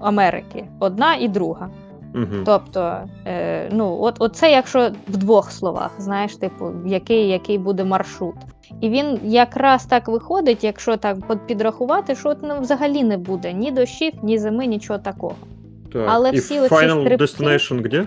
Америки. 0.00 0.64
Одна 0.80 1.14
і 1.14 1.28
друга. 1.28 1.68
Мгм. 2.14 2.42
Тобто, 2.46 2.96
е, 3.26 3.68
ну, 3.72 3.98
от, 4.00 4.16
от 4.18 4.36
це 4.36 4.50
якщо 4.52 4.90
в 5.08 5.16
двох 5.16 5.50
словах, 5.50 5.90
знаєш, 5.98 6.36
типу, 6.36 6.70
який, 6.86 7.28
який 7.28 7.58
буде 7.58 7.84
маршрут. 7.84 8.34
І 8.81 8.89
він 8.89 9.19
якраз 9.23 9.85
так 9.85 10.07
виходить, 10.07 10.63
якщо 10.63 10.97
так 10.97 11.27
под- 11.27 11.47
підрахувати, 11.47 12.15
що 12.15 12.29
от, 12.29 12.37
ну, 12.41 12.53
взагалі 12.61 13.03
не 13.03 13.17
буде 13.17 13.53
ні 13.53 13.71
дощів, 13.71 14.13
ні 14.23 14.37
зими, 14.37 14.65
нічого 14.65 14.99
такого. 14.99 15.35
Так, 15.93 16.05
але 16.09 16.29
и 16.29 16.31
всі 16.33 16.59
оці 16.59 16.75
Final 16.75 17.03
стрибки- 17.07 17.17
Destination 17.21 17.81
где? 17.81 18.05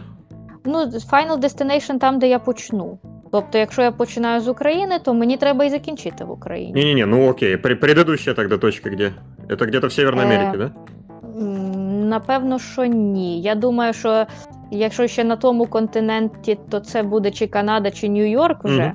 Ну, 0.65 0.79
Final 0.85 1.39
Destination 1.41 1.99
там, 1.99 2.19
де 2.19 2.29
я 2.29 2.39
почну. 2.39 2.99
Тобто, 3.33 3.59
якщо 3.59 3.83
я 3.83 3.91
починаю 3.93 4.41
з 4.41 4.49
України, 4.49 4.99
то 5.05 5.15
мені 5.15 5.37
треба 5.37 5.65
і 5.65 5.71
закінчити 5.71 6.25
в 6.25 6.31
Україні. 6.31 6.73
Не-не-не, 6.73 7.07
ну 7.07 7.29
окей. 7.31 7.57
Пре- 7.57 7.81
Предыдущая 7.81 8.35
тогда 8.35 8.59
точка 8.59 8.91
где? 8.91 9.13
Это 9.49 9.67
где-то 9.67 9.87
в 9.87 9.93
Северной 9.93 10.25
Э, 10.25 10.27
Америке, 10.27 10.59
да? 10.59 10.71
М, 11.41 12.09
Напевно, 12.09 12.59
що 12.59 12.85
ні. 12.85 13.43
Я 13.43 13.55
думаю, 13.55 13.93
що 13.93 14.27
якщо 14.71 15.07
ще 15.07 15.25
на 15.25 15.37
тому 15.37 15.67
континенті, 15.67 16.59
то 16.71 16.81
це 16.81 17.03
буде 17.03 17.31
чи 17.31 17.47
Канада, 17.47 17.91
чи 17.91 18.09
Нью-Йорк 18.09 18.57
вже. 18.65 18.83
Мгм. 18.83 18.93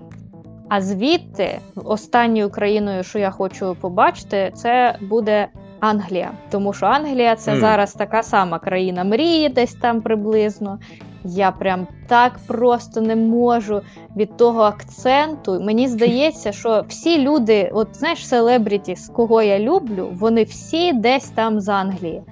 А 0.69 0.81
звідти 0.81 1.59
останньою 1.85 2.51
країною, 2.51 3.03
що 3.03 3.19
я 3.19 3.31
хочу 3.31 3.77
побачити, 3.81 4.53
це 4.55 4.97
буде 5.01 5.49
Англія. 5.81 6.31
Тому 6.51 6.73
що 6.73 6.87
Англія 6.87 7.37
це 7.37 7.51
Мгм. 7.51 7.61
зараз 7.61 7.93
така 7.93 8.23
сама 8.23 8.59
країна 8.59 9.05
мрії, 9.05 9.49
десь 9.49 9.75
там 9.75 10.01
приблизно. 10.03 10.79
Я 11.25 11.51
прям 11.51 11.87
так 12.09 12.33
просто 12.47 13.01
не 13.01 13.17
можу 13.17 13.81
від 14.17 14.37
того 14.37 14.63
акценту. 14.63 15.61
Мені 15.61 15.89
здається, 15.95 16.53
що 16.53 16.85
всі 16.89 17.19
люди, 17.23 17.71
от 17.75 17.89
знаєш, 17.97 18.29
селебріті, 18.29 18.97
з 18.97 19.09
кого 19.09 19.43
я 19.43 19.59
люблю, 19.59 20.09
вони 20.13 20.45
всі 20.45 20.93
десь 20.93 21.29
там 21.31 21.61
з 21.61 21.69
Англії. 21.69 22.23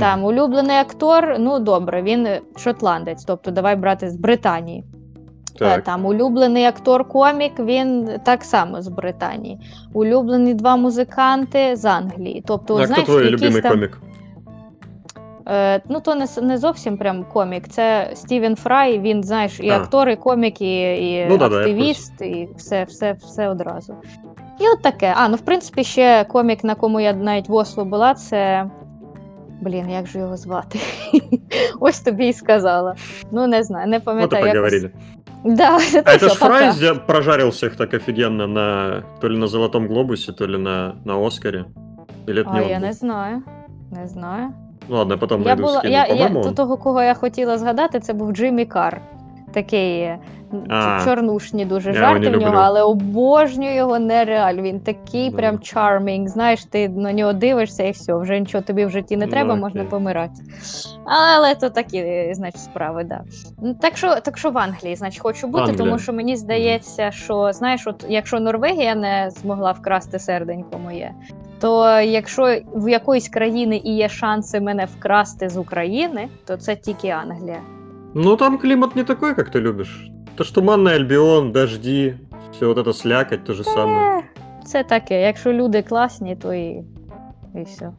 Там 0.00 0.24
улюблений 0.24 0.76
актор, 0.76 1.36
ну 1.38 1.58
добре, 1.58 2.02
він 2.02 2.28
шотландець, 2.56 3.24
тобто 3.24 3.50
давай 3.50 3.76
брати 3.76 4.10
з 4.10 4.16
Британії. 4.16 4.84
Е, 5.60 5.64
Так. 5.64 5.84
Там 5.84 6.06
улюблений 6.06 6.64
актор-комік, 6.64 7.64
він 7.64 8.10
так 8.24 8.44
само 8.44 8.82
з 8.82 8.88
Британії. 8.88 9.58
Улюблені 9.92 10.54
два 10.54 10.76
музиканти 10.76 11.76
з 11.76 11.84
Англії. 11.84 12.42
Тобто, 12.46 12.76
а 12.76 12.86
знаєш, 12.86 13.06
твой 13.06 13.30
якісь 13.30 13.60
там, 13.60 13.72
комик? 13.72 13.98
Е, 15.48 15.80
ну 15.88 16.00
то 16.00 16.14
не, 16.14 16.26
не 16.42 16.58
зовсім 16.58 16.96
прям 16.96 17.24
комік. 17.24 17.68
Це 17.68 18.10
Стівен 18.14 18.56
Фрай, 18.56 18.98
він, 18.98 19.24
знаєш, 19.24 19.60
і 19.60 19.68
А. 19.70 19.76
актор, 19.76 20.08
і 20.08 20.16
комік, 20.16 20.60
і, 20.60 20.80
і 21.10 21.26
Ну 21.28 21.36
активіст, 21.36 22.22
і 22.22 22.48
все, 22.56 22.84
все, 22.84 23.12
все 23.12 23.48
одразу. 23.48 23.94
І 24.60 24.64
от 24.74 24.82
таке. 24.82 25.14
А, 25.16 25.28
ну 25.28 25.36
в 25.36 25.40
принципі, 25.40 25.84
ще 25.84 26.24
комік, 26.24 26.64
на 26.64 26.74
кому 26.74 27.00
я 27.00 27.12
навіть 27.12 27.48
в 27.48 27.54
Осло 27.54 27.84
була, 27.84 28.14
це. 28.14 28.70
Блін, 29.60 29.90
як 29.90 30.06
же 30.06 30.18
його 30.18 30.36
звати? 30.36 30.78
Ось 31.80 32.00
тобі 32.00 32.28
і 32.28 32.32
сказала. 32.32 32.94
Ну, 33.30 33.46
не 33.46 33.62
знаю, 33.62 33.88
не 33.88 33.96
и 33.96 34.00
пам'ятаю. 34.00 34.46
якось- 34.46 34.90
поговорили. 35.37 35.57
Да, 35.57 35.77
А 35.99 36.01
та 36.01 36.11
это 36.11 36.17
що, 36.17 36.29
ж 36.29 36.35
Фрай 36.35 36.59
пока. 36.59 36.71
сдел- 36.71 37.05
прожарил 37.07 37.49
всех 37.49 37.75
так 37.75 37.93
офигенно 37.93 38.47
на 38.47 39.01
то 39.21 39.29
ли 39.29 39.37
на 39.37 39.47
Золотом 39.47 39.87
Глобусе, 39.87 40.31
то 40.31 40.47
ли 40.47 40.57
на, 40.57 40.93
на 41.05 41.17
Оскаре. 41.17 41.65
Или 42.29 42.41
это 42.43 42.49
А 42.51 42.59
не 42.59 42.61
он 42.65 42.69
я 42.69 42.77
был? 42.79 42.85
не 42.85 42.93
знаю. 42.93 43.43
Не 43.91 44.07
знаю. 44.07 44.53
Ну 44.89 44.95
ладно, 44.97 45.13
я 45.13 45.17
потом 45.19 45.41
Я 45.41 45.47
найду 45.47 45.61
була, 45.63 45.79
скину. 45.79 45.93
я, 45.93 45.99
я, 46.05 46.07
По-моему, 46.07 46.41
до 46.43 46.49
он. 46.49 46.55
того, 46.55 46.77
кого 46.77 47.01
я 47.01 47.13
хотіла 47.13 47.57
згадати, 47.57 47.99
це 47.99 48.13
був 48.13 48.31
Джиммі 48.31 48.65
Кар. 48.65 49.01
Такий 49.52 50.10
А. 50.68 51.00
чорнушні 51.04 51.64
дуже 51.64 51.92
жарти 51.92 52.28
в 52.28 52.32
нього, 52.32 52.46
люблю. 52.46 52.58
але 52.62 52.82
обожнюю 52.82 53.74
його 53.74 53.98
нереально. 53.98 54.62
Він 54.62 54.80
такий 54.80 55.30
Да. 55.30 55.36
прям 55.36 55.56
charming. 55.56 56.26
Знаєш, 56.28 56.64
ти 56.64 56.88
на 56.88 57.12
нього 57.12 57.32
дивишся 57.32 57.82
і 57.84 57.90
все, 57.90 58.14
вже 58.14 58.40
нічого 58.40 58.62
тобі 58.64 58.84
в 58.84 58.90
житті 58.90 59.16
не 59.16 59.24
Ну, 59.26 59.30
треба, 59.32 59.50
окей. 59.50 59.60
можна 59.62 59.84
помирати. 59.84 60.42
Але 61.04 61.54
то 61.54 61.70
такі, 61.70 62.28
значить, 62.34 62.60
справи, 62.60 63.04
да. 63.04 63.20
Ну, 63.62 63.74
Так 63.74 63.96
що, 63.96 64.14
так 64.20 64.38
що 64.38 64.50
в 64.50 64.58
Англії, 64.58 64.96
значить, 64.96 65.20
хочу 65.22 65.46
бути, 65.46 65.62
Англія. 65.64 65.78
тому 65.78 65.98
що 65.98 66.12
мені 66.12 66.36
здається, 66.36 67.10
що 67.10 67.52
знаєш, 67.52 67.86
от 67.86 68.04
якщо 68.08 68.40
Норвегія 68.40 68.94
не 68.94 69.30
змогла 69.30 69.72
вкрасти 69.72 70.18
серденько 70.18 70.78
моє, 70.78 71.12
то 71.60 72.00
якщо 72.00 72.58
в 72.74 72.88
якоїсь 72.88 73.28
країни 73.28 73.80
і 73.84 73.96
є 73.96 74.08
шанси 74.08 74.60
мене 74.60 74.84
вкрасти 74.98 75.48
з 75.48 75.56
України, 75.56 76.28
то 76.46 76.56
це 76.56 76.76
тільки 76.76 77.08
Англія. 77.08 77.60
Ну 78.15 78.35
там 78.35 78.57
климат 78.57 78.95
не 78.95 79.03
такой, 79.03 79.35
как 79.35 79.49
ты 79.51 79.59
любишь. 79.59 80.07
То 80.35 80.43
что 80.43 80.61
туманный 80.61 80.95
Альбион, 80.95 81.51
дожди, 81.51 82.15
все 82.51 82.65
вот 82.67 82.77
это 82.77 82.93
слякоть, 82.93 83.43
то 83.43 83.53
же 83.53 83.63
самое. 83.63 84.17
Е, 84.19 84.23
Це 84.65 84.83
таке. 84.83 85.21
Якщо 85.21 85.53
люди 85.53 85.81
класні, 85.81 86.35
то 86.35 86.53
і, 86.53 86.83
і 87.55 87.63
все. 87.65 87.91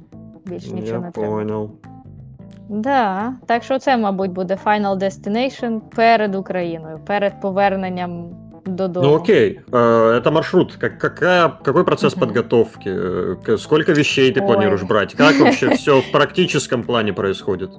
Більш 0.46 0.66
нічого 0.66 0.86
Я 0.92 0.98
не 0.98 1.10
треба. 1.10 1.28
понял. 1.28 1.70
Да. 2.68 3.32
Так 3.46 3.62
що 3.62 3.78
це, 3.78 3.96
мабуть, 3.96 4.30
буде 4.30 4.58
Final 4.64 4.96
Destination 4.98 5.80
перед 5.96 6.34
Україною, 6.34 6.98
перед 7.06 7.40
поверненням 7.40 8.28
додому. 8.66 9.06
Ну 9.08 9.14
окей, 9.14 9.60
э, 9.70 9.78
это 10.20 10.30
маршрут. 10.30 10.72
Как, 10.80 10.98
какая, 10.98 11.48
какой 11.62 11.84
процесс 11.84 12.16
Мгм. 12.16 12.20
подготовки? 12.26 12.90
Э, 12.90 13.36
к- 13.46 13.58
Сколько 13.58 13.92
вещей 13.92 14.32
ты 14.32 14.40
Ой. 14.40 14.46
планируешь 14.46 14.82
брать? 14.82 15.14
Как 15.14 15.38
вообще 15.40 15.68
все 15.70 16.00
в 16.00 16.12
практическом 16.12 16.82
плане 16.82 17.12
происходит? 17.12 17.70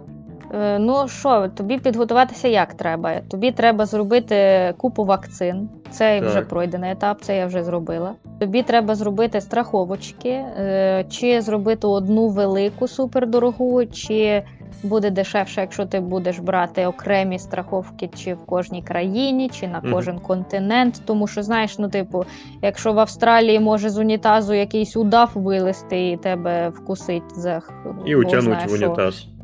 Е, 0.55 0.79
Ну 0.79 1.09
що, 1.09 1.49
тобі 1.49 1.79
підготуватися 1.79 2.49
як 2.49 2.75
треба? 2.75 3.21
Тобі 3.29 3.53
треба 3.53 3.87
зробити 3.87 4.37
купу 4.77 5.05
вакцин. 5.05 5.69
Це 5.91 6.21
вже 6.21 6.41
пройдений 6.41 6.93
етап, 6.93 7.19
це 7.21 7.37
я 7.37 7.47
вже 7.47 7.65
зробила. 7.65 8.13
Тобі 8.39 8.63
треба 8.63 8.95
зробити 8.95 9.41
страховочки, 9.41 10.29
е, 10.29 11.05
чи 11.11 11.41
зробити 11.41 11.87
одну 11.87 12.29
велику 12.29 12.89
супердорогу, 12.89 13.87
чи 13.87 14.43
буде 14.83 15.11
дешевше, 15.11 15.61
якщо 15.61 15.87
ти 15.87 16.01
будеш 16.01 16.39
брати 16.39 16.87
окремі 16.87 17.39
страховки, 17.39 18.11
чи 18.17 18.35
в 18.35 18.47
кожній 18.47 18.83
країні, 18.83 19.49
чи 19.49 19.69
на 19.69 19.81
кожен 19.93 20.19
континент. 20.19 21.03
Тому 21.05 21.27
що, 21.27 21.43
знаєш, 21.43 21.79
ну, 21.79 21.89
типу, 21.89 22.25
якщо 22.63 22.93
в 22.93 22.99
Австралії 22.99 23.61
може 23.61 23.91
з 23.91 23.99
унітазу 23.99 24.55
якийсь 24.55 24.97
удав 24.97 25.31
вилезти 25.35 26.11
і 26.11 26.17
тебе 26.17 26.69
вкусить 26.69 27.39
за 27.39 27.63
Бог 27.85 28.21
утянуть 28.21 28.45
знає 28.45 28.67
в 28.67 28.77
що. 28.77 29.40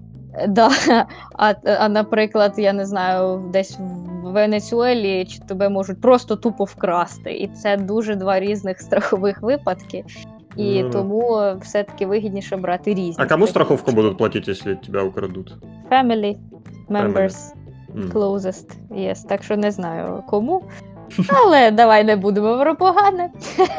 Да. 0.49 0.70
А, 1.39 1.55
а 1.64 1.89
наприклад, 1.89 2.55
я 2.59 2.72
не 2.72 2.87
знаю, 2.87 3.51
десь 3.53 3.78
в 3.78 4.32
Венесуелі 4.32 5.24
чи 5.24 5.39
тебе 5.39 5.68
можуть 5.68 6.01
просто 6.01 6.37
тупо 6.37 6.64
вкрасти. 6.64 7.32
І 7.32 7.49
це 7.49 7.76
дуже 7.76 8.14
два 8.14 8.41
різних 8.41 8.80
страхових 8.80 9.43
випадки. 9.43 10.05
І 10.57 10.82
да. 10.82 10.89
тому 10.89 11.43
все-таки 11.61 12.07
вигідніше 12.07 12.57
брати 12.57 12.91
різні. 12.91 13.16
А 13.18 13.26
кому 13.26 13.47
страховку 13.47 13.47
страховочки. 13.47 13.93
будут 13.93 14.18
платить, 14.18 14.49
если 14.49 14.74
тебя 14.74 15.03
украдут? 15.03 15.55
Family 15.91 16.37
members 16.89 17.37
М. 17.97 18.11
closest. 18.14 18.66
Yes. 18.91 19.26
Так 19.28 19.43
що 19.43 19.57
не 19.57 19.70
знаю 19.70 20.24
кому. 20.28 20.62
Але 21.28 21.70
давай 21.70 22.04
не 22.04 22.16
будемо 22.16 22.59
про 22.59 22.76
погане. 22.76 23.30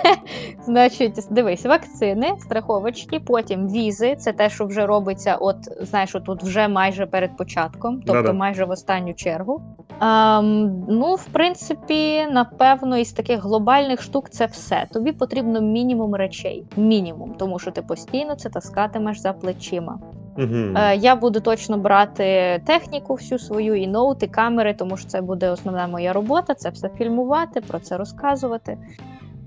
Значить, 0.65 1.27
дивись, 1.29 1.65
вакцини, 1.65 2.33
страховочки, 2.39 3.19
потім 3.19 3.69
візи. 3.69 4.15
Це 4.15 4.33
те, 4.33 4.49
що 4.49 4.65
вже 4.65 4.85
робиться, 4.85 5.35
от 5.35 5.57
знаєш, 5.81 6.15
тут 6.25 6.43
вже 6.43 6.67
майже 6.67 7.05
перед 7.05 7.37
початком, 7.37 8.01
тобто 8.05 8.21
Да-да. 8.21 8.33
майже 8.33 8.65
в 8.65 8.69
останню 8.69 9.13
чергу. 9.13 9.61
Ем, 10.01 10.85
ну, 10.89 11.15
в 11.15 11.25
принципі, 11.25 12.25
напевно, 12.31 12.97
із 12.97 13.11
таких 13.11 13.43
глобальних 13.43 14.01
штук 14.01 14.29
це 14.29 14.45
все. 14.45 14.87
Тобі 14.93 15.11
потрібно 15.11 15.61
мінімум 15.61 16.15
речей. 16.15 16.63
Мінімум, 16.77 17.33
тому 17.37 17.59
що 17.59 17.71
ти 17.71 17.81
постійно 17.81 18.35
це 18.35 18.49
таскатимеш 18.49 19.19
за 19.19 19.33
плечима. 19.33 19.99
Е, 20.37 20.95
я 20.95 21.15
буду 21.15 21.39
точно 21.39 21.77
брати 21.77 22.61
техніку 22.65 23.13
всю 23.13 23.39
свою 23.39 23.75
і 23.75 23.87
ноути, 23.87 24.27
камери, 24.27 24.73
тому 24.73 24.97
що 24.97 25.07
це 25.07 25.21
буде 25.21 25.49
основна 25.49 25.87
моя 25.87 26.13
робота. 26.13 26.53
Це 26.53 26.69
все 26.69 26.89
фільмувати, 26.89 27.61
про 27.61 27.79
це 27.79 27.97
розказувати. 27.97 28.77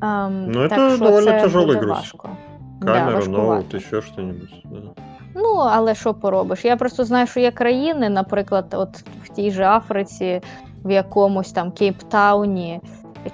Ем, 0.03 0.45
Ну, 0.51 0.69
так 0.69 0.79
це 0.93 0.99
доволі 0.99 1.25
тяжелий 1.27 1.77
груз. 1.77 1.91
Важко. 1.91 2.29
Да, 2.81 2.95
Камера, 2.95 3.15
важкувато. 3.15 3.65
ноут, 3.73 4.05
что-нибудь. 4.05 4.63
Да. 4.65 5.03
Ну, 5.35 5.55
але 5.57 5.95
що 5.95 6.15
поробиш? 6.15 6.65
Я 6.65 6.77
просто 6.77 7.05
знаю, 7.05 7.27
що 7.27 7.41
є 7.41 7.51
країни, 7.51 8.09
наприклад, 8.09 8.75
от 8.79 8.97
в 9.23 9.29
тій 9.29 9.51
же 9.51 9.65
Африці, 9.65 10.41
в 10.85 10.91
якомусь 10.91 11.53
там 11.53 11.73
Кейптауні, 11.73 12.81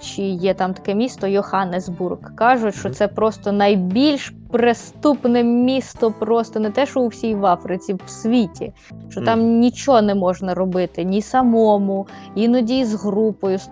чи 0.01 0.23
є 0.23 0.55
там 0.55 0.75
таке 0.75 0.95
місто 0.95 1.27
Йоханнесбург. 1.27 2.19
Кажуть, 2.35 2.75
що 2.75 2.91
це 2.91 3.09
просто 3.09 3.53
найбільш 3.53 4.33
преступне 4.51 5.43
місто, 5.43 6.15
просто 6.19 6.61
не 6.61 6.71
те, 6.71 6.87
що 6.87 7.01
у 7.01 7.09
всій 7.09 7.35
в 7.35 7.47
Африці, 7.47 7.97
в 8.07 8.11
світі. 8.11 8.73
Що 9.09 9.21
там 9.21 9.59
нічого 9.59 10.03
не 10.03 10.15
можна 10.15 10.55
робити, 10.55 11.05
ні 11.05 11.23
самому, 11.23 12.07
іноді 12.35 12.85
з 12.85 12.95
групою 12.95 13.59
з 13.59 13.69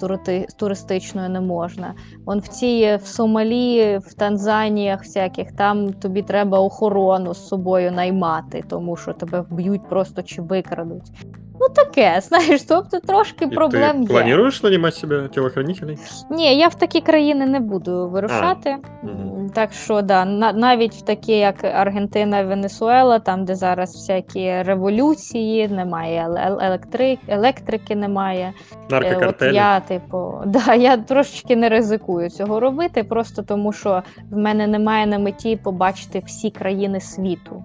туристичною 0.57 1.29
не 1.29 1.41
можна. 1.41 1.95
Вон 2.27 2.39
в 2.39 2.49
цій 2.49 2.99
в 3.03 3.07
Сомалі, 3.07 3.99
в 3.99 4.15
Танзаніях 4.15 5.01
всяких, 5.01 5.53
там 5.53 5.93
тобі 5.93 6.23
треба 6.23 6.61
охорону 6.61 7.35
з 7.35 7.49
собою 7.49 7.93
наймати, 7.93 8.65
тому 8.69 8.97
що 8.97 9.13
тебе 9.13 9.41
вб'ють 9.41 9.89
просто 9.89 10.23
чи 10.23 10.43
викрадуть. 10.43 11.13
Ну 11.61 11.69
таке, 11.75 12.21
знаєш, 12.23 12.63
тобто 12.63 12.99
трошки 13.01 13.45
И 13.45 13.49
проблем 13.49 13.97
ты 13.97 14.01
є. 14.03 14.07
планируешь 14.09 14.63
нанимать 14.63 14.95
себе 14.95 15.29
телохранителей? 15.29 15.99
Ні, 16.31 16.57
я 16.59 16.69
в 16.69 16.75
такі 16.75 17.01
країни 17.01 17.47
не 17.47 17.61
буду 17.61 18.09
вирушати. 18.09 18.77
мгм. 19.03 19.51
Так 19.55 19.73
що 19.73 20.03
да, 20.03 20.25
на, 20.25 20.53
навіть 20.53 20.95
в 20.95 21.03
такі, 21.03 21.33
як 21.33 21.65
Аргентина, 21.65 22.43
Венесуела, 22.45 23.19
там, 23.19 23.45
де 23.45 23.55
зараз 23.55 23.95
всякі 23.95 24.63
революції, 24.63 25.69
немає 25.69 26.27
ел- 26.29 26.65
електри... 26.67 27.19
електрики, 27.29 27.97
немає. 27.97 28.53
Е, 28.93 29.27
От 29.29 29.43
я, 29.55 29.81
типу, 29.81 30.33
да, 30.47 30.75
я 30.75 30.97
трошечки 30.97 31.57
не 31.57 31.69
ризикую 31.69 32.31
цього 32.31 32.61
робити, 32.61 33.05
просто 33.05 33.43
тому 33.43 33.73
що 33.73 34.03
в 34.31 34.37
мене 34.37 34.67
немає 34.67 35.07
на 35.07 35.19
меті 35.19 35.57
побачити 35.57 36.23
всі 36.27 36.51
країни 36.51 37.01
світу. 37.01 37.63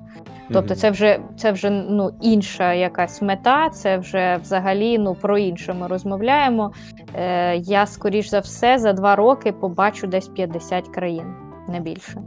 Тобто, 0.53 0.75
це 0.75 0.91
вже 0.91 1.19
це 1.37 1.51
вже 1.51 1.69
ну 1.69 2.11
інша 2.21 2.73
якась 2.73 3.21
мета, 3.21 3.69
це 3.69 3.97
вже 3.97 4.39
взагалі 4.41 4.97
ну 4.97 5.15
про 5.15 5.37
інше 5.37 5.73
ми 5.73 5.87
розмовляємо. 5.87 6.71
Е, 7.15 7.55
я 7.57 7.85
скоріш 7.85 8.29
за 8.29 8.39
все 8.39 8.79
за 8.79 8.93
два 8.93 9.15
роки 9.15 9.51
побачу 9.51 10.07
десь 10.07 10.27
50 10.27 10.87
країн, 10.87 11.33
не 11.67 11.79
більше. 11.79 12.21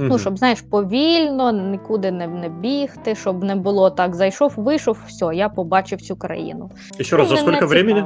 Ну, 0.00 0.18
щоб 0.18 0.38
знаєш, 0.38 0.62
повільно, 0.62 1.52
нікуди 1.52 2.10
не, 2.10 2.26
не 2.26 2.48
бігти, 2.48 3.14
щоб 3.14 3.44
не 3.44 3.56
було 3.56 3.90
так. 3.90 4.14
Зайшов, 4.14 4.54
вийшов, 4.56 4.98
все, 5.06 5.30
я 5.34 5.48
побачив 5.48 6.00
цю 6.02 6.16
країну. 6.16 6.70
Еще 7.00 7.16
раз, 7.16 7.28
за 7.28 7.34
Ну, 7.34 7.40
не 7.40 7.46
сколько 7.46 7.66
времени? 7.66 8.04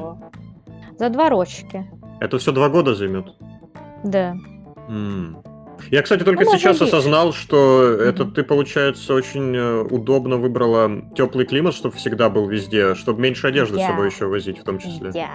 За 0.98 1.08
два 1.08 1.28
рочки. 1.28 1.84
Это 2.20 2.36
все 2.36 2.52
два 2.52 2.68
года 2.68 2.94
займет. 2.94 3.24
Де? 4.04 4.34
М. 4.90 5.36
Я, 5.91 6.01
кстати, 6.01 6.23
только 6.23 6.43
Ну, 6.43 6.51
сейчас 6.51 6.79
может, 6.79 6.81
и- 6.81 6.85
осознал, 6.97 7.33
что 7.33 7.83
это 7.83 8.23
Мгм. 8.23 8.33
ты, 8.33 8.43
получается, 8.43 9.13
очень 9.13 9.55
э, 9.55 9.81
удобно 9.91 10.35
выбрала 10.37 11.01
теплый 11.15 11.45
климат, 11.45 11.73
чтобы 11.73 11.95
всегда 11.95 12.29
был 12.29 12.47
везде, 12.49 12.95
чтобы 12.95 13.21
меньше 13.21 13.47
одежды 13.47 13.77
с 13.77 13.81
Я. 13.81 13.87
собой 13.87 14.07
еще 14.07 14.25
возить, 14.25 14.59
в 14.59 14.63
том 14.63 14.79
числе. 14.79 15.11
Дя. 15.11 15.29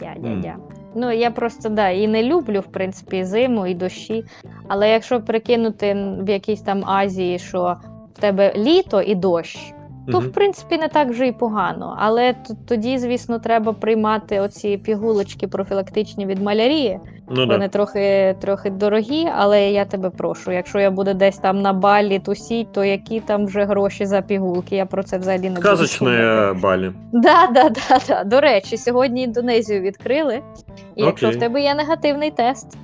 Дя, 0.00 0.14
дя, 0.18 0.28
Мгм. 0.28 0.40
дя. 0.40 0.56
Ну, 0.94 1.12
я 1.12 1.30
просто 1.30 1.68
да, 1.68 1.88
і 1.90 2.06
не 2.08 2.22
люблю, 2.22 2.60
в 2.60 2.72
принципі, 2.72 3.24
зиму 3.24 3.66
і 3.66 3.74
дощі. 3.74 4.24
Але 4.68 4.90
якщо 4.90 5.20
прикинути 5.20 5.94
в 6.20 6.28
якійсь 6.30 6.60
там 6.60 6.84
Азії, 6.86 7.38
що 7.38 7.76
в 8.16 8.20
тебе 8.20 8.52
літо 8.56 9.02
і 9.02 9.14
дощ, 9.14 9.58
то 10.07 10.19
в 10.19 10.31
принципі 10.31 10.77
не 10.77 10.87
так 10.87 11.09
вже 11.09 11.27
і 11.27 11.31
погано. 11.31 11.95
Але 11.99 12.35
тоді, 12.67 12.97
звісно, 12.97 13.39
треба 13.39 13.73
приймати 13.73 14.39
оці 14.39 14.77
пігулочки 14.77 15.47
профілактичні 15.47 16.25
від 16.25 16.41
малярії. 16.41 16.99
Ну 17.29 17.45
да. 17.45 17.53
Вони 17.53 17.69
трохи, 17.69 18.35
трохи 18.41 18.69
дорогі, 18.69 19.27
але 19.37 19.71
я 19.71 19.85
тебе 19.85 20.09
прошу. 20.09 20.51
Якщо 20.51 20.79
я 20.79 20.91
буду 20.91 21.13
десь 21.13 21.37
там 21.37 21.61
на 21.61 21.73
балі 21.73 22.19
тусіть, 22.19 22.71
то 22.71 22.83
які 22.83 23.19
там 23.19 23.45
вже 23.45 23.65
гроші 23.65 24.05
за 24.05 24.21
пігулки? 24.21 24.75
Я 24.75 24.85
про 24.85 25.03
це 25.03 25.17
взагалі 25.17 25.41
не 25.41 25.49
буду 25.49 25.61
думати. 25.61 25.83
Сказочные 25.83 26.53
Да, 27.11 27.47
да, 27.53 27.69
да, 27.69 27.99
да. 28.07 28.23
До 28.23 28.41
речі, 28.41 28.77
сьогодні 28.77 29.23
Індонезію 29.23 29.81
відкрили. 29.81 30.41
І 30.95 31.03
якщо 31.03 31.29
в 31.29 31.35
тебе 31.35 31.61
є 31.61 31.75
негативний 31.75 32.31
тест, 32.31 32.77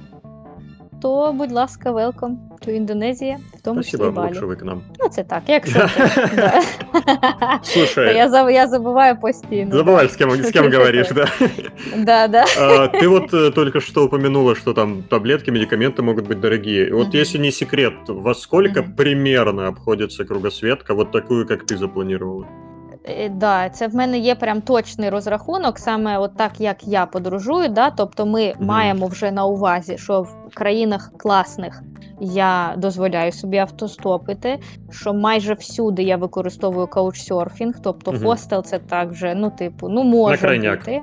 то, 1.02 1.32
будь 1.32 1.52
ласка, 1.52 1.90
welcome 1.92 2.34
to 2.66 2.70
Індонезія, 2.70 3.38
в 3.58 3.60
тому 3.60 3.82
Спасибо, 3.82 4.04
числі 4.04 4.16
Балі. 4.16 4.28
лучше 4.28 4.46
вы 4.46 4.56
к 4.56 4.64
нам. 4.64 4.82
Ну, 5.00 5.08
це 5.08 5.22
так, 5.24 5.42
якщо 5.46 5.78
ти, 5.88 6.30
да. 6.36 6.50
То 7.58 7.58
Слушай, 7.62 8.16
я, 8.16 8.28
заб- 8.28 8.50
я 8.50 8.66
забуваю 8.68 9.16
постійно. 9.20 9.76
забывай, 9.76 10.04
с 10.08 10.16
кем, 10.16 10.30
с 10.30 10.50
кем 10.50 10.64
Шучу, 10.64 10.76
говоришь, 10.78 11.08
шучу. 11.08 11.20
да. 11.20 11.48
Да, 11.96 12.28
да. 12.28 12.44
А, 12.58 12.88
Ты 12.88 13.08
вот 13.08 13.34
э, 13.34 13.50
только 13.50 13.80
что 13.80 14.04
упомянула, 14.04 14.54
что 14.54 14.72
там 14.72 15.02
таблетки, 15.02 15.50
медикаменты 15.50 16.02
могут 16.02 16.28
быть 16.28 16.40
дорогие. 16.40 16.88
И 16.88 16.92
Вот 16.92 17.08
Мгм. 17.08 17.16
если 17.16 17.38
не 17.38 17.50
секрет, 17.52 17.94
во 18.08 18.34
сколько 18.34 18.82
Мгм. 18.82 18.92
примерно 18.96 19.68
обходится 19.68 20.24
кругосветка, 20.24 20.94
вот 20.94 21.10
такую, 21.12 21.46
как 21.48 21.64
ты 21.66 21.76
запланировала? 21.78 22.46
Е, 23.09 23.29
Да, 23.29 23.69
це 23.69 23.87
в 23.87 23.95
мене 23.95 24.17
є 24.17 24.35
прям 24.35 24.61
точний 24.61 25.09
розрахунок, 25.09 25.79
саме 25.79 26.17
от 26.17 26.37
так, 26.37 26.61
як 26.61 26.87
я 26.87 27.05
подорожую. 27.05 27.69
Да? 27.69 27.89
Тобто 27.89 28.25
ми 28.25 28.53
Мгм. 28.57 28.67
маємо 28.67 29.07
вже 29.07 29.31
на 29.31 29.45
увазі, 29.45 29.97
що 29.97 30.21
в 30.21 30.55
країнах 30.55 31.11
класних 31.17 31.83
я 32.19 32.73
дозволяю 32.77 33.31
собі 33.31 33.57
автостопити, 33.57 34.59
що 34.91 35.13
майже 35.13 35.53
всюди 35.53 36.03
я 36.03 36.17
використовую 36.17 36.87
каучсерфінг, 36.87 37.73
тобто 37.83 38.11
Мгм. 38.11 38.23
хостел 38.23 38.63
це 38.63 38.79
так 38.79 39.13
же, 39.13 39.35
ну, 39.35 39.49
типу, 39.49 39.89
ну 39.89 40.03
може 40.03 40.37
бути. 40.77 41.01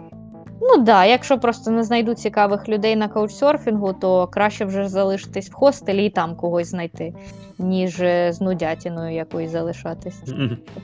Ну 0.60 0.74
так, 0.74 0.84
да, 0.84 1.04
якщо 1.04 1.38
просто 1.38 1.70
не 1.70 1.82
знайду 1.82 2.14
цікавих 2.14 2.68
людей 2.68 2.96
на 2.96 3.08
каучсерфінгу, 3.08 3.92
то 3.92 4.26
краще 4.26 4.64
вже 4.64 4.88
залишитись 4.88 5.50
в 5.50 5.54
хостелі 5.54 6.06
і 6.06 6.10
там 6.10 6.36
когось 6.36 6.68
знайти, 6.68 7.14
ніж 7.58 8.00
е, 8.00 8.32
з 8.32 8.40
нудятіною 8.40 9.14
якоюсь 9.14 9.50
залишатись. 9.50 10.22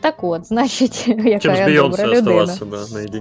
Так 0.01 0.25
от, 0.25 0.47
значить, 0.47 1.09
яка 1.09 1.39
я 1.69 1.83
добра 1.83 2.05
людина. 2.07 2.47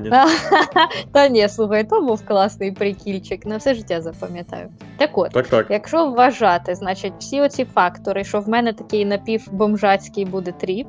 да. 0.09 0.25
Та 1.11 1.27
ні, 1.27 1.49
слухай, 1.49 1.83
то 1.83 2.01
був 2.01 2.25
класний 2.25 2.71
прикільчик, 2.71 3.45
на 3.45 3.57
все 3.57 3.73
життя 3.73 4.01
запам'ятаю. 4.01 4.69
Так 4.97 5.17
от, 5.17 5.31
Так, 5.31 5.47
так. 5.47 5.67
якщо 5.69 6.11
вважати, 6.11 6.75
значить, 6.75 7.13
всі 7.19 7.41
оці 7.41 7.65
фактори, 7.65 8.23
що 8.23 8.39
в 8.39 8.49
мене 8.49 8.73
такий 8.73 9.05
напівбомжацький 9.05 10.25
буде 10.25 10.51
тріп. 10.51 10.87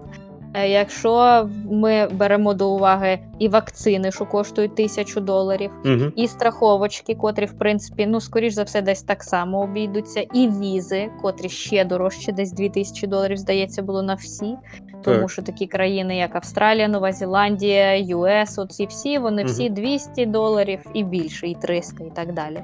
Е, 0.54 0.68
Якщо 0.68 1.48
ми 1.70 2.06
беремо 2.06 2.54
до 2.54 2.70
уваги 2.70 3.18
і 3.38 3.48
вакцини, 3.48 4.12
що 4.12 4.26
коштують 4.26 4.74
тисячу 4.74 5.20
доларів, 5.20 5.70
Мгм. 5.84 6.12
і 6.16 6.28
страховочки, 6.28 7.14
котрі, 7.14 7.44
в 7.44 7.52
принципі, 7.58 8.06
ну, 8.06 8.20
скоріш 8.20 8.54
за 8.54 8.62
все, 8.62 8.82
десь 8.82 9.02
так 9.02 9.22
само 9.22 9.60
обійдуться, 9.60 10.20
і 10.20 10.48
візи, 10.48 11.08
котрі 11.22 11.48
ще 11.48 11.84
дорожче, 11.84 12.32
десь 12.32 12.52
2000 12.52 13.06
доларів, 13.06 13.36
здається, 13.36 13.82
було 13.82 14.02
на 14.02 14.14
всі. 14.14 14.56
Тому 15.04 15.20
Так. 15.20 15.30
що 15.30 15.42
такі 15.42 15.66
країни, 15.66 16.16
як 16.16 16.36
Австралія, 16.36 16.88
Нова 16.88 17.12
Зеландія, 17.12 17.96
ЮС, 17.96 18.58
оці 18.58 18.86
всі, 18.86 19.18
вони 19.18 19.44
всі 19.44 19.70
200 19.70 20.26
доларів 20.26 20.80
і 20.94 21.04
більше, 21.04 21.48
і 21.48 21.54
300, 21.54 22.04
і 22.04 22.10
так 22.14 22.32
далі. 22.32 22.62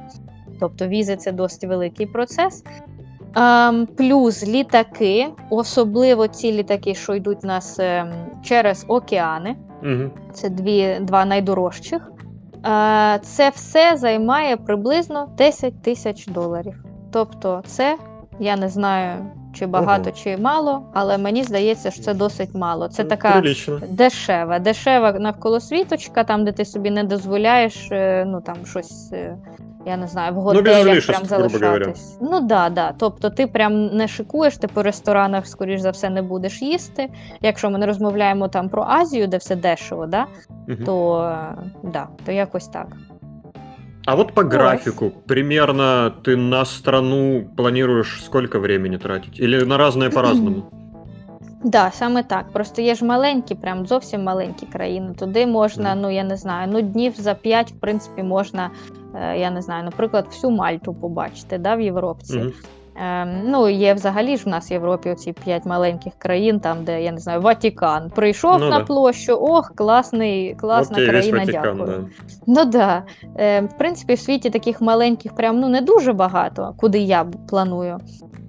Тобто 0.61 0.87
візи 0.87 1.17
це 1.17 1.33
досить 1.33 1.65
великий 1.65 2.07
процес. 2.07 2.65
Ем, 3.37 3.87
плюс 3.87 4.47
літаки, 4.47 5.29
особливо 5.51 6.29
ці 6.29 6.53
літаки, 6.53 6.95
що 6.95 7.15
йдуть 7.15 7.39
у 7.45 7.47
нас 7.47 7.79
ем, 7.79 8.13
через 8.43 8.85
океани. 8.89 9.57
Угу. 9.83 10.11
Це 10.33 10.49
дві, 10.49 10.99
два 11.01 11.25
найдорожчих. 11.25 12.13
Е, 12.67 13.19
це 13.23 13.49
все 13.49 13.97
займає 13.97 14.57
приблизно 14.57 15.29
10 15.39 15.83
тисяч 15.83 16.27
доларів. 16.27 16.85
Тобто, 17.13 17.63
це 17.67 17.97
я 18.41 18.57
не 18.57 18.69
знаю, 18.69 19.27
чи 19.55 19.67
багато, 19.67 20.11
Ого. 20.11 20.19
чи 20.19 20.37
мало, 20.37 20.83
але 20.95 21.19
мені 21.19 21.43
здається, 21.45 21.91
що 21.91 22.03
це 22.03 22.15
досить 22.15 22.55
мало. 22.55 22.89
Це 22.89 23.03
Ну, 23.03 23.09
така 23.09 23.33
Прилично. 23.33 23.81
дешева, 23.91 24.59
дешева 24.59 25.13
навколосвіточка, 25.13 26.25
там, 26.25 26.45
де 26.45 26.53
ти 26.53 26.65
собі 26.65 26.91
не 26.91 27.05
дозволяєш, 27.05 27.89
е, 27.93 28.25
ну 28.29 28.41
там 28.41 28.57
щось. 28.65 29.11
е, 29.13 29.37
Я 29.89 29.97
не 29.97 30.07
знаю, 30.07 30.33
в 30.33 30.35
Ну, 30.37 30.41
готелях 30.43 30.81
излишеств, 30.81 31.13
прям 31.13 31.25
залишатись. 31.25 32.19
Ну 32.21 32.41
да, 32.41 32.69
да. 32.69 32.93
Тобто 32.99 33.31
ти 33.31 33.47
прям 33.47 33.87
не 33.87 34.09
шикуєш, 34.09 34.57
ти 34.57 34.67
по 34.69 34.83
ресторанах, 34.83 35.47
скоріш 35.47 35.81
за 35.81 35.91
все, 35.91 36.11
не 36.11 36.23
будеш 36.23 36.63
їсти. 36.63 37.09
Якщо 37.43 37.71
ми 37.71 37.79
не 37.79 37.87
розмовляємо 37.87 38.49
там 38.49 38.69
про 38.69 38.83
Азію, 38.89 39.27
де 39.27 39.37
все 39.37 39.57
дешево, 39.57 40.07
да, 40.07 40.27
Мгм. 40.69 40.85
то, 40.85 41.21
е, 41.23 41.55
да, 41.83 42.09
то 42.27 42.33
якось 42.33 42.69
так. 42.69 42.87
А 44.07 44.15
вот 44.15 44.33
по 44.33 44.45
графику, 44.45 45.13
примерно 45.27 46.15
ты 46.23 46.37
на 46.37 46.65
страну 46.65 47.45
планируешь 47.57 48.23
сколько 48.25 48.61
времени 48.61 48.99
тратить? 48.99 49.41
Или 49.41 49.65
на 49.65 49.77
разное 49.79 50.11
по-разному? 50.15 50.71
Да, 51.65 51.91
саме 51.91 52.23
так. 52.23 52.53
Просто 52.53 52.83
є 52.83 52.95
ж 52.95 53.05
маленькі, 53.05 53.55
прям 53.55 53.87
зовсім 53.87 54.23
маленькі 54.23 54.67
країни. 54.67 55.15
Туди 55.19 55.47
можна, 55.47 55.95
ну 55.95 56.11
я 56.11 56.25
не 56.25 56.37
знаю, 56.37 56.69
ну 56.73 56.81
днів 56.81 57.15
за 57.17 57.35
п'ять, 57.35 57.73
в 57.73 57.81
принципі, 57.81 58.23
можна, 58.23 58.71
е, 59.15 59.39
я 59.39 59.51
не 59.51 59.63
знаю, 59.63 59.85
наприклад, 59.85 60.27
всю 60.31 60.51
Мальту 60.51 60.95
побачити, 60.95 61.59
да, 61.59 61.75
в 61.75 61.81
Європці. 61.81 62.39
Ем, 62.99 63.43
ну, 63.45 63.69
є 63.69 63.95
взагалі 63.95 64.37
ж 64.37 64.45
в 64.45 64.49
нас 64.49 64.71
в 64.71 64.73
Європі 64.73 65.11
оці 65.11 65.33
п'ять 65.33 65.67
маленьких 65.67 66.13
країн, 66.19 66.61
там, 66.61 66.85
де 66.85 67.03
я 67.03 67.13
не 67.13 67.19
знаю, 67.19 67.41
Ватікан. 67.41 68.11
Прийшов 68.11 68.57
Ну 68.61 68.69
на 68.71 68.79
да. 68.79 68.85
площу, 68.85 69.39
ох, 69.41 69.73
класний, 69.75 70.55
класна 70.55 70.99
Вот 70.99 71.09
країна, 71.09 71.39
Ватикан, 71.39 71.77
дякую. 71.79 71.87
да. 71.87 72.33
Ну 72.47 72.65
да. 72.65 73.03
Е, 73.39 73.61
в 73.61 73.79
принципі, 73.79 74.15
в 74.15 74.19
світі 74.19 74.51
таких 74.51 74.81
маленьких, 74.81 75.35
прям 75.35 75.61
ну 75.61 75.69
не 75.69 75.81
дуже 75.81 76.13
багато, 76.13 76.75
куди 76.77 76.99
я 76.99 77.27
планую 77.49 77.99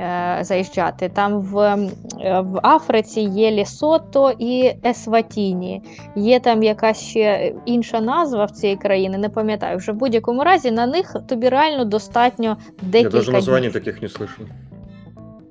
е, 0.02 0.38
заїжджати. 0.41 1.12
Там 1.14 1.41
в, 1.41 1.60
е, 1.60 2.41
в 2.41 2.60
Африці 2.64 3.22
є 3.22 3.52
Лісото 3.52 4.32
і 4.39 4.74
Есватіні. 4.86 5.82
Є 6.16 6.39
там 6.39 6.64
якась 6.64 7.00
ще 7.00 7.54
інша 7.66 8.02
назва 8.02 8.45
в 8.45 8.52
цієї 8.52 8.78
країни, 8.78 9.18
не 9.18 9.30
пам'ятаю. 9.30 9.78
Вже 9.78 9.91
в 9.91 9.95
будь-якому 9.95 10.43
разі 10.43 10.72
на 10.72 10.86
них 10.88 11.16
тобі 11.28 11.50
реально 11.50 11.86
достатньо 11.86 12.58
декілька 12.82 13.18
даже 13.18 13.32
названий 13.32 13.62
днів. 13.62 13.74
таких 13.74 14.02
не 14.02 14.08
слышал. 14.38 14.54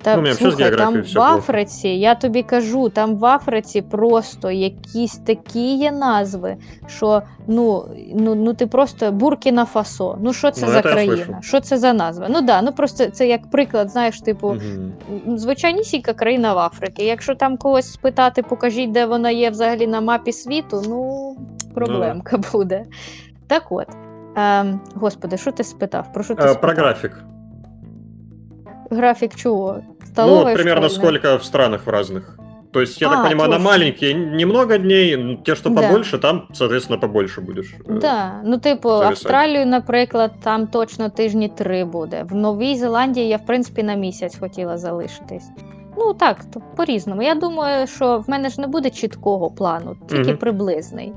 Та 0.03 0.17
Ну, 0.17 0.33
слухай, 0.35 0.77
там 0.77 0.95
в 0.95 1.01
все 1.03 1.15
плохо. 1.15 1.35
Африці, 1.39 1.89
я 1.89 2.15
тобі 2.15 2.43
кажу, 2.43 2.89
там 2.89 3.17
в 3.17 3.25
Африці 3.25 3.83
просто 3.83 4.51
якісь 4.51 5.17
такі 5.17 5.77
є 5.77 5.93
назви, 5.93 6.57
що 6.87 7.23
ну, 7.47 7.85
ну, 8.15 8.35
ну 8.35 8.55
ти 8.55 8.67
просто 8.67 9.13
Буркіна 9.13 9.65
Фасо. 9.65 10.19
Ну 10.21 10.33
що 10.33 10.51
це 10.51 10.67
Ну, 10.67 10.73
за 10.73 10.83
країна? 10.83 11.39
Що 11.43 11.61
це 11.61 11.79
за 11.79 11.93
назва? 11.93 12.27
Ну 12.31 12.41
да, 12.41 12.63
ну 12.63 12.73
просто 12.73 13.07
це 13.07 13.27
як 13.27 13.51
приклад, 13.51 13.91
знаєш, 13.91 14.21
типу, 14.21 14.51
м, 14.51 15.39
звичайнісінька 15.39 16.13
країна 16.13 16.55
в 16.55 16.59
Африці. 16.59 17.03
Якщо 17.05 17.35
там 17.35 17.57
когось 17.57 17.93
спитати, 17.93 18.43
покажіть, 18.43 18.93
де 18.93 19.07
вона 19.07 19.31
є 19.31 19.51
взагалі 19.51 19.87
на 19.87 20.01
мапі 20.01 20.33
світу, 20.33 20.83
ну 20.89 21.37
проблемка 21.75 22.39
буде. 22.53 22.85
Так 23.47 23.63
от. 23.71 23.87
Ем, 24.37 24.81
господи, 24.95 25.37
що 25.37 25.53
ти 25.53 25.65
спитав? 25.65 26.13
Про 26.13 26.23
що 26.23 26.35
ти 26.35 26.43
А, 26.43 26.49
спитав? 26.49 26.61
Про 26.61 26.75
график. 28.91 29.35
Чого? 29.35 29.77
Ну, 30.17 30.35
вот 30.35 30.55
примерно 30.55 30.89
школьної? 30.89 31.19
сколько 31.19 31.37
в 31.37 31.45
странах 31.45 31.87
в 31.87 31.91
разных. 31.91 32.23
То 32.73 32.81
есть, 32.81 33.03
я 33.03 33.09
А, 33.09 33.11
так 33.13 33.25
понимаю, 33.25 33.51
на 33.51 33.57
точно. 33.57 33.71
маленькие 33.71 34.15
немного 34.15 34.79
дней, 34.79 35.39
те, 35.45 35.55
что 35.55 35.71
Да. 35.71 35.83
побольше, 35.83 36.19
там, 36.19 36.43
соответственно, 36.53 37.01
побольше 37.01 37.41
будешь. 37.41 37.75
э, 37.89 37.99
Да, 38.01 38.41
ну 38.45 38.59
типу, 38.59 38.89
зависати. 38.89 39.09
Австралію, 39.11 39.67
наприклад, 39.67 40.31
там 40.43 40.67
точно 40.67 41.09
тижні 41.09 41.49
три 41.49 41.85
буде. 41.85 42.25
В 42.31 42.35
Новій 42.35 42.77
Зеландії 42.77 43.29
я, 43.29 43.37
в 43.37 43.47
принципі, 43.47 43.83
на 43.83 43.95
місяць 43.95 44.37
хотіла 44.41 44.77
залишитись. 44.79 45.49
Ну 45.99 46.15
так, 46.15 46.37
по-різному. 46.77 47.23
Я 47.23 47.35
думаю, 47.35 47.87
що 47.87 48.19
в 48.19 48.31
мене 48.31 48.49
ж 48.49 48.61
не 48.61 48.67
буде 48.67 48.91
чіткого 48.91 49.51
плану, 49.51 49.97
тільки 50.09 50.29
Мгм. 50.29 50.37
приблизний. 50.37 51.13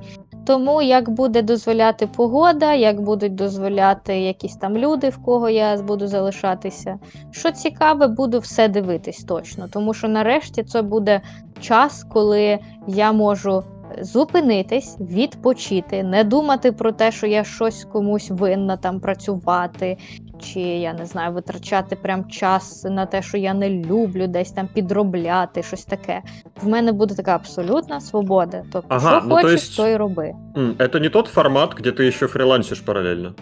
Тому 0.45 0.81
як 0.81 1.09
буде 1.09 1.41
дозволяти 1.41 2.07
погода, 2.07 2.73
як 2.73 3.01
будуть 3.01 3.35
дозволяти 3.35 4.19
якісь 4.19 4.55
там 4.55 4.77
люди, 4.77 5.09
в 5.09 5.17
кого 5.17 5.49
я 5.49 5.77
буду 5.77 6.07
залишатися. 6.07 6.99
Що 7.31 7.51
цікаве, 7.51 8.07
буду 8.07 8.39
все 8.39 8.67
дивитись 8.67 9.23
точно. 9.23 9.67
Тому 9.73 9.93
що 9.93 10.07
нарешті 10.07 10.63
це 10.63 10.81
буде 10.81 11.21
час, 11.59 12.05
коли 12.09 12.59
я 12.87 13.11
можу 13.11 13.63
зупинитись, 14.01 14.97
відпочити, 14.99 16.03
не 16.03 16.23
думати 16.23 16.71
про 16.71 16.91
те, 16.91 17.11
що 17.11 17.27
я 17.27 17.43
щось 17.43 17.83
комусь 17.91 18.29
винна 18.29 18.77
там 18.77 18.99
працювати, 18.99 19.97
чи 20.42 20.60
я 20.60 20.92
не 20.92 21.06
знаю, 21.06 21.32
витрачати 21.32 21.96
прям 21.96 22.24
час 22.30 22.84
на 22.84 23.06
те, 23.06 23.22
що 23.22 23.36
я 23.38 23.54
не 23.54 23.70
люблю, 23.70 24.26
десь 24.26 24.50
там 24.52 24.68
підробляти, 24.74 25.62
щось 25.62 25.84
таке. 25.84 26.22
В 26.62 26.68
мене 26.68 26.92
буде 26.92 27.14
така 27.14 27.34
абсолютна 27.34 28.00
свобода. 28.00 28.62
Тобто, 28.72 28.88
Ага, 28.90 29.10
що 29.18 29.28
ну, 29.28 29.36
то 29.36 29.42
хочеш, 29.42 29.52
есть- 29.62 29.76
то 29.76 29.86
й 29.86 29.96
роби. 29.96 30.32
М, 30.56 30.74
Это 30.78 31.00
не 31.00 31.08
тот 31.08 31.26
формат, 31.26 31.74
где 31.80 31.90
ты 31.90 32.02
еще 32.02 32.26
фрилансишь 32.26 32.80
параллельно. 32.80 33.34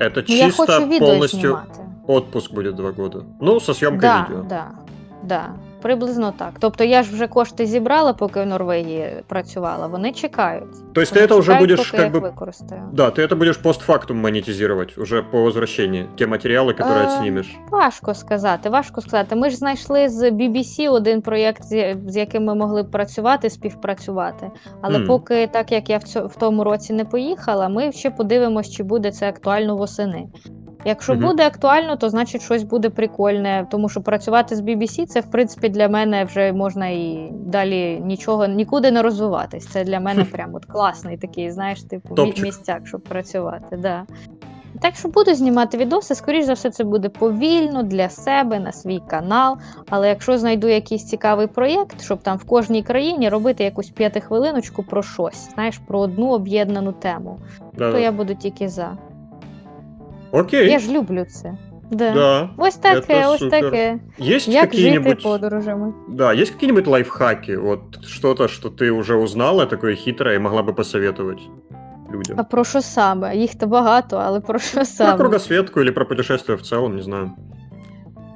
Это 0.00 0.24
Ну, 0.28 0.34
я 0.36 0.46
чисто 0.46 0.66
хочу 0.66 0.86
відео 0.88 1.08
полностью 1.08 1.40
знімати. 1.40 1.80
отпуск 2.06 2.54
будет 2.54 2.74
два 2.74 2.90
года. 2.90 3.22
Ну, 3.40 3.60
со 3.60 3.74
съемкой 3.74 4.00
Да, 4.00 4.26
видео. 4.28 4.44
да, 4.48 4.64
да. 5.22 5.48
Приблизно 5.82 6.32
так. 6.38 6.52
Тобто 6.60 6.84
я 6.84 7.02
ж 7.02 7.12
вже 7.12 7.26
кошти 7.26 7.66
зібрала, 7.66 8.12
поки 8.12 8.40
в 8.42 8.46
Норвегії 8.46 9.10
працювала. 9.26 9.86
Вони 9.86 10.12
чекають. 10.12 10.92
То 10.94 11.00
есть 11.00 11.14
Вони 11.14 11.26
ты 11.26 11.30
это 11.30 11.38
уже 11.38 11.46
чекають, 11.52 11.68
будешь 11.70 11.90
поки 11.90 12.02
я 12.02 12.08
как 12.08 12.14
їх 12.14 12.22
бы... 12.22 12.26
використаю. 12.30 12.82
Да, 12.92 13.06
ты 13.10 13.22
это 13.26 13.36
будешь 13.36 13.56
постфактум 13.56 14.16
монетизировать 14.20 14.98
уже 14.98 15.22
по 15.22 15.42
возвращении. 15.42 16.06
Те 16.18 16.26
материалы, 16.26 16.72
которые 16.72 17.02
Е, 17.02 17.06
отснимешь. 17.06 17.56
Важко 17.70 18.14
сказати, 18.14 18.70
важко 18.70 19.00
сказати. 19.00 19.36
Ми 19.36 19.50
ж 19.50 19.56
знайшли 19.56 20.08
з 20.08 20.30
BBC 20.30 20.90
один 20.90 21.22
проєкт, 21.22 21.62
з 21.64 21.96
з 22.06 22.16
яким 22.16 22.44
ми 22.44 22.54
могли 22.54 22.82
б 22.82 22.90
працювати, 22.90 23.50
співпрацювати. 23.50 24.50
Але 24.80 24.98
Мгм. 24.98 25.06
поки 25.06 25.46
так 25.46 25.72
як 25.72 25.90
я 25.90 25.98
в, 25.98 26.02
цьо- 26.02 26.26
в 26.26 26.36
тому 26.36 26.64
році 26.64 26.92
не 26.92 27.04
поїхала, 27.04 27.68
ми 27.68 27.92
ще 27.92 28.10
подивимось, 28.10 28.70
чи 28.70 28.82
буде 28.82 29.10
це 29.12 29.28
актуально 29.28 29.76
восени. 29.76 30.26
Якщо 30.85 31.13
Мгм. 31.13 31.21
буде 31.21 31.47
актуально, 31.47 31.95
то 31.95 32.09
значить 32.09 32.41
щось 32.41 32.63
буде 32.63 32.89
прикольне, 32.89 33.67
тому 33.71 33.89
що 33.89 34.01
працювати 34.01 34.55
з 34.55 34.61
BBC 34.61 35.05
це 35.05 35.19
в 35.19 35.31
принципі 35.31 35.69
для 35.69 35.87
мене 35.89 36.23
вже 36.25 36.53
можна 36.53 36.87
і 36.87 37.29
далі 37.31 38.01
нічого 38.05 38.47
нікуди 38.47 38.91
не 38.91 39.01
розвиватись. 39.01 39.67
Це 39.67 39.83
для 39.83 39.99
мене 39.99 40.23
прям 40.25 40.55
от 40.55 40.65
класний 40.65 41.17
такий, 41.17 41.51
знаєш, 41.51 41.83
типу 41.83 42.15
Топчик. 42.15 42.43
місцяк, 42.45 42.87
щоб 42.87 43.01
працювати. 43.01 43.77
Да. 43.77 44.03
Так 44.81 44.95
що 44.95 45.07
буду 45.09 45.33
знімати 45.33 45.77
відоси, 45.77 46.15
скоріш 46.15 46.45
за 46.45 46.53
все, 46.53 46.69
це 46.69 46.83
буде 46.83 47.09
повільно 47.09 47.83
для 47.83 48.09
себе 48.09 48.59
на 48.59 48.71
свій 48.71 49.01
канал. 49.07 49.57
Але 49.89 50.09
якщо 50.09 50.37
знайду 50.37 50.67
якийсь 50.67 51.05
цікавий 51.05 51.47
проєкт, 51.47 52.01
щоб 52.01 52.19
там 52.23 52.37
в 52.37 52.43
кожній 52.43 52.83
країні 52.83 53.29
робити 53.29 53.63
якусь 53.63 53.89
п'ятихвилиночку 53.89 54.83
про 54.83 55.03
щось, 55.03 55.49
знаєш, 55.53 55.77
про 55.87 55.99
одну 55.99 56.27
об'єднану 56.27 56.91
тему, 56.91 57.39
Да, 57.73 57.91
то 57.91 57.97
я 57.97 58.11
буду 58.11 58.35
тільки 58.35 58.69
за. 58.69 58.97
Окей. 60.33 60.69
Я 60.71 60.79
ж 60.79 60.91
люблю 60.91 61.25
це. 61.25 61.57
Да. 61.91 62.13
Да. 62.13 62.49
Ось 62.57 62.75
таке, 62.75 63.27
ось 63.27 63.39
таке. 63.39 63.99
Есть 64.19 64.47
Як 64.47 64.63
жити 64.63 64.67
какие-нибудь... 64.67 65.23
подорожами. 65.23 65.93
Да, 66.09 66.33
есть 66.33 66.51
какие-нибудь 66.51 66.87
лайфхаки? 66.87 67.55
Вот 67.57 68.05
что-то, 68.05 68.47
что 68.47 68.69
ты 68.69 68.91
уже 68.91 69.15
узнала, 69.15 69.65
такое 69.65 69.95
хитрое, 69.95 70.35
и 70.35 70.39
могла 70.39 70.61
бы 70.63 70.73
посоветовать 70.73 71.41
людям? 72.13 72.37
А 72.39 72.43
про 72.43 72.63
що 72.63 72.81
саме? 72.81 73.35
Їх 73.35 73.55
то 73.55 73.67
багато, 73.67 74.17
але 74.25 74.39
про 74.39 74.59
що 74.59 74.75
Про 74.75 74.85
саме? 74.85 75.17
кругосветку 75.17 75.81
или 75.81 75.91
про 75.91 76.05
путешествие 76.05 76.57
в 76.57 76.61
целом, 76.61 76.95
не 76.95 77.01
знаю. 77.03 77.31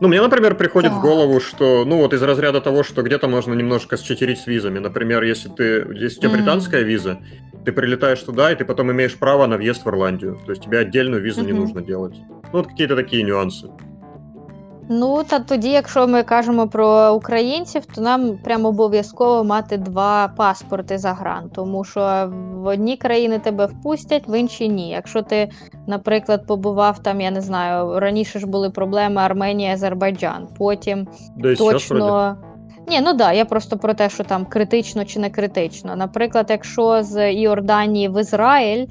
Ну, 0.02 0.08
мне, 0.08 0.22
например, 0.22 0.56
приходит 0.58 0.91
в 0.91 0.95
Так. 0.95 1.04
голову, 1.04 1.39
что, 1.39 1.84
ну, 1.86 1.98
вот 1.98 2.14
из 2.14 2.22
разряда 2.22 2.60
того, 2.62 2.84
что 2.84 3.02
где-то 3.02 3.28
можно 3.28 3.56
немножко 3.56 3.98
считерить 3.98 4.38
с 4.38 4.48
визами. 4.48 4.80
Например, 4.80 5.24
если 5.24 5.50
ты, 5.50 5.64
если 6.04 6.20
у 6.20 6.22
тебя 6.22 6.30
британская 6.38 6.84
виза, 6.84 7.18
ты 7.66 7.72
прилетаешь 7.72 8.22
туда, 8.22 8.51
и 8.53 8.55
ты 8.57 8.64
потом 8.64 8.91
имеешь 8.91 9.18
право 9.18 9.47
на 9.47 9.57
въезд 9.57 9.85
в 9.85 9.89
Ирландию. 9.89 10.39
То 10.47 10.53
есть 10.53 10.62
тебе 10.62 10.78
отдельную 10.78 11.22
визу 11.22 11.43
не 11.45 11.53
Мгм. 11.53 11.61
нужно 11.61 11.80
делать. 11.83 12.20
Ну, 12.53 12.59
вот 12.59 12.66
какие-то 12.66 12.97
такие 12.97 13.24
нюансы. 13.24 13.68
Ну, 14.89 15.22
та 15.28 15.39
тоді, 15.39 15.68
якщо 15.70 16.07
ми 16.07 16.22
кажемо 16.22 16.68
про 16.68 17.12
українців, 17.14 17.83
то 17.95 18.01
нам 18.01 18.39
прямо 18.45 18.68
обов'язково 18.68 19.45
мати 19.45 19.76
два 19.76 20.28
паспорти 20.37 20.99
за 20.99 21.12
гран, 21.12 21.51
тому 21.55 21.85
що 21.85 22.30
в 22.55 22.66
одні 22.66 22.97
країни 22.97 23.39
тебе 23.39 23.66
впустять, 23.66 24.28
в 24.28 24.39
інші 24.41 24.68
ні. 24.68 24.91
Якщо 24.91 25.22
ти, 25.22 25.49
наприклад, 25.87 26.47
побував 26.47 26.99
там, 27.03 27.20
я 27.20 27.30
не 27.30 27.41
знаю, 27.41 28.01
раніше 28.01 28.39
ж 28.39 28.47
були 28.47 28.70
проблеми 28.70 29.20
Арменія, 29.20 29.72
Азербайджан, 29.74 30.49
потім 30.59 31.09
Да 31.37 31.51
и 31.53 31.57
сейчас 31.57 31.91
вроде. 31.91 32.05
точно. 32.05 32.37
Ні, 32.88 33.02
ну 33.02 33.14
да, 33.14 33.32
я 33.34 33.46
просто 33.46 33.78
про 33.78 33.94
те, 33.94 34.10
що 34.10 34.24
там 34.24 34.46
критично 34.46 35.06
чи 35.06 35.20
не 35.20 35.30
критично. 35.30 35.96
Наприклад, 35.96 36.46
якщо 36.50 37.04
з 37.04 37.32
Іорданії 37.34 38.10
в 38.10 38.22
Ізраїль, 38.22 38.86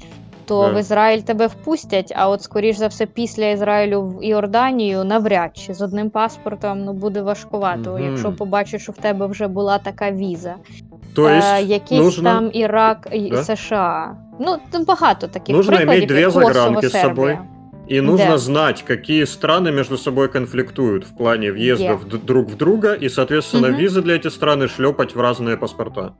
то 0.45 0.61
Да. 0.67 0.73
в 0.73 0.79
Ізраїль 0.79 1.19
тебе 1.19 1.47
впустять, 1.47 2.13
а 2.15 2.29
от 2.29 2.41
скоріш 2.43 2.77
за 2.77 2.87
все, 2.87 3.05
після 3.05 3.45
Ізраїлю 3.45 4.01
в 4.01 4.25
Іорданію 4.25 5.03
навряд 5.03 5.57
чи 5.57 5.73
з 5.73 5.81
одним 5.81 6.09
паспортом 6.09 6.83
ну 6.85 6.93
буде 6.93 7.21
важкувато, 7.21 7.89
Мгм. 7.91 8.05
якщо 8.09 8.31
побачиш, 8.31 8.81
що 8.81 8.91
в 8.91 8.97
тебе 8.97 9.25
вже 9.27 9.47
була 9.47 9.77
така 9.77 10.11
віза. 10.11 10.55
То 11.15 11.29
есть 11.29 11.47
е, 11.55 11.61
якийсь 11.61 12.01
нужно, 12.03 12.29
там 12.29 12.49
Ірак 12.53 13.07
і 13.11 13.29
Да? 13.29 13.43
США. 13.43 14.15
Ну, 14.39 14.55
там 14.71 14.83
багато 14.85 15.27
таких 15.27 15.55
Нужно 15.55 15.77
прикладів. 15.77 16.07
две 16.07 16.19
як 16.21 16.33
Косово, 16.33 16.53
загранки 16.53 16.87
с 16.87 16.91
Сербія. 16.91 17.41
собой. 17.86 17.86
и 17.88 18.00
нужно 18.00 18.26
Да. 18.26 18.38
знать, 18.38 18.82
какие 18.82 19.24
страны 19.24 19.72
между 19.72 19.98
собой 19.98 20.28
конфликтуют 20.28 21.04
в 21.04 21.16
плане 21.16 21.52
въезда 21.52 21.84
Где? 21.84 21.94
в 21.94 22.08
д- 22.08 22.18
друг 22.26 22.48
в 22.50 22.56
друга, 22.56 22.94
и, 22.94 23.08
соответственно, 23.08 23.68
Мгм. 23.68 23.76
визы 23.80 24.02
для 24.02 24.14
этих 24.16 24.30
стран 24.32 24.68
шлепать 24.68 25.14
в 25.16 25.20
разные 25.20 25.56
паспорта. 25.56 26.12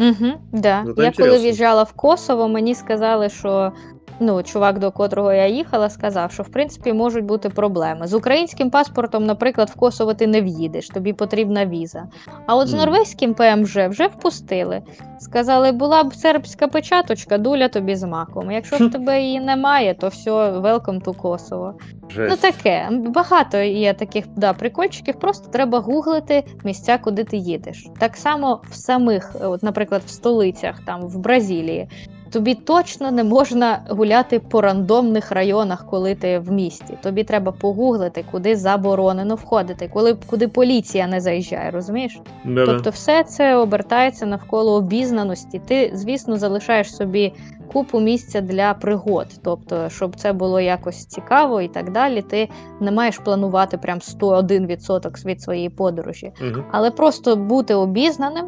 Угу, 0.00 0.32
да. 0.52 0.82
Ну, 0.86 0.86
це 0.86 0.88
Я 0.88 0.94
коли 0.94 1.06
інтересно. 1.06 1.38
в'їжджала 1.42 1.82
в 1.82 1.92
Косово, 1.92 2.48
мені 2.48 2.74
сказали, 2.74 3.28
що 3.28 3.72
ну, 4.19 4.43
чувак, 4.43 4.79
до 4.79 4.91
котрого 4.91 5.33
я 5.33 5.47
їхала, 5.47 5.89
сказав, 5.89 6.31
що 6.31 6.43
в 6.43 6.49
принципі 6.49 6.93
можуть 6.93 7.25
бути 7.25 7.49
проблеми. 7.49 8.07
З 8.07 8.13
українським 8.13 8.69
паспортом, 8.69 9.23
наприклад, 9.23 9.69
в 9.69 9.75
Косово 9.75 10.13
ти 10.13 10.27
не 10.27 10.41
в'їдеш, 10.41 10.87
тобі 10.87 11.13
потрібна 11.13 11.65
віза. 11.65 12.07
А 12.45 12.55
от 12.55 12.67
з 12.67 12.73
норвезьким 12.73 13.33
ПМЖ 13.33 13.77
вже 13.77 14.07
впустили. 14.07 14.81
Сказали, 15.19 15.71
була 15.71 16.03
б 16.03 16.15
сербська 16.15 16.67
печаточка, 16.67 17.37
дуля 17.37 17.67
тобі 17.67 17.95
з 17.95 18.03
маком. 18.03 18.51
Якщо 18.51 18.77
в 18.77 18.91
тебе 18.91 19.21
її 19.21 19.39
немає, 19.39 19.93
то 19.93 20.07
все, 20.07 20.31
welcome 20.51 21.03
to 21.03 21.15
Kosovo. 21.15 21.71
Ну 22.17 22.35
таке. 22.35 22.89
Багато 22.91 23.57
є 23.57 23.93
таких 23.93 24.25
да, 24.35 24.53
прикольчиків, 24.53 25.19
просто 25.19 25.49
треба 25.49 25.79
гуглити 25.79 26.43
місця, 26.63 26.97
куди 26.97 27.23
ти 27.23 27.37
їдеш. 27.37 27.87
Так 27.99 28.15
само 28.15 28.61
в 28.69 28.75
самих, 28.75 29.35
от, 29.41 29.63
наприклад, 29.63 30.01
в 30.05 30.09
столицях, 30.09 30.81
там 30.85 31.01
в 31.01 31.17
Бразилії. 31.17 31.87
Тобі 32.35 32.55
точно 32.55 33.11
не 33.11 33.23
можна 33.23 33.79
гуляти 33.89 34.39
по 34.39 34.61
рандомних 34.61 35.31
районах, 35.31 35.85
коли 35.89 36.15
ти 36.15 36.39
в 36.39 36.51
місті. 36.51 36.97
Тобі 37.03 37.23
треба 37.23 37.51
погуглити, 37.51 38.25
куди 38.31 38.55
заборонено 38.55 39.35
входити, 39.35 39.89
коли 39.93 40.17
куди 40.27 40.47
поліція 40.47 41.07
не 41.07 41.21
заїжджає, 41.21 41.71
розумієш? 41.71 42.19
Да-да. 42.45 42.65
Тобто, 42.65 42.89
все 42.89 43.23
це 43.23 43.55
обертається 43.55 44.25
навколо 44.25 44.73
обізнаності. 44.73 45.61
Ти, 45.67 45.91
звісно, 45.93 46.37
залишаєш 46.37 46.95
собі 46.95 47.33
купу 47.73 47.99
місця 47.99 48.41
для 48.41 48.73
пригод. 48.73 49.27
Тобто, 49.43 49.89
щоб 49.89 50.15
це 50.15 50.33
було 50.33 50.59
якось 50.59 51.05
цікаво 51.05 51.61
і 51.61 51.67
так 51.67 51.91
далі. 51.91 52.21
Ти 52.21 52.49
не 52.79 52.91
маєш 52.91 53.17
планувати 53.17 53.77
прям 53.77 53.99
101% 53.99 55.25
від 55.25 55.41
своєї 55.41 55.69
подорожі. 55.69 56.31
Мгм. 56.41 56.63
Але 56.71 56.91
просто 56.91 57.35
бути 57.35 57.75
обізнаним 57.75 58.45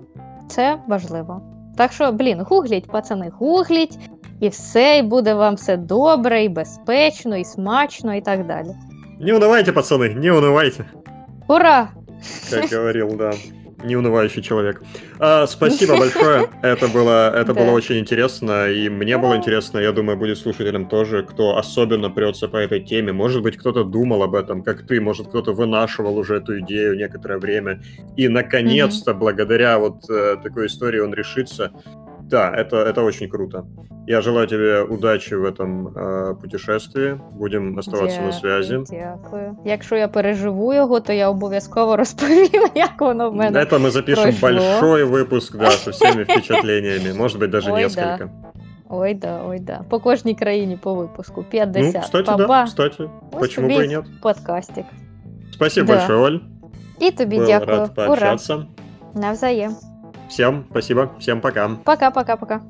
це 0.47 0.79
важливо. 0.87 1.56
Так 1.76 1.92
що, 1.92 2.12
блін, 2.12 2.40
гугліть, 2.40 2.86
пацани, 2.86 3.30
гугліть, 3.38 3.98
і 4.40 4.48
все, 4.48 4.98
і 4.98 5.02
буде 5.02 5.34
вам 5.34 5.54
все 5.54 5.76
добре, 5.76 6.44
і 6.44 6.48
безпечно, 6.48 7.36
і 7.36 7.44
смачно, 7.44 8.14
і 8.14 8.20
так 8.20 8.46
далі. 8.46 8.68
Не 9.20 9.34
унывайте, 9.34 9.72
пацаны, 9.72 10.14
не 10.14 10.32
унывайте. 10.32 10.84
Ура! 11.48 11.88
как 12.50 12.70
говорил, 12.70 13.16
да, 13.16 13.32
Неунывающий 13.83 14.41
человек. 14.41 14.81
А, 15.19 15.45
спасибо 15.47 15.97
большое. 15.99 16.49
Это 16.61 16.87
было, 16.87 17.29
это 17.35 17.53
Да. 17.53 17.61
было 17.61 17.71
очень 17.71 17.99
интересно, 17.99 18.67
и 18.69 18.89
мне 18.89 19.17
было 19.17 19.35
интересно, 19.35 19.79
я 19.79 19.91
думаю, 19.91 20.17
будет 20.17 20.37
слушателям 20.37 20.87
тоже, 20.87 21.23
кто 21.23 21.57
особенно 21.57 22.09
прется 22.09 22.47
по 22.47 22.57
этой 22.57 22.81
теме. 22.81 23.11
Может 23.13 23.43
быть, 23.43 23.57
кто-то 23.57 23.83
думал 23.83 24.23
об 24.23 24.35
этом, 24.35 24.63
как 24.63 24.85
ты, 24.87 24.99
может, 25.01 25.27
кто-то 25.27 25.53
вынашивал 25.53 26.17
уже 26.17 26.35
эту 26.37 26.59
идею 26.59 26.95
некоторое 26.95 27.37
время, 27.39 27.81
и 28.15 28.27
наконец-то, 28.27 29.13
благодаря 29.13 29.77
вот 29.79 30.09
э, 30.09 30.37
такой 30.43 30.67
истории, 30.67 30.99
он 30.99 31.13
решится. 31.13 31.71
Да, 32.30 32.50
это, 32.56 32.76
это 32.76 33.02
очень 33.04 33.28
круто. 33.28 33.64
Я 34.06 34.20
желаю 34.20 34.46
тебе 34.46 34.82
удачи 34.82 35.34
в 35.34 35.44
этом 35.44 35.88
э, 35.88 36.34
путешествии. 36.40 37.20
Будем 37.32 37.78
оставаться 37.78 38.20
на 38.22 38.32
связи. 38.32 38.78
Дякую. 38.90 39.56
Якщо 39.64 39.96
я 39.96 40.08
переживу 40.08 40.74
його, 40.74 41.00
то 41.00 41.12
я 41.12 41.28
обов'язково 41.30 41.96
розповім, 41.96 42.66
як 42.74 43.00
воно 43.00 43.30
в 43.30 43.34
мене. 43.34 43.58
Это 43.60 43.78
мы 43.78 43.90
запишем 43.90 44.24
прошло. 44.40 44.58
большой 44.58 45.04
выпуск, 45.04 45.56
да, 45.58 45.70
со 45.70 45.90
всеми 45.90 46.24
впечатлениями. 46.24 47.12
Может 47.18 47.40
быть, 47.42 47.50
даже 47.50 47.72
Ой, 47.72 47.80
несколько. 47.82 48.30
Ой, 48.88 49.14
да, 49.14 49.40
ой, 49.46 49.58
да. 49.60 49.80
По 49.88 49.98
кожній 50.00 50.34
країні 50.34 50.78
по 50.82 50.94
випуску. 50.94 51.44
50. 51.50 51.94
Ну, 51.94 52.00
кстати, 52.00 52.24
Папа. 52.24 52.46
да, 52.46 52.64
кстати. 52.64 53.02
Ось 53.32 53.40
Почему 53.40 53.68
тобі 53.68 53.80
бы 53.80 53.84
и 53.84 53.88
нет? 53.88 54.04
Подкастик. 54.22 54.84
Спасибо 55.52 55.86
Да. 55.86 55.92
большое, 55.92 56.18
Оль. 56.18 56.38
І 57.00 57.10
тобі 57.10 57.38
Был 57.38 57.46
дякую. 57.46 57.70
рад 57.78 57.90
Ура. 57.96 58.06
пообщаться. 58.06 58.66
Навзаєм. 59.14 59.76
Всем 60.29 60.65
спасибо, 60.69 61.11
всем 61.19 61.41
пока. 61.41 61.69
Пока-пока-пока. 61.83 62.61